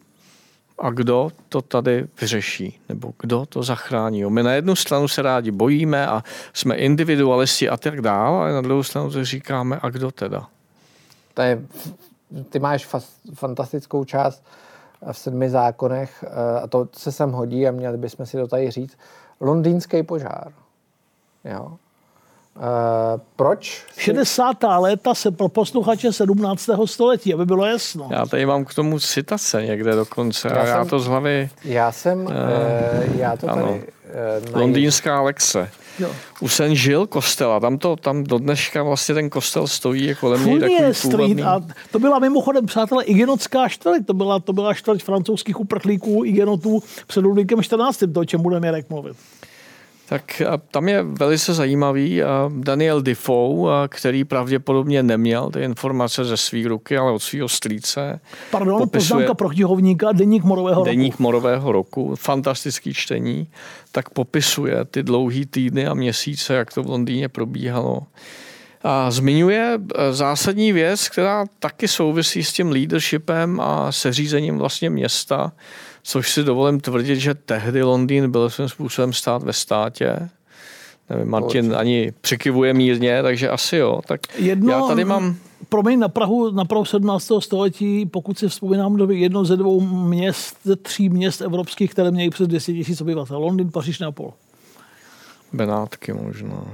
a 0.82 0.90
kdo 0.90 1.30
to 1.50 1.62
tady 1.62 2.08
vyřeší, 2.22 2.80
nebo 2.90 3.14
kdo 3.20 3.46
to 3.46 3.64
zachrání. 3.64 4.26
My 4.26 4.44
na 4.44 4.54
jednu 4.54 4.76
stranu 4.76 5.08
se 5.08 5.22
rádi 5.22 5.52
bojíme 5.52 6.08
a 6.08 6.24
jsme 6.54 6.76
individualisti 6.76 7.70
a 7.70 7.78
tak 7.78 8.02
dále, 8.02 8.50
a 8.50 8.54
na 8.54 8.62
druhou 8.62 8.84
stranu 8.84 9.12
to 9.12 9.26
říkáme, 9.26 9.80
a 9.82 9.90
kdo 9.90 10.12
teda? 10.12 10.48
To 11.34 11.42
je, 11.42 11.62
ty 12.50 12.60
máš 12.60 12.86
fas, 12.86 13.10
fantastickou 13.34 14.04
část 14.04 14.44
v 15.12 15.18
sedmi 15.18 15.50
zákonech 15.50 16.24
eh, 16.28 16.60
a 16.62 16.68
to 16.68 16.88
se 16.94 17.12
sem 17.12 17.32
hodí 17.32 17.68
a 17.68 17.72
měli 17.72 17.98
bychom 17.98 18.26
si 18.26 18.38
to 18.38 18.48
tady 18.48 18.72
říct. 18.72 18.98
Londýnský 19.40 20.04
požár. 20.04 20.52
Jo. 21.46 21.78
Uh, 22.56 22.64
proč? 23.36 23.84
60. 23.98 24.58
léta 24.78 25.16
se 25.16 25.32
pro 25.32 25.50
posluchače 25.50 26.14
17. 26.14 26.70
století, 26.86 27.34
aby 27.34 27.46
bylo 27.46 27.66
jasno. 27.66 28.10
Já 28.12 28.26
tady 28.26 28.46
mám 28.46 28.66
k 28.66 28.74
tomu 28.74 29.00
citace 29.00 29.66
někde 29.66 29.96
dokonce 29.96 30.48
já, 30.48 30.66
já 30.66 30.80
jsem, 30.80 30.90
to 30.90 31.00
z 31.00 31.08
hlavy... 31.08 31.50
Já 31.64 31.92
jsem, 31.92 32.26
uh, 32.26 32.32
já 33.16 33.38
to 33.38 33.50
ano, 33.50 33.62
tady... 33.62 33.84
Uh, 34.52 34.60
Londýnská 34.60 35.22
lekce. 35.22 35.70
Jo. 36.00 36.10
Už 36.42 36.54
jsem 36.54 36.76
žil 36.76 37.08
kostela, 37.08 37.60
tam, 37.60 37.78
to, 37.78 37.96
tam 37.96 38.24
do 38.24 38.38
dneška 38.38 38.84
vlastně 38.84 39.16
ten 39.16 39.30
kostel 39.30 39.68
stojí, 39.68 40.06
je 40.06 40.16
kolem 40.16 40.46
něj 40.46 40.60
takový 40.60 40.94
Street 40.94 41.42
a 41.46 41.62
to 41.92 42.00
byla 42.00 42.20
mimochodem, 42.20 42.66
přátelé, 42.66 43.04
Igenotská 43.04 43.70
čtvrť, 43.70 44.06
to 44.06 44.14
byla, 44.14 44.40
to 44.40 44.54
byla 44.54 44.74
čtvrť 44.74 45.04
francouzských 45.04 45.60
uprchlíků 45.60 46.26
Igenotů 46.26 46.84
před 47.08 47.22
Ludvíkem 47.22 47.64
14. 47.64 48.04
to, 48.14 48.20
o 48.20 48.26
čem 48.26 48.42
budeme 48.42 48.68
Jarek 48.68 48.90
mluvit. 48.90 49.18
Tak 50.12 50.42
tam 50.72 50.90
je 50.90 51.04
velice 51.04 51.54
zajímavý 51.54 52.22
Daniel 52.50 53.02
Defoe, 53.02 53.88
který 53.88 54.24
pravděpodobně 54.24 55.04
neměl 55.04 55.50
ty 55.50 55.60
informace 55.60 56.26
ze 56.26 56.38
své 56.38 56.68
ruky, 56.68 56.98
ale 56.98 57.12
od 57.12 57.20
svého 57.20 57.50
strýce. 57.50 58.20
Pardon, 58.52 58.78
popisuje 58.78 59.08
poznámka 59.08 59.34
protihovníka, 59.34 60.12
Deník 60.12 60.44
morového 60.44 60.76
roku. 60.76 60.86
Deník 60.86 61.20
morového 61.20 61.72
roku, 61.72 62.16
fantastický 62.16 62.94
čtení, 62.94 63.48
tak 63.92 64.10
popisuje 64.10 64.86
ty 64.86 65.04
dlouhý 65.04 65.46
týdny 65.46 65.88
a 65.88 65.94
měsíce, 65.94 66.54
jak 66.54 66.74
to 66.74 66.84
v 66.84 66.90
Londýně 66.90 67.30
probíhalo. 67.30 68.02
A 68.84 69.12
zmiňuje 69.12 69.80
e, 69.96 70.14
zásadní 70.14 70.74
věc, 70.74 71.10
která 71.10 71.46
taky 71.60 71.88
souvisí 71.88 72.44
s 72.44 72.54
tím 72.54 72.72
leadershipem 72.72 73.60
a 73.60 73.92
seřízením 73.92 74.58
vlastně 74.58 74.90
města, 74.90 75.52
což 76.04 76.32
si 76.32 76.44
dovolím 76.44 76.80
tvrdit, 76.80 77.20
že 77.20 77.34
tehdy 77.34 77.84
Londýn 77.84 78.32
byl 78.32 78.50
svým 78.50 78.70
způsobem 78.70 79.14
stát 79.14 79.44
ve 79.44 79.54
státě. 79.54 80.30
Nevím, 81.10 81.30
Martin 81.30 81.76
ani 81.76 82.14
přikivuje 82.22 82.74
mírně, 82.74 83.24
takže 83.24 83.50
asi 83.50 83.78
jo. 83.78 84.02
Tak 84.08 84.22
Jedno, 84.40 84.72
já 84.72 84.82
tady 84.82 85.06
mám... 85.06 85.36
Promiň, 85.70 86.00
na 86.00 86.08
Prahu, 86.08 86.52
na 86.52 86.66
Prahu 86.66 86.86
17. 86.86 87.32
století, 87.40 88.06
pokud 88.06 88.40
si 88.40 88.48
vzpomínám, 88.48 88.98
to 88.98 89.12
jedno 89.12 89.46
ze 89.46 89.58
dvou 89.58 89.82
měst, 89.82 90.58
ze 90.64 90.76
tří 90.76 91.10
měst 91.10 91.42
evropských, 91.42 91.92
které 91.92 92.12
měly 92.12 92.30
přes 92.30 92.48
200 92.48 92.72
000 92.72 92.86
obyvatel. 93.02 93.40
Londýn, 93.40 93.72
Paříž, 93.72 94.00
Neapol. 94.00 94.34
Benátky 95.54 96.14
možná, 96.14 96.66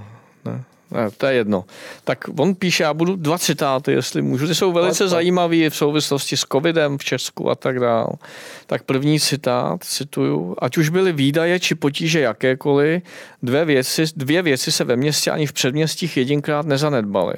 ne? 0.45 0.63
Ne, 0.91 1.11
to 1.17 1.25
je 1.25 1.33
jedno. 1.33 1.65
Tak 2.03 2.25
on 2.39 2.55
píše, 2.55 2.83
já 2.83 2.93
budu 2.93 3.15
dva 3.15 3.37
citáty, 3.37 3.91
jestli 3.91 4.21
můžu. 4.21 4.47
Ty 4.47 4.55
jsou 4.55 4.71
velice 4.71 5.07
zajímavé 5.07 5.69
v 5.69 5.75
souvislosti 5.75 6.37
s 6.37 6.45
covidem 6.51 6.97
v 6.97 7.03
Česku 7.03 7.49
a 7.49 7.55
tak 7.55 7.79
dále. 7.79 8.09
Tak 8.65 8.83
první 8.83 9.19
citát, 9.19 9.83
cituju, 9.83 10.55
ať 10.59 10.77
už 10.77 10.89
byly 10.89 11.13
výdaje 11.13 11.59
či 11.59 11.75
potíže 11.75 12.19
jakékoliv, 12.19 13.03
dvě 13.43 13.65
věci, 13.65 14.03
dvě 14.15 14.41
věci 14.41 14.71
se 14.71 14.83
ve 14.83 14.95
městě 14.95 15.31
ani 15.31 15.45
v 15.45 15.53
předměstích 15.53 16.17
jedinkrát 16.17 16.65
nezanedbaly. 16.65 17.35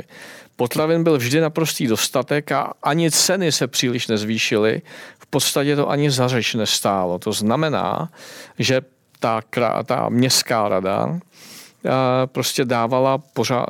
Potravin 0.55 1.03
byl 1.03 1.17
vždy 1.17 1.41
naprostý 1.41 1.87
dostatek 1.87 2.51
a 2.51 2.73
ani 2.83 3.11
ceny 3.11 3.51
se 3.51 3.67
příliš 3.67 4.07
nezvýšily. 4.07 4.81
V 5.19 5.25
podstatě 5.27 5.75
to 5.75 5.89
ani 5.89 6.11
za 6.11 6.27
řeč 6.27 6.53
nestálo. 6.53 7.19
To 7.19 7.31
znamená, 7.31 8.09
že 8.59 8.81
ta, 9.19 9.41
ta 9.85 10.09
městská 10.09 10.69
rada 10.69 11.19
prostě 12.25 12.65
dávala 12.65 13.17
pořád, 13.17 13.65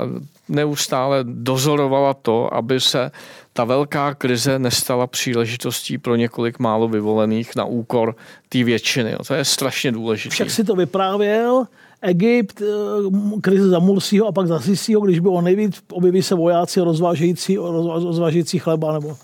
neustále 0.50 1.20
dozorovala 1.24 2.14
to, 2.14 2.54
aby 2.54 2.80
se 2.80 3.12
ta 3.54 3.64
velká 3.64 4.14
krize 4.14 4.60
nestala 4.60 5.08
příležitostí 5.08 5.98
pro 5.98 6.16
několik 6.16 6.60
málo 6.60 6.88
vyvolených 6.88 7.56
na 7.56 7.66
úkor 7.66 8.16
té 8.50 8.64
většiny. 8.64 9.16
To 9.28 9.34
je 9.34 9.46
strašně 9.46 9.92
důležité. 9.92 10.34
Však 10.34 10.52
si 10.52 10.64
to 10.64 10.76
vyprávěl, 10.76 11.66
Egypt, 12.02 12.62
eh, 12.62 13.42
krize 13.42 13.70
za 13.70 13.80
Mursího 13.80 14.28
a 14.28 14.32
pak 14.32 14.48
za 14.48 14.60
Sisího, 14.60 15.02
když 15.02 15.20
bylo 15.20 15.42
nejvíc, 15.42 15.84
objeví 15.92 16.24
se 16.24 16.36
vojáci 16.36 16.80
rozvážející, 16.80 17.58
rozvážející 17.58 18.60
chleba. 18.60 18.94
Nebo... 18.94 19.18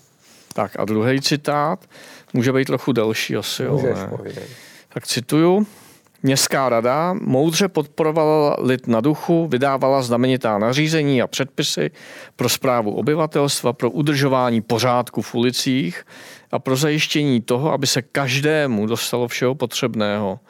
Tak 0.52 0.80
a 0.80 0.84
druhý 0.84 1.20
citát, 1.20 1.84
může 2.32 2.52
být 2.52 2.64
trochu 2.64 2.92
delší 2.92 3.36
asi. 3.36 3.68
Můžeš, 3.68 3.98
tak 4.94 5.06
cituju. 5.06 5.66
Městská 6.22 6.68
rada 6.68 7.14
moudře 7.20 7.68
podporovala 7.68 8.56
lid 8.58 8.86
na 8.86 9.00
duchu, 9.00 9.46
vydávala 9.46 10.02
znamenitá 10.02 10.58
nařízení 10.58 11.22
a 11.22 11.26
předpisy 11.26 11.90
pro 12.36 12.48
zprávu 12.48 12.94
obyvatelstva, 12.94 13.72
pro 13.72 13.90
udržování 13.90 14.60
pořádku 14.60 15.22
v 15.22 15.34
ulicích 15.34 16.04
a 16.52 16.58
pro 16.58 16.76
zajištění 16.76 17.40
toho, 17.40 17.72
aby 17.72 17.86
se 17.86 18.02
každému 18.02 18.86
dostalo 18.86 19.28
všeho 19.28 19.54
potřebného. 19.54 20.40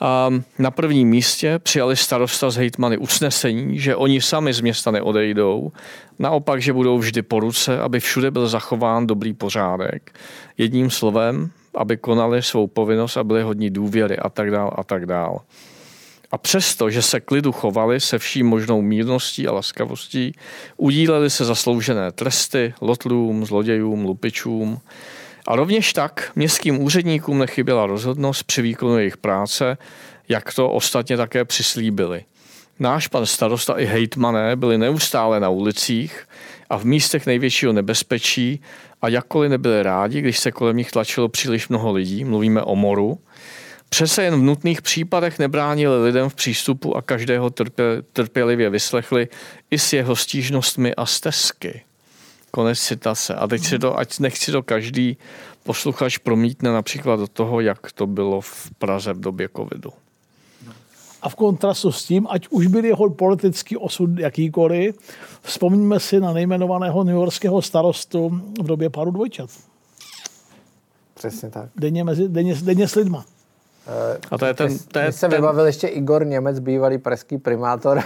A 0.00 0.30
na 0.58 0.70
prvním 0.70 1.08
místě 1.08 1.58
přijali 1.58 1.96
starosta 1.96 2.50
z 2.50 2.56
hejtmany 2.56 2.98
usnesení, 2.98 3.78
že 3.78 3.96
oni 3.96 4.20
sami 4.20 4.52
z 4.52 4.60
města 4.60 4.90
neodejdou, 4.90 5.72
naopak, 6.18 6.62
že 6.62 6.72
budou 6.72 6.98
vždy 6.98 7.22
po 7.22 7.40
ruce, 7.40 7.78
aby 7.80 8.00
všude 8.00 8.30
byl 8.30 8.48
zachován 8.48 9.06
dobrý 9.06 9.32
pořádek. 9.32 10.18
Jedním 10.58 10.90
slovem, 10.90 11.50
aby 11.74 11.96
konali 11.96 12.42
svou 12.42 12.66
povinnost 12.66 13.16
a 13.16 13.24
byli 13.24 13.42
hodní 13.42 13.70
důvěry 13.70 14.18
a 14.18 14.28
tak 14.28 14.50
dál 14.50 14.74
a 14.76 14.84
tak 14.84 15.06
dál. 15.06 15.40
A 16.30 16.38
přesto, 16.38 16.90
že 16.90 17.02
se 17.02 17.20
klidu 17.20 17.52
chovali 17.52 18.00
se 18.00 18.18
vší 18.18 18.42
možnou 18.42 18.82
mírností 18.82 19.46
a 19.46 19.52
laskavostí, 19.52 20.34
udíleli 20.76 21.30
se 21.30 21.44
zasloužené 21.44 22.12
tresty 22.12 22.74
lotlům, 22.80 23.46
zlodějům, 23.46 24.04
lupičům. 24.04 24.80
A 25.46 25.56
rovněž 25.56 25.92
tak 25.92 26.32
městským 26.36 26.82
úředníkům 26.82 27.38
nechyběla 27.38 27.86
rozhodnost 27.86 28.42
při 28.42 28.62
výkonu 28.62 28.98
jejich 28.98 29.16
práce, 29.16 29.78
jak 30.28 30.54
to 30.54 30.70
ostatně 30.70 31.16
také 31.16 31.44
přislíbili. 31.44 32.24
Náš 32.78 33.08
pan 33.08 33.26
starosta 33.26 33.74
i 33.74 33.84
hejtmané 33.84 34.56
byli 34.56 34.78
neustále 34.78 35.40
na 35.40 35.48
ulicích 35.48 36.28
a 36.70 36.78
v 36.78 36.84
místech 36.84 37.26
největšího 37.26 37.72
nebezpečí 37.72 38.60
a 39.04 39.08
jakkoliv 39.08 39.50
nebyli 39.50 39.82
rádi, 39.82 40.20
když 40.20 40.38
se 40.38 40.52
kolem 40.52 40.76
nich 40.76 40.90
tlačilo 40.90 41.28
příliš 41.28 41.68
mnoho 41.68 41.92
lidí, 41.92 42.24
mluvíme 42.24 42.62
o 42.62 42.76
moru, 42.76 43.18
přece 43.88 44.22
jen 44.22 44.34
v 44.34 44.42
nutných 44.42 44.82
případech 44.82 45.38
nebránili 45.38 46.04
lidem 46.04 46.28
v 46.28 46.34
přístupu 46.34 46.96
a 46.96 47.02
každého 47.02 47.50
trpě, 47.50 47.84
trpělivě 48.12 48.70
vyslechli 48.70 49.28
i 49.70 49.78
s 49.78 49.92
jeho 49.92 50.16
stížnostmi 50.16 50.94
a 50.94 51.06
stezky. 51.06 51.82
Konec 52.50 52.80
citace. 52.80 53.34
A 53.34 53.46
teď 53.46 53.62
si 53.64 53.78
to, 53.78 53.98
ať 53.98 54.18
nechci 54.18 54.52
to 54.52 54.62
každý 54.62 55.16
posluchač 55.62 56.18
promítne 56.18 56.72
například 56.72 57.20
do 57.20 57.26
toho, 57.26 57.60
jak 57.60 57.92
to 57.92 58.06
bylo 58.06 58.40
v 58.40 58.70
Praze 58.78 59.12
v 59.12 59.20
době 59.20 59.48
covidu 59.56 59.90
a 61.24 61.28
v 61.28 61.34
kontrastu 61.34 61.92
s 61.92 62.04
tím, 62.04 62.26
ať 62.30 62.48
už 62.48 62.66
byl 62.66 62.84
jeho 62.84 63.10
politický 63.10 63.76
osud 63.76 64.18
jakýkoliv, 64.18 64.98
vzpomíme 65.42 66.00
si 66.00 66.20
na 66.20 66.32
nejmenovaného 66.32 67.04
newyorského 67.04 67.62
starostu 67.62 68.40
v 68.60 68.66
době 68.66 68.90
páru 68.90 69.10
dvojčat. 69.10 69.50
Přesně 71.14 71.50
tak. 71.50 71.68
Denně, 71.76 72.04
mezi, 72.04 72.28
denně, 72.28 72.54
denně 72.54 72.88
s 72.88 72.94
lidma. 72.94 73.24
Eh, 73.86 74.18
a 74.30 74.38
to 74.38 74.46
je 74.46 74.54
ten... 74.54 74.78
To 74.78 74.98
je 74.98 75.12
se 75.12 75.28
ten... 75.28 75.30
vybavil 75.30 75.66
ještě 75.66 75.86
Igor 75.86 76.26
Němec, 76.26 76.58
bývalý 76.58 76.98
pražský 76.98 77.38
primátor. 77.38 77.98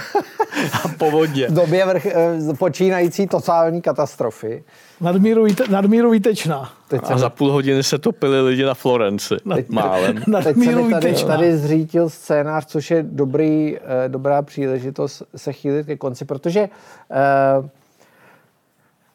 A 0.84 0.88
povodně. 0.98 1.46
v 1.50 1.54
době 1.54 1.86
vrch, 1.86 2.06
eh, 2.06 2.38
počínající 2.58 3.26
totální 3.26 3.82
katastrofy. 3.82 4.64
Nadmíru, 5.00 5.46
nadmíru 5.70 6.10
výtečná. 6.10 6.72
Teď 6.88 7.00
a 7.04 7.18
za 7.18 7.30
půl 7.30 7.52
hodiny 7.52 7.82
se 7.82 7.98
topili 7.98 8.40
lidi 8.40 8.64
na 8.64 8.74
Florenci. 8.74 9.34
Teď, 9.54 9.68
málem. 9.68 10.16
Teď 10.42 10.64
se 10.64 10.72
tady, 10.90 11.14
tady 11.24 11.56
zřítil 11.56 12.10
scénář, 12.10 12.66
což 12.66 12.90
je 12.90 13.02
dobrý, 13.02 13.76
eh, 13.76 14.08
dobrá 14.08 14.42
příležitost 14.42 15.22
se 15.36 15.52
chýlit 15.52 15.86
ke 15.86 15.96
konci, 15.96 16.24
protože 16.24 16.60
eh, 17.10 17.68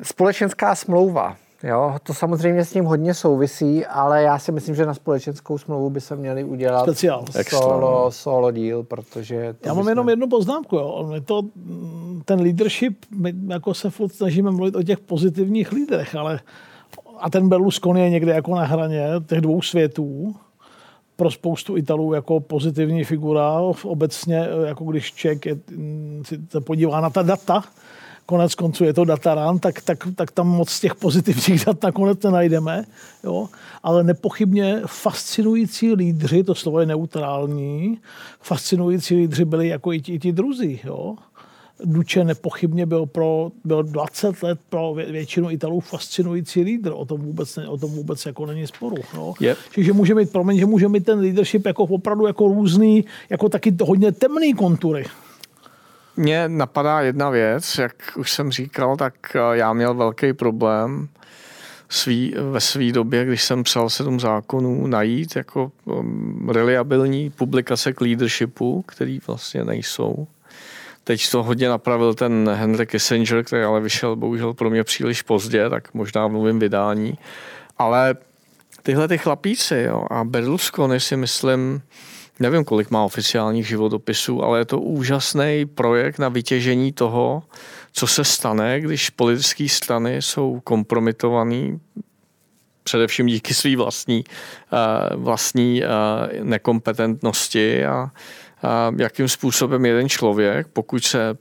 společenská 0.04 0.76
smlouva 0.76 1.36
Jo, 1.64 1.96
to 2.04 2.14
samozřejmě 2.14 2.66
s 2.66 2.72
tím 2.72 2.86
hodně 2.86 3.14
souvisí, 3.14 3.86
ale 3.86 4.24
já 4.24 4.40
si 4.40 4.52
myslím, 4.52 4.76
že 4.76 4.86
na 4.86 4.94
společenskou 4.94 5.58
smlouvu 5.58 5.90
by 5.90 6.02
se 6.02 6.16
měli 6.16 6.44
udělat 6.44 6.84
Speciál. 6.84 7.26
solo, 7.50 8.12
solo 8.12 8.52
díl, 8.52 8.84
protože... 8.84 9.56
Já 9.66 9.74
mám 9.74 9.90
jenom 9.90 10.10
jednu 10.10 10.30
poznámku. 10.30 10.76
Jo. 10.76 11.12
Je 11.14 11.22
to, 11.22 11.42
ten 12.26 12.42
leadership, 12.42 13.06
my 13.16 13.34
jako 13.48 13.74
se 13.74 13.90
furt 13.90 14.14
snažíme 14.14 14.52
mluvit 14.52 14.76
o 14.76 14.84
těch 14.84 15.00
pozitivních 15.00 15.72
lídrech, 15.72 16.16
ale 16.16 16.40
a 17.20 17.30
ten 17.30 17.50
Berlusconi 17.50 18.02
je 18.02 18.10
někde 18.10 18.34
jako 18.34 18.56
na 18.56 18.66
hraně 18.66 19.08
těch 19.28 19.42
dvou 19.42 19.62
světů, 19.62 20.36
pro 21.16 21.32
spoustu 21.32 21.78
Italů 21.78 22.14
jako 22.14 22.40
pozitivní 22.40 23.04
figura. 23.04 23.60
Obecně, 23.84 24.48
jako 24.66 24.84
když 24.84 25.14
Ček 25.14 25.46
je, 25.46 25.56
si 26.24 26.40
se 26.50 26.62
podívá 26.62 27.02
na 27.02 27.10
ta 27.10 27.22
data, 27.22 27.64
konec 28.26 28.56
konců 28.56 28.84
je 28.84 28.94
to 28.94 29.06
datarán, 29.06 29.60
tak, 29.60 29.82
tak, 29.82 29.98
tak 30.16 30.32
tam 30.32 30.48
moc 30.48 30.80
těch 30.80 30.96
pozitivních 30.96 31.66
dat 31.66 31.84
nakonec 31.84 32.24
nenajdeme. 32.24 32.84
Jo? 33.24 33.50
Ale 33.84 34.04
nepochybně 34.04 34.82
fascinující 34.86 35.94
lídři, 35.94 36.44
to 36.44 36.56
slovo 36.56 36.80
je 36.80 36.86
neutrální, 36.86 38.00
fascinující 38.42 39.16
lídři 39.16 39.46
byli 39.46 39.68
jako 39.68 39.94
i 39.94 40.02
ti, 40.02 40.14
i 40.14 40.20
ti 40.20 40.32
druzí. 40.32 40.80
Jo? 40.84 41.16
Duče 41.86 42.24
nepochybně 42.24 42.86
byl 42.86 43.06
pro 43.06 43.52
byl 43.64 43.84
20 43.84 44.44
let 44.44 44.60
pro 44.70 44.94
většinu 44.94 45.52
Italů 45.52 45.80
fascinující 45.80 46.62
lídr. 46.62 46.92
O 46.96 47.06
tom 47.06 47.22
vůbec, 47.22 47.58
o 47.68 47.78
tom 47.78 47.92
vůbec 47.92 48.26
jako 48.26 48.46
není 48.46 48.68
sporu. 48.68 48.96
No. 49.16 49.34
Yep. 49.40 49.58
Čiže 49.72 49.94
může 49.94 50.16
mít, 50.16 50.32
promiň, 50.32 50.58
že 50.58 50.66
může 50.66 50.88
mít 50.88 51.06
ten 51.06 51.20
leadership 51.20 51.66
jako 51.66 51.84
opravdu 51.84 52.28
jako 52.28 52.48
různý, 52.48 53.06
jako 53.30 53.50
taky 53.50 53.76
hodně 53.82 54.12
temný 54.12 54.54
kontury. 54.54 55.06
Mně 56.18 56.50
napadá 56.50 57.02
jedna 57.02 57.30
věc, 57.30 57.78
jak 57.78 57.96
už 58.16 58.32
jsem 58.32 58.52
říkal, 58.52 58.98
tak 58.98 59.14
eh, 59.36 59.40
já 59.58 59.74
měl 59.74 59.94
velký 59.94 60.34
problém 60.34 61.10
svý, 61.90 62.36
ve 62.52 62.62
své 62.62 62.92
době, 62.92 63.26
když 63.26 63.44
jsem 63.44 63.64
psal 63.64 63.90
sedm 63.90 64.20
zákonů, 64.20 64.88
najít 64.88 65.36
jako 65.36 65.72
um, 65.86 66.50
reliabilní 66.50 67.30
publikace 67.30 67.94
k 67.94 68.02
leadershipu, 68.02 68.82
který 68.82 69.20
vlastně 69.28 69.64
nejsou. 69.64 70.28
Teď 71.04 71.32
to 71.32 71.44
hodně 71.44 71.70
napravil 71.70 72.14
ten 72.14 72.50
Henry 72.54 72.86
Kissinger, 72.86 73.44
který 73.44 73.64
ale 73.64 73.82
vyšel 73.82 74.16
bohužel 74.16 74.54
pro 74.54 74.70
mě 74.70 74.84
příliš 74.84 75.22
pozdě, 75.22 75.70
tak 75.70 75.94
možná 75.94 76.28
v 76.28 76.32
novém 76.32 76.60
vydání. 76.60 77.18
Ale 77.78 78.16
tyhle 78.84 79.08
ty 79.08 79.18
chlapíci 79.18 79.86
jo, 79.88 80.06
a 80.12 80.24
Berlusconi 80.24 81.00
si 81.00 81.18
myslím, 81.18 81.82
nevím, 82.40 82.64
kolik 82.64 82.92
má 82.92 83.04
oficiálních 83.04 83.68
životopisů, 83.68 84.44
ale 84.44 84.60
je 84.60 84.66
to 84.66 84.80
úžasný 84.80 85.66
projekt 85.66 86.20
na 86.20 86.30
vytěžení 86.30 86.92
toho, 86.92 87.44
co 87.92 88.08
se 88.08 88.24
stane, 88.24 88.82
když 88.82 89.10
politické 89.10 89.70
strany 89.70 90.22
jsou 90.22 90.60
kompromitované 90.64 91.80
především 92.84 93.28
díky 93.28 93.54
své 93.54 93.76
vlastní, 93.76 94.24
eh, 94.74 95.16
vlastní 95.16 95.84
eh, 95.84 95.88
nekompetentnosti 96.44 97.86
a 97.86 98.12
jakým 98.98 99.28
způsobem 99.28 99.86
jeden 99.86 100.10
člověk, 100.10 100.68
pokud 100.68 101.04
se 101.04 101.38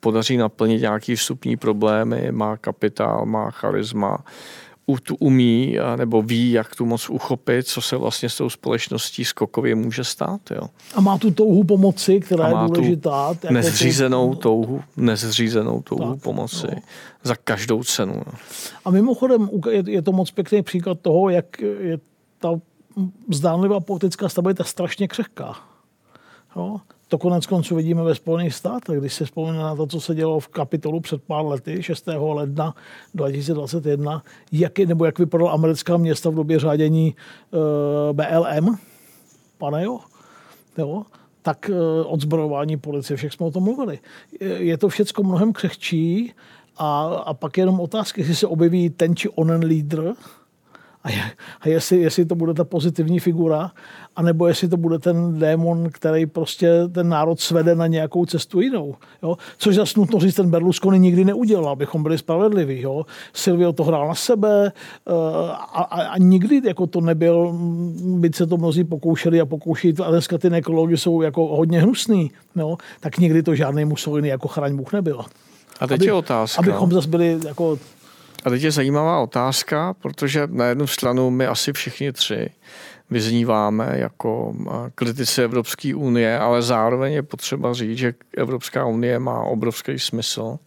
podaří 0.00 0.36
naplnit 0.36 0.80
nějaký 0.80 1.14
vstupní 1.16 1.56
problémy, 1.56 2.32
má 2.32 2.56
kapitál, 2.56 3.26
má 3.26 3.50
charisma, 3.50 4.24
tu 5.02 5.14
umí 5.14 5.76
nebo 5.96 6.22
ví, 6.22 6.52
jak 6.52 6.76
tu 6.76 6.86
moc 6.86 7.10
uchopit, 7.10 7.66
co 7.66 7.82
se 7.82 7.96
vlastně 7.96 8.28
s 8.28 8.36
tou 8.36 8.50
společností 8.50 9.24
skokově 9.24 9.74
může 9.74 10.04
stát. 10.04 10.40
Jo. 10.50 10.68
A 10.94 11.00
má 11.00 11.18
tu 11.18 11.30
touhu 11.30 11.64
pomoci, 11.64 12.20
která 12.20 12.48
je 12.48 12.54
důležitá. 12.66 13.28
Jako 13.42 13.54
nezřízenou 13.54 14.34
touhu, 14.34 14.82
nezřízenou 14.96 15.82
touhu 15.82 16.14
tak, 16.14 16.22
pomoci 16.22 16.66
no. 16.74 16.82
za 17.22 17.36
každou 17.36 17.84
cenu. 17.84 18.14
Jo. 18.14 18.32
A 18.84 18.90
mimochodem 18.90 19.50
je 19.86 20.02
to 20.02 20.12
moc 20.12 20.30
pěkný 20.30 20.62
příklad 20.62 20.98
toho, 21.02 21.30
jak 21.30 21.60
je 21.60 21.98
ta 22.38 22.60
zdánlivá 23.30 23.80
politická 23.80 24.28
stabilita 24.28 24.64
strašně 24.64 25.08
křehká. 25.08 25.56
Jo? 26.56 26.80
To 27.12 27.18
konec 27.18 27.46
konců 27.46 27.76
vidíme 27.76 28.02
ve 28.02 28.14
Spojených 28.14 28.54
státech, 28.54 29.00
když 29.00 29.14
se 29.14 29.24
vzpomíná 29.24 29.62
na 29.62 29.76
to, 29.76 29.86
co 29.86 30.00
se 30.00 30.14
dělo 30.14 30.40
v 30.40 30.48
kapitolu 30.48 31.00
před 31.00 31.22
pár 31.22 31.44
lety, 31.44 31.82
6. 31.82 32.08
ledna 32.16 32.74
2021, 33.14 34.22
jak, 34.52 34.78
nebo 34.78 35.04
jak 35.04 35.18
vypadalo 35.18 35.52
americká 35.52 35.96
města 35.96 36.30
v 36.30 36.34
době 36.34 36.58
řádění 36.58 37.14
uh, 37.50 37.60
BLM, 38.16 38.78
pane 39.58 39.84
jo, 39.84 40.00
jo 40.78 41.02
tak 41.42 41.70
uh, 41.70 42.12
odzbrojování 42.12 42.76
policie, 42.76 43.16
všech 43.16 43.32
jsme 43.32 43.46
o 43.46 43.50
tom 43.50 43.62
mluvili. 43.62 43.98
Je 44.40 44.78
to 44.78 44.88
všechno 44.88 45.24
mnohem 45.24 45.52
křehčí 45.52 46.32
a, 46.76 47.04
a 47.04 47.34
pak 47.34 47.58
jenom 47.58 47.80
otázky, 47.80 48.20
jestli 48.20 48.34
se 48.34 48.46
objeví 48.46 48.90
ten 48.90 49.16
či 49.16 49.28
onen 49.28 49.64
lídr, 49.64 50.12
a, 51.04 51.10
je, 51.10 51.22
a 51.60 51.68
jestli, 51.68 52.00
jestli 52.00 52.24
to 52.24 52.34
bude 52.34 52.54
ta 52.54 52.64
pozitivní 52.64 53.20
figura, 53.20 53.70
anebo 54.16 54.46
jestli 54.46 54.68
to 54.68 54.76
bude 54.76 54.98
ten 54.98 55.38
démon, 55.38 55.88
který 55.92 56.26
prostě 56.26 56.70
ten 56.92 57.08
národ 57.08 57.40
svede 57.40 57.74
na 57.74 57.86
nějakou 57.86 58.26
cestu 58.26 58.60
jinou. 58.60 58.94
Jo? 59.22 59.36
Což 59.58 59.74
zase 59.74 60.00
nutno 60.00 60.20
říct, 60.20 60.34
ten 60.34 60.50
Berlusconi 60.50 60.98
nikdy 60.98 61.24
neudělal, 61.24 61.68
abychom 61.68 62.02
byli 62.02 62.18
spravedliví. 62.18 62.80
Jo? 62.80 63.06
Silvio 63.32 63.72
to 63.72 63.84
hrál 63.84 64.08
na 64.08 64.14
sebe 64.14 64.72
eh, 65.06 65.12
a, 65.52 65.82
a, 65.82 66.02
a 66.02 66.18
nikdy 66.18 66.60
jako 66.64 66.86
to 66.86 67.00
nebyl, 67.00 67.54
byť 68.04 68.34
se 68.34 68.46
to 68.46 68.56
mnozí 68.56 68.84
pokoušeli 68.84 69.40
a 69.40 69.46
pokouší, 69.46 69.94
a 70.04 70.10
dneska 70.10 70.38
ty 70.38 70.50
nekologi 70.50 70.96
jsou 70.96 71.22
jako 71.22 71.56
hodně 71.56 71.80
hnusný, 71.80 72.30
jo? 72.56 72.76
tak 73.00 73.18
nikdy 73.18 73.42
to 73.42 73.54
žádný 73.54 73.84
Mussolini 73.84 74.28
jako 74.28 74.48
chraň 74.48 74.76
Bůh 74.76 74.92
nebyl. 74.92 75.24
A 75.80 75.86
teď 75.86 76.00
Aby, 76.00 76.06
je 76.06 76.12
otázka. 76.12 76.58
Abychom 76.58 76.92
zase 76.92 77.08
byli 77.08 77.38
jako 77.46 77.78
a 78.44 78.50
teď 78.50 78.62
je 78.62 78.70
zajímavá 78.70 79.20
otázka, 79.20 79.94
protože 79.94 80.46
na 80.46 80.66
jednu 80.66 80.86
stranu 80.86 81.30
my 81.30 81.46
asi 81.46 81.72
všichni 81.72 82.12
tři 82.12 82.50
vyzníváme 83.10 83.92
jako 83.94 84.54
kritici 84.94 85.42
Evropské 85.42 85.94
unie, 85.94 86.38
ale 86.38 86.62
zároveň 86.62 87.12
je 87.12 87.22
potřeba 87.22 87.74
říct, 87.74 87.98
že 87.98 88.14
Evropská 88.36 88.86
unie 88.86 89.18
má 89.18 89.42
obrovský 89.42 89.98
smysl. 89.98 90.58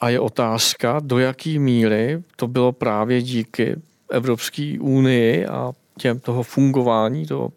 A 0.00 0.08
je 0.08 0.20
otázka, 0.20 1.00
do 1.02 1.18
jaké 1.18 1.58
míry 1.58 2.22
to 2.36 2.48
bylo 2.48 2.72
právě 2.72 3.22
díky 3.22 3.76
Evropské 4.10 4.76
unii 4.80 5.46
a 5.46 5.72
těm 5.98 6.20
toho 6.20 6.42
fungování 6.42 7.26
toho 7.26 7.52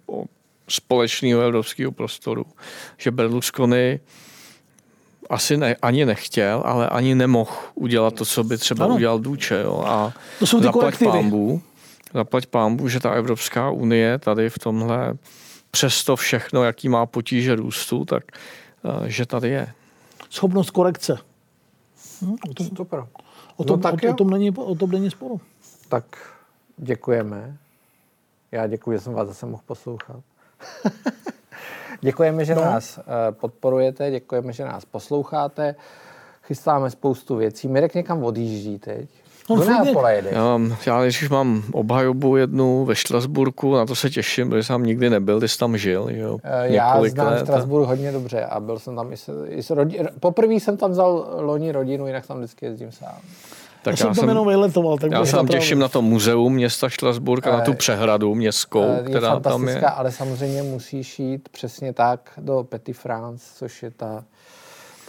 společného 0.70 1.41
evropského 1.41 1.91
prostoru, 1.91 2.45
že 2.97 3.11
Berlusconi 3.11 3.99
asi 5.30 5.57
ne, 5.57 5.75
ani 5.82 6.05
nechtěl, 6.05 6.61
ale 6.65 6.89
ani 6.89 7.15
nemohl 7.15 7.51
udělat 7.75 8.13
to, 8.13 8.25
co 8.25 8.43
by 8.43 8.57
třeba 8.57 8.86
ano. 8.86 8.95
udělal 8.95 9.19
Duče. 9.19 9.61
Jo. 9.63 9.84
A 9.88 10.13
to 10.39 10.45
jsou 10.45 10.57
ty 10.57 10.63
zaplať 10.63 10.99
pámbu, 11.03 11.61
zaplať 12.13 12.45
pámbu, 12.45 12.89
že 12.89 12.99
ta 12.99 13.11
Evropská 13.11 13.69
unie 13.69 14.17
tady 14.17 14.49
v 14.49 14.59
tomhle 14.59 15.13
přesto 15.71 16.15
všechno, 16.15 16.63
jaký 16.63 16.89
má 16.89 17.05
potíže 17.05 17.55
růstu, 17.55 18.05
tak 18.05 18.23
uh, 18.84 19.05
že 19.05 19.25
tady 19.25 19.49
je. 19.49 19.73
Schopnost 20.30 20.69
korekce. 20.69 21.17
Hm, 22.21 22.36
o 22.49 22.53
tom, 22.53 22.67
Super. 22.77 23.05
O 23.55 23.63
tom, 23.63 23.80
no, 23.80 23.84
tak 23.84 24.03
o, 24.03 24.11
o, 24.11 24.13
tom 24.13 24.30
není, 24.30 24.51
o 24.51 24.75
tom 24.75 24.91
není 24.91 25.11
sporu. 25.11 25.41
Tak 25.89 26.03
děkujeme. 26.77 27.57
Já 28.51 28.67
děkuji, 28.67 28.97
že 28.97 28.99
jsem 28.99 29.13
vás 29.13 29.27
zase 29.27 29.45
mohl 29.45 29.63
poslouchat. 29.65 30.19
Děkujeme, 32.02 32.45
že 32.45 32.56
no. 32.56 32.62
nás 32.62 33.00
eh, 33.00 33.32
podporujete, 33.32 34.12
děkujeme, 34.12 34.54
že 34.54 34.66
nás 34.66 34.86
posloucháte. 34.86 35.76
Chystáme 36.43 36.89
spoustu 36.89 37.36
věcí. 37.36 37.68
Mirek 37.68 37.95
někam 37.95 38.24
odjíždí 38.24 38.80
teď. 38.80 39.10
No, 39.50 40.08
jedeš. 40.08 40.34
Já, 40.86 41.04
když 41.04 41.30
mám 41.30 41.64
obhajobu 41.72 42.38
jednu 42.38 42.86
ve 42.86 42.95
Štrasburku, 42.95 43.76
na 43.76 43.86
to 43.86 43.95
se 43.95 44.10
těším, 44.10 44.50
protože 44.50 44.64
jsem 44.64 44.74
tam 44.74 44.84
nikdy 44.84 45.10
nebyl, 45.10 45.39
ty 45.39 45.47
jsi 45.47 45.58
tam 45.58 45.78
žil. 45.78 46.08
Jo, 46.10 46.38
eh, 46.43 46.74
já 46.74 47.04
znám 47.04 47.38
Štrasburg 47.38 47.88
hodně 47.88 48.12
dobře 48.12 48.45
a 48.45 48.60
byl 48.60 48.80
jsem 48.80 48.95
tam 48.95 49.14
i 49.14 49.18
s, 49.18 49.45
i 49.50 49.64
s 49.64 49.70
rodi, 49.70 50.00
poprvé 50.20 50.54
jsem 50.54 50.78
tam 50.78 50.91
vzal 50.91 51.28
loni 51.39 51.72
rodinu, 51.72 52.08
jinak 52.08 52.28
tam 52.28 52.38
vždycky 52.38 52.66
jezdím 52.66 52.91
sám. 52.91 53.18
Tak 53.82 53.99
já, 53.99 54.05
jsem 54.05 54.15
tam 54.15 54.30
jenom 54.30 54.47
vyletoval. 54.47 54.97
Tak 54.97 55.11
já 55.11 55.25
se 55.25 55.32
tam 55.32 55.47
těším 55.47 55.80
na 55.80 55.88
to 55.88 56.01
muzeum 56.01 56.53
města 56.53 56.89
Štrasburg 56.89 57.47
a 57.47 57.51
na 57.51 57.61
tu 57.61 57.71
eh, 57.71 57.75
přehradu 57.75 58.36
městskou, 58.36 58.84
je 58.84 59.03
která 59.03 59.39
tam 59.39 59.67
je. 59.67 59.82
ale 59.82 60.11
samozřejmě 60.11 60.63
musíš 60.63 61.19
jít 61.19 61.49
přesně 61.49 61.93
tak 61.93 62.32
do 62.38 62.63
Petit 62.63 62.97
France, 62.97 63.45
což 63.55 63.84
je 63.84 63.91
ta 63.91 64.23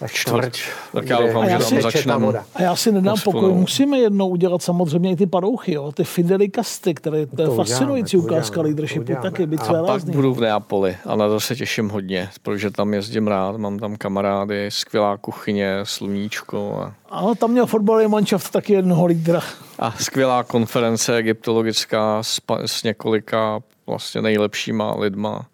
tak 0.01 0.13
čtvrť. 0.13 0.61
Tak 0.93 1.09
já 1.09 1.21
doufám, 1.21 1.49
že 1.49 1.59
tam 1.59 1.83
začneme. 1.83 2.27
A 2.55 2.63
já 2.63 2.77
si 2.77 2.93
nedám 2.93 3.17
pokoj. 3.25 3.53
Musíme 3.53 3.99
jednou 3.99 4.29
udělat 4.29 4.63
samozřejmě 4.63 5.11
i 5.11 5.17
ty 5.17 5.27
padouchy, 5.27 5.73
jo? 5.73 5.93
ty 5.93 6.05
Fideli 6.05 6.51
Casty, 6.51 6.95
které 6.95 7.27
to, 7.27 7.37
to 7.37 7.43
je 7.43 7.49
fascinující 7.49 8.17
uděláme, 8.17 8.37
ukázka 8.37 8.61
leadershipu, 8.61 9.13
taky 9.23 9.47
být 9.47 9.65
své 9.65 9.79
A 9.79 9.83
pak 9.83 10.05
budu 10.05 10.35
v 10.35 10.41
Neapoli 10.41 10.97
a 11.07 11.17
na 11.17 11.29
to 11.29 11.41
se 11.41 11.57
těším 11.57 11.89
hodně, 11.89 12.29
protože 12.43 12.71
tam 12.71 12.95
jezdím 12.95 13.29
rád, 13.29 13.57
mám 13.57 13.79
tam 13.79 13.97
kamarády, 13.97 14.71
skvělá 14.71 15.17
kuchyně, 15.17 15.81
sluníčko. 15.85 16.81
A... 16.81 16.95
Ano, 17.11 17.35
tam 17.35 17.51
měl 17.51 17.67
fotbalový 17.67 18.09
manšaft 18.09 18.51
taky 18.53 18.73
jednoho 18.73 19.07
lídra. 19.07 19.41
A 19.79 19.93
skvělá 19.93 20.45
konference 20.45 21.17
egyptologická 21.17 22.23
s, 22.23 22.41
s 22.67 22.83
několika 22.83 23.61
vlastně 23.87 24.23
nejlepšíma 24.23 24.95
lidma. 24.99 25.47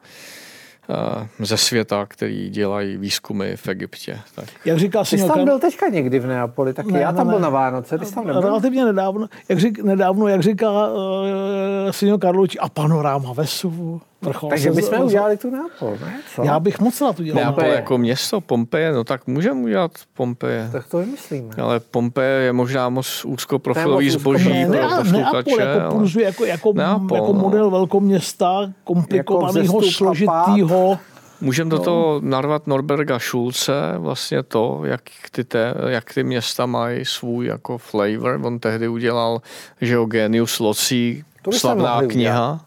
Eh, 0.90 1.28
ze 1.44 1.56
světa, 1.56 2.06
který 2.08 2.50
dělají 2.50 2.96
výzkumy 2.96 3.56
v 3.56 3.68
Egyptě. 3.68 4.20
Tak. 4.34 4.44
Jak 4.64 4.78
říká 4.78 5.04
Ty 5.04 5.18
jsi 5.18 5.26
tam 5.26 5.44
byl 5.44 5.58
teďka 5.58 5.88
někdy 5.88 6.18
v 6.18 6.26
Neapoli, 6.26 6.72
taky 6.72 6.92
ne, 6.92 7.00
já 7.00 7.12
tam 7.12 7.26
ne, 7.26 7.32
byl 7.32 7.40
na 7.40 7.48
Vánoce, 7.48 7.98
ty 7.98 8.06
jsi 8.06 8.14
tam 8.14 8.26
nebyl? 8.26 8.40
Relativně 8.40 8.84
nedávno, 8.84 9.26
jak, 9.48 9.58
řík, 9.60 9.78
nedávno, 9.78 10.28
jak 10.28 10.42
říká 10.42 10.70
uh, 10.70 11.90
Signor 11.90 12.20
Karluč, 12.20 12.56
a 12.60 12.68
panoráma 12.68 13.32
Vesuvu. 13.32 14.00
Vrchol 14.26 14.50
Takže 14.50 14.70
bychom 14.70 15.00
udělali 15.00 15.36
tu 15.36 15.50
Neapol, 15.50 15.96
ne? 16.00 16.20
Co? 16.34 16.42
Já 16.42 16.60
bych 16.60 16.80
moc 16.80 17.00
rád 17.00 17.20
udělal. 17.20 17.44
Neapol 17.44 17.64
jako 17.64 17.98
město, 17.98 18.40
Pompeje, 18.40 18.92
no 18.92 19.04
tak 19.04 19.26
můžeme 19.26 19.60
udělat 19.60 19.90
Pompeje. 20.14 20.68
Tak 20.72 20.88
to 20.88 20.98
vymyslíme. 20.98 21.54
Ale 21.62 21.80
Pompeje 21.80 22.42
je 22.42 22.52
možná 22.52 22.88
moc 22.88 23.24
úzkoprofilový 23.24 24.10
zboží 24.10 24.48
ne, 24.48 24.66
pro 24.66 24.78
ne, 24.78 24.98
posluchače. 24.98 25.64
Neapol 25.64 26.06
jako, 26.06 26.20
jako, 26.20 26.44
jako, 26.44 26.72
Neapol, 26.72 27.16
jako 27.16 27.32
no. 27.32 27.40
model 27.40 27.70
velkoměsta, 27.70 28.72
komplikovaného, 28.84 29.64
jako 29.64 29.82
složitýho. 29.82 30.98
Můžeme 31.40 31.70
do 31.70 31.76
no. 31.76 31.84
toho 31.84 32.20
narvat 32.24 32.66
Norberga 32.66 33.18
Schulze, 33.18 33.94
vlastně 33.98 34.42
to, 34.42 34.80
jak 34.84 35.02
ty, 35.30 35.44
te, 35.44 35.74
jak 35.86 36.14
ty 36.14 36.24
města 36.24 36.66
mají 36.66 37.04
svůj 37.04 37.46
jako 37.46 37.78
flavor. 37.78 38.40
On 38.44 38.58
tehdy 38.58 38.88
udělal, 38.88 39.42
že 39.80 39.98
o 39.98 40.04
Genius 40.04 40.58
Loci, 40.58 41.24
slavná 41.50 42.02
kniha. 42.02 42.52
Udělat 42.52 42.60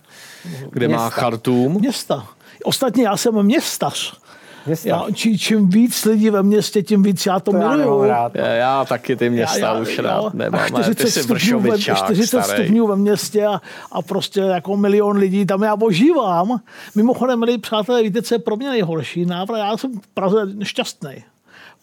kde 0.71 0.87
města. 0.87 1.03
má 1.03 1.09
Chartum. 1.09 1.73
Města. 1.73 2.27
Ostatně 2.63 3.03
já 3.03 3.17
jsem 3.17 3.43
městař. 3.43 4.19
Já, 4.83 5.05
či, 5.13 5.37
čím 5.37 5.69
víc 5.69 6.05
lidí 6.05 6.29
ve 6.29 6.43
městě, 6.43 6.83
tím 6.83 7.03
víc 7.03 7.25
já 7.25 7.39
to, 7.39 7.51
to 7.51 7.57
miluju. 7.57 8.03
Já, 8.03 8.31
já, 8.33 8.45
já 8.47 8.85
taky 8.85 9.15
ty 9.15 9.29
města 9.29 9.59
já, 9.59 9.73
já, 9.73 9.81
už 9.81 9.99
rád 9.99 10.33
nemám. 10.33 10.67
40 10.67 10.95
ty 10.95 11.11
stupňů, 11.11 11.59
ve, 11.59 11.79
40 11.79 12.43
stupňů 12.43 12.87
ve 12.87 12.95
městě 12.95 13.45
a, 13.45 13.61
a 13.91 14.01
prostě 14.01 14.39
jako 14.39 14.77
milion 14.77 15.17
lidí 15.17 15.45
tam 15.45 15.63
já 15.63 15.75
ožívám. 15.81 16.59
Mimochodem, 16.95 17.39
milí 17.39 17.57
přátelé, 17.57 18.03
víte, 18.03 18.21
co 18.21 18.35
je 18.35 18.39
pro 18.39 18.55
mě 18.55 18.69
nejhorší? 18.69 19.25
Návrat, 19.25 19.57
já 19.57 19.77
jsem 19.77 19.99
v 19.99 20.07
Praze 20.07 20.37
šťastný. 20.63 21.23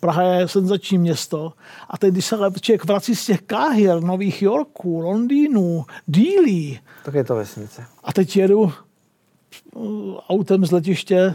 Praha 0.00 0.22
je 0.22 0.48
senzační 0.48 0.98
město. 0.98 1.52
A 1.90 1.98
teď, 1.98 2.12
když 2.12 2.24
se 2.24 2.36
člověk 2.60 2.84
vrací 2.84 3.16
z 3.16 3.26
těch 3.26 3.42
Káhir, 3.42 4.00
Nových 4.00 4.42
Yorků, 4.42 5.00
Londýnů, 5.00 5.84
Dílí. 6.06 6.80
Tak 7.06 7.14
je 7.14 7.24
to 7.24 7.36
vesnice. 7.36 7.84
A 8.04 8.12
teď 8.12 8.36
jedu 8.36 8.72
uh, 9.74 10.18
autem 10.28 10.66
z 10.66 10.70
letiště 10.70 11.34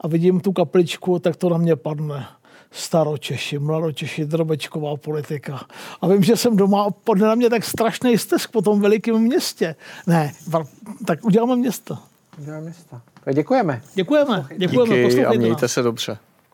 a 0.00 0.08
vidím 0.08 0.40
tu 0.40 0.52
kapličku, 0.52 1.18
tak 1.18 1.36
to 1.36 1.48
na 1.48 1.58
mě 1.58 1.76
padne. 1.76 2.26
Staročeši, 2.70 3.58
mladočeši, 3.58 4.24
drobečková 4.24 4.96
politika. 4.96 5.66
A 6.00 6.08
vím, 6.08 6.22
že 6.22 6.36
jsem 6.36 6.56
doma 6.56 6.84
a 6.84 6.90
padne 6.90 7.26
na 7.26 7.34
mě 7.34 7.50
tak 7.50 7.64
strašný 7.64 8.18
stesk 8.18 8.50
po 8.50 8.62
tom 8.62 8.80
velikém 8.80 9.18
městě. 9.18 9.74
Ne, 10.06 10.32
tak 11.06 11.24
uděláme 11.24 11.56
město. 11.56 11.98
Uděláme 12.38 12.64
město. 12.64 13.00
Tak 13.24 13.34
děkujeme. 13.34 13.82
Děkujeme. 13.94 14.46
Děkujeme. 14.56 15.08
Díky 15.08 15.24
a 15.26 15.32
mějte 15.32 15.64
nás. 15.64 15.72
se 15.72 15.82
dobře. 15.82 16.18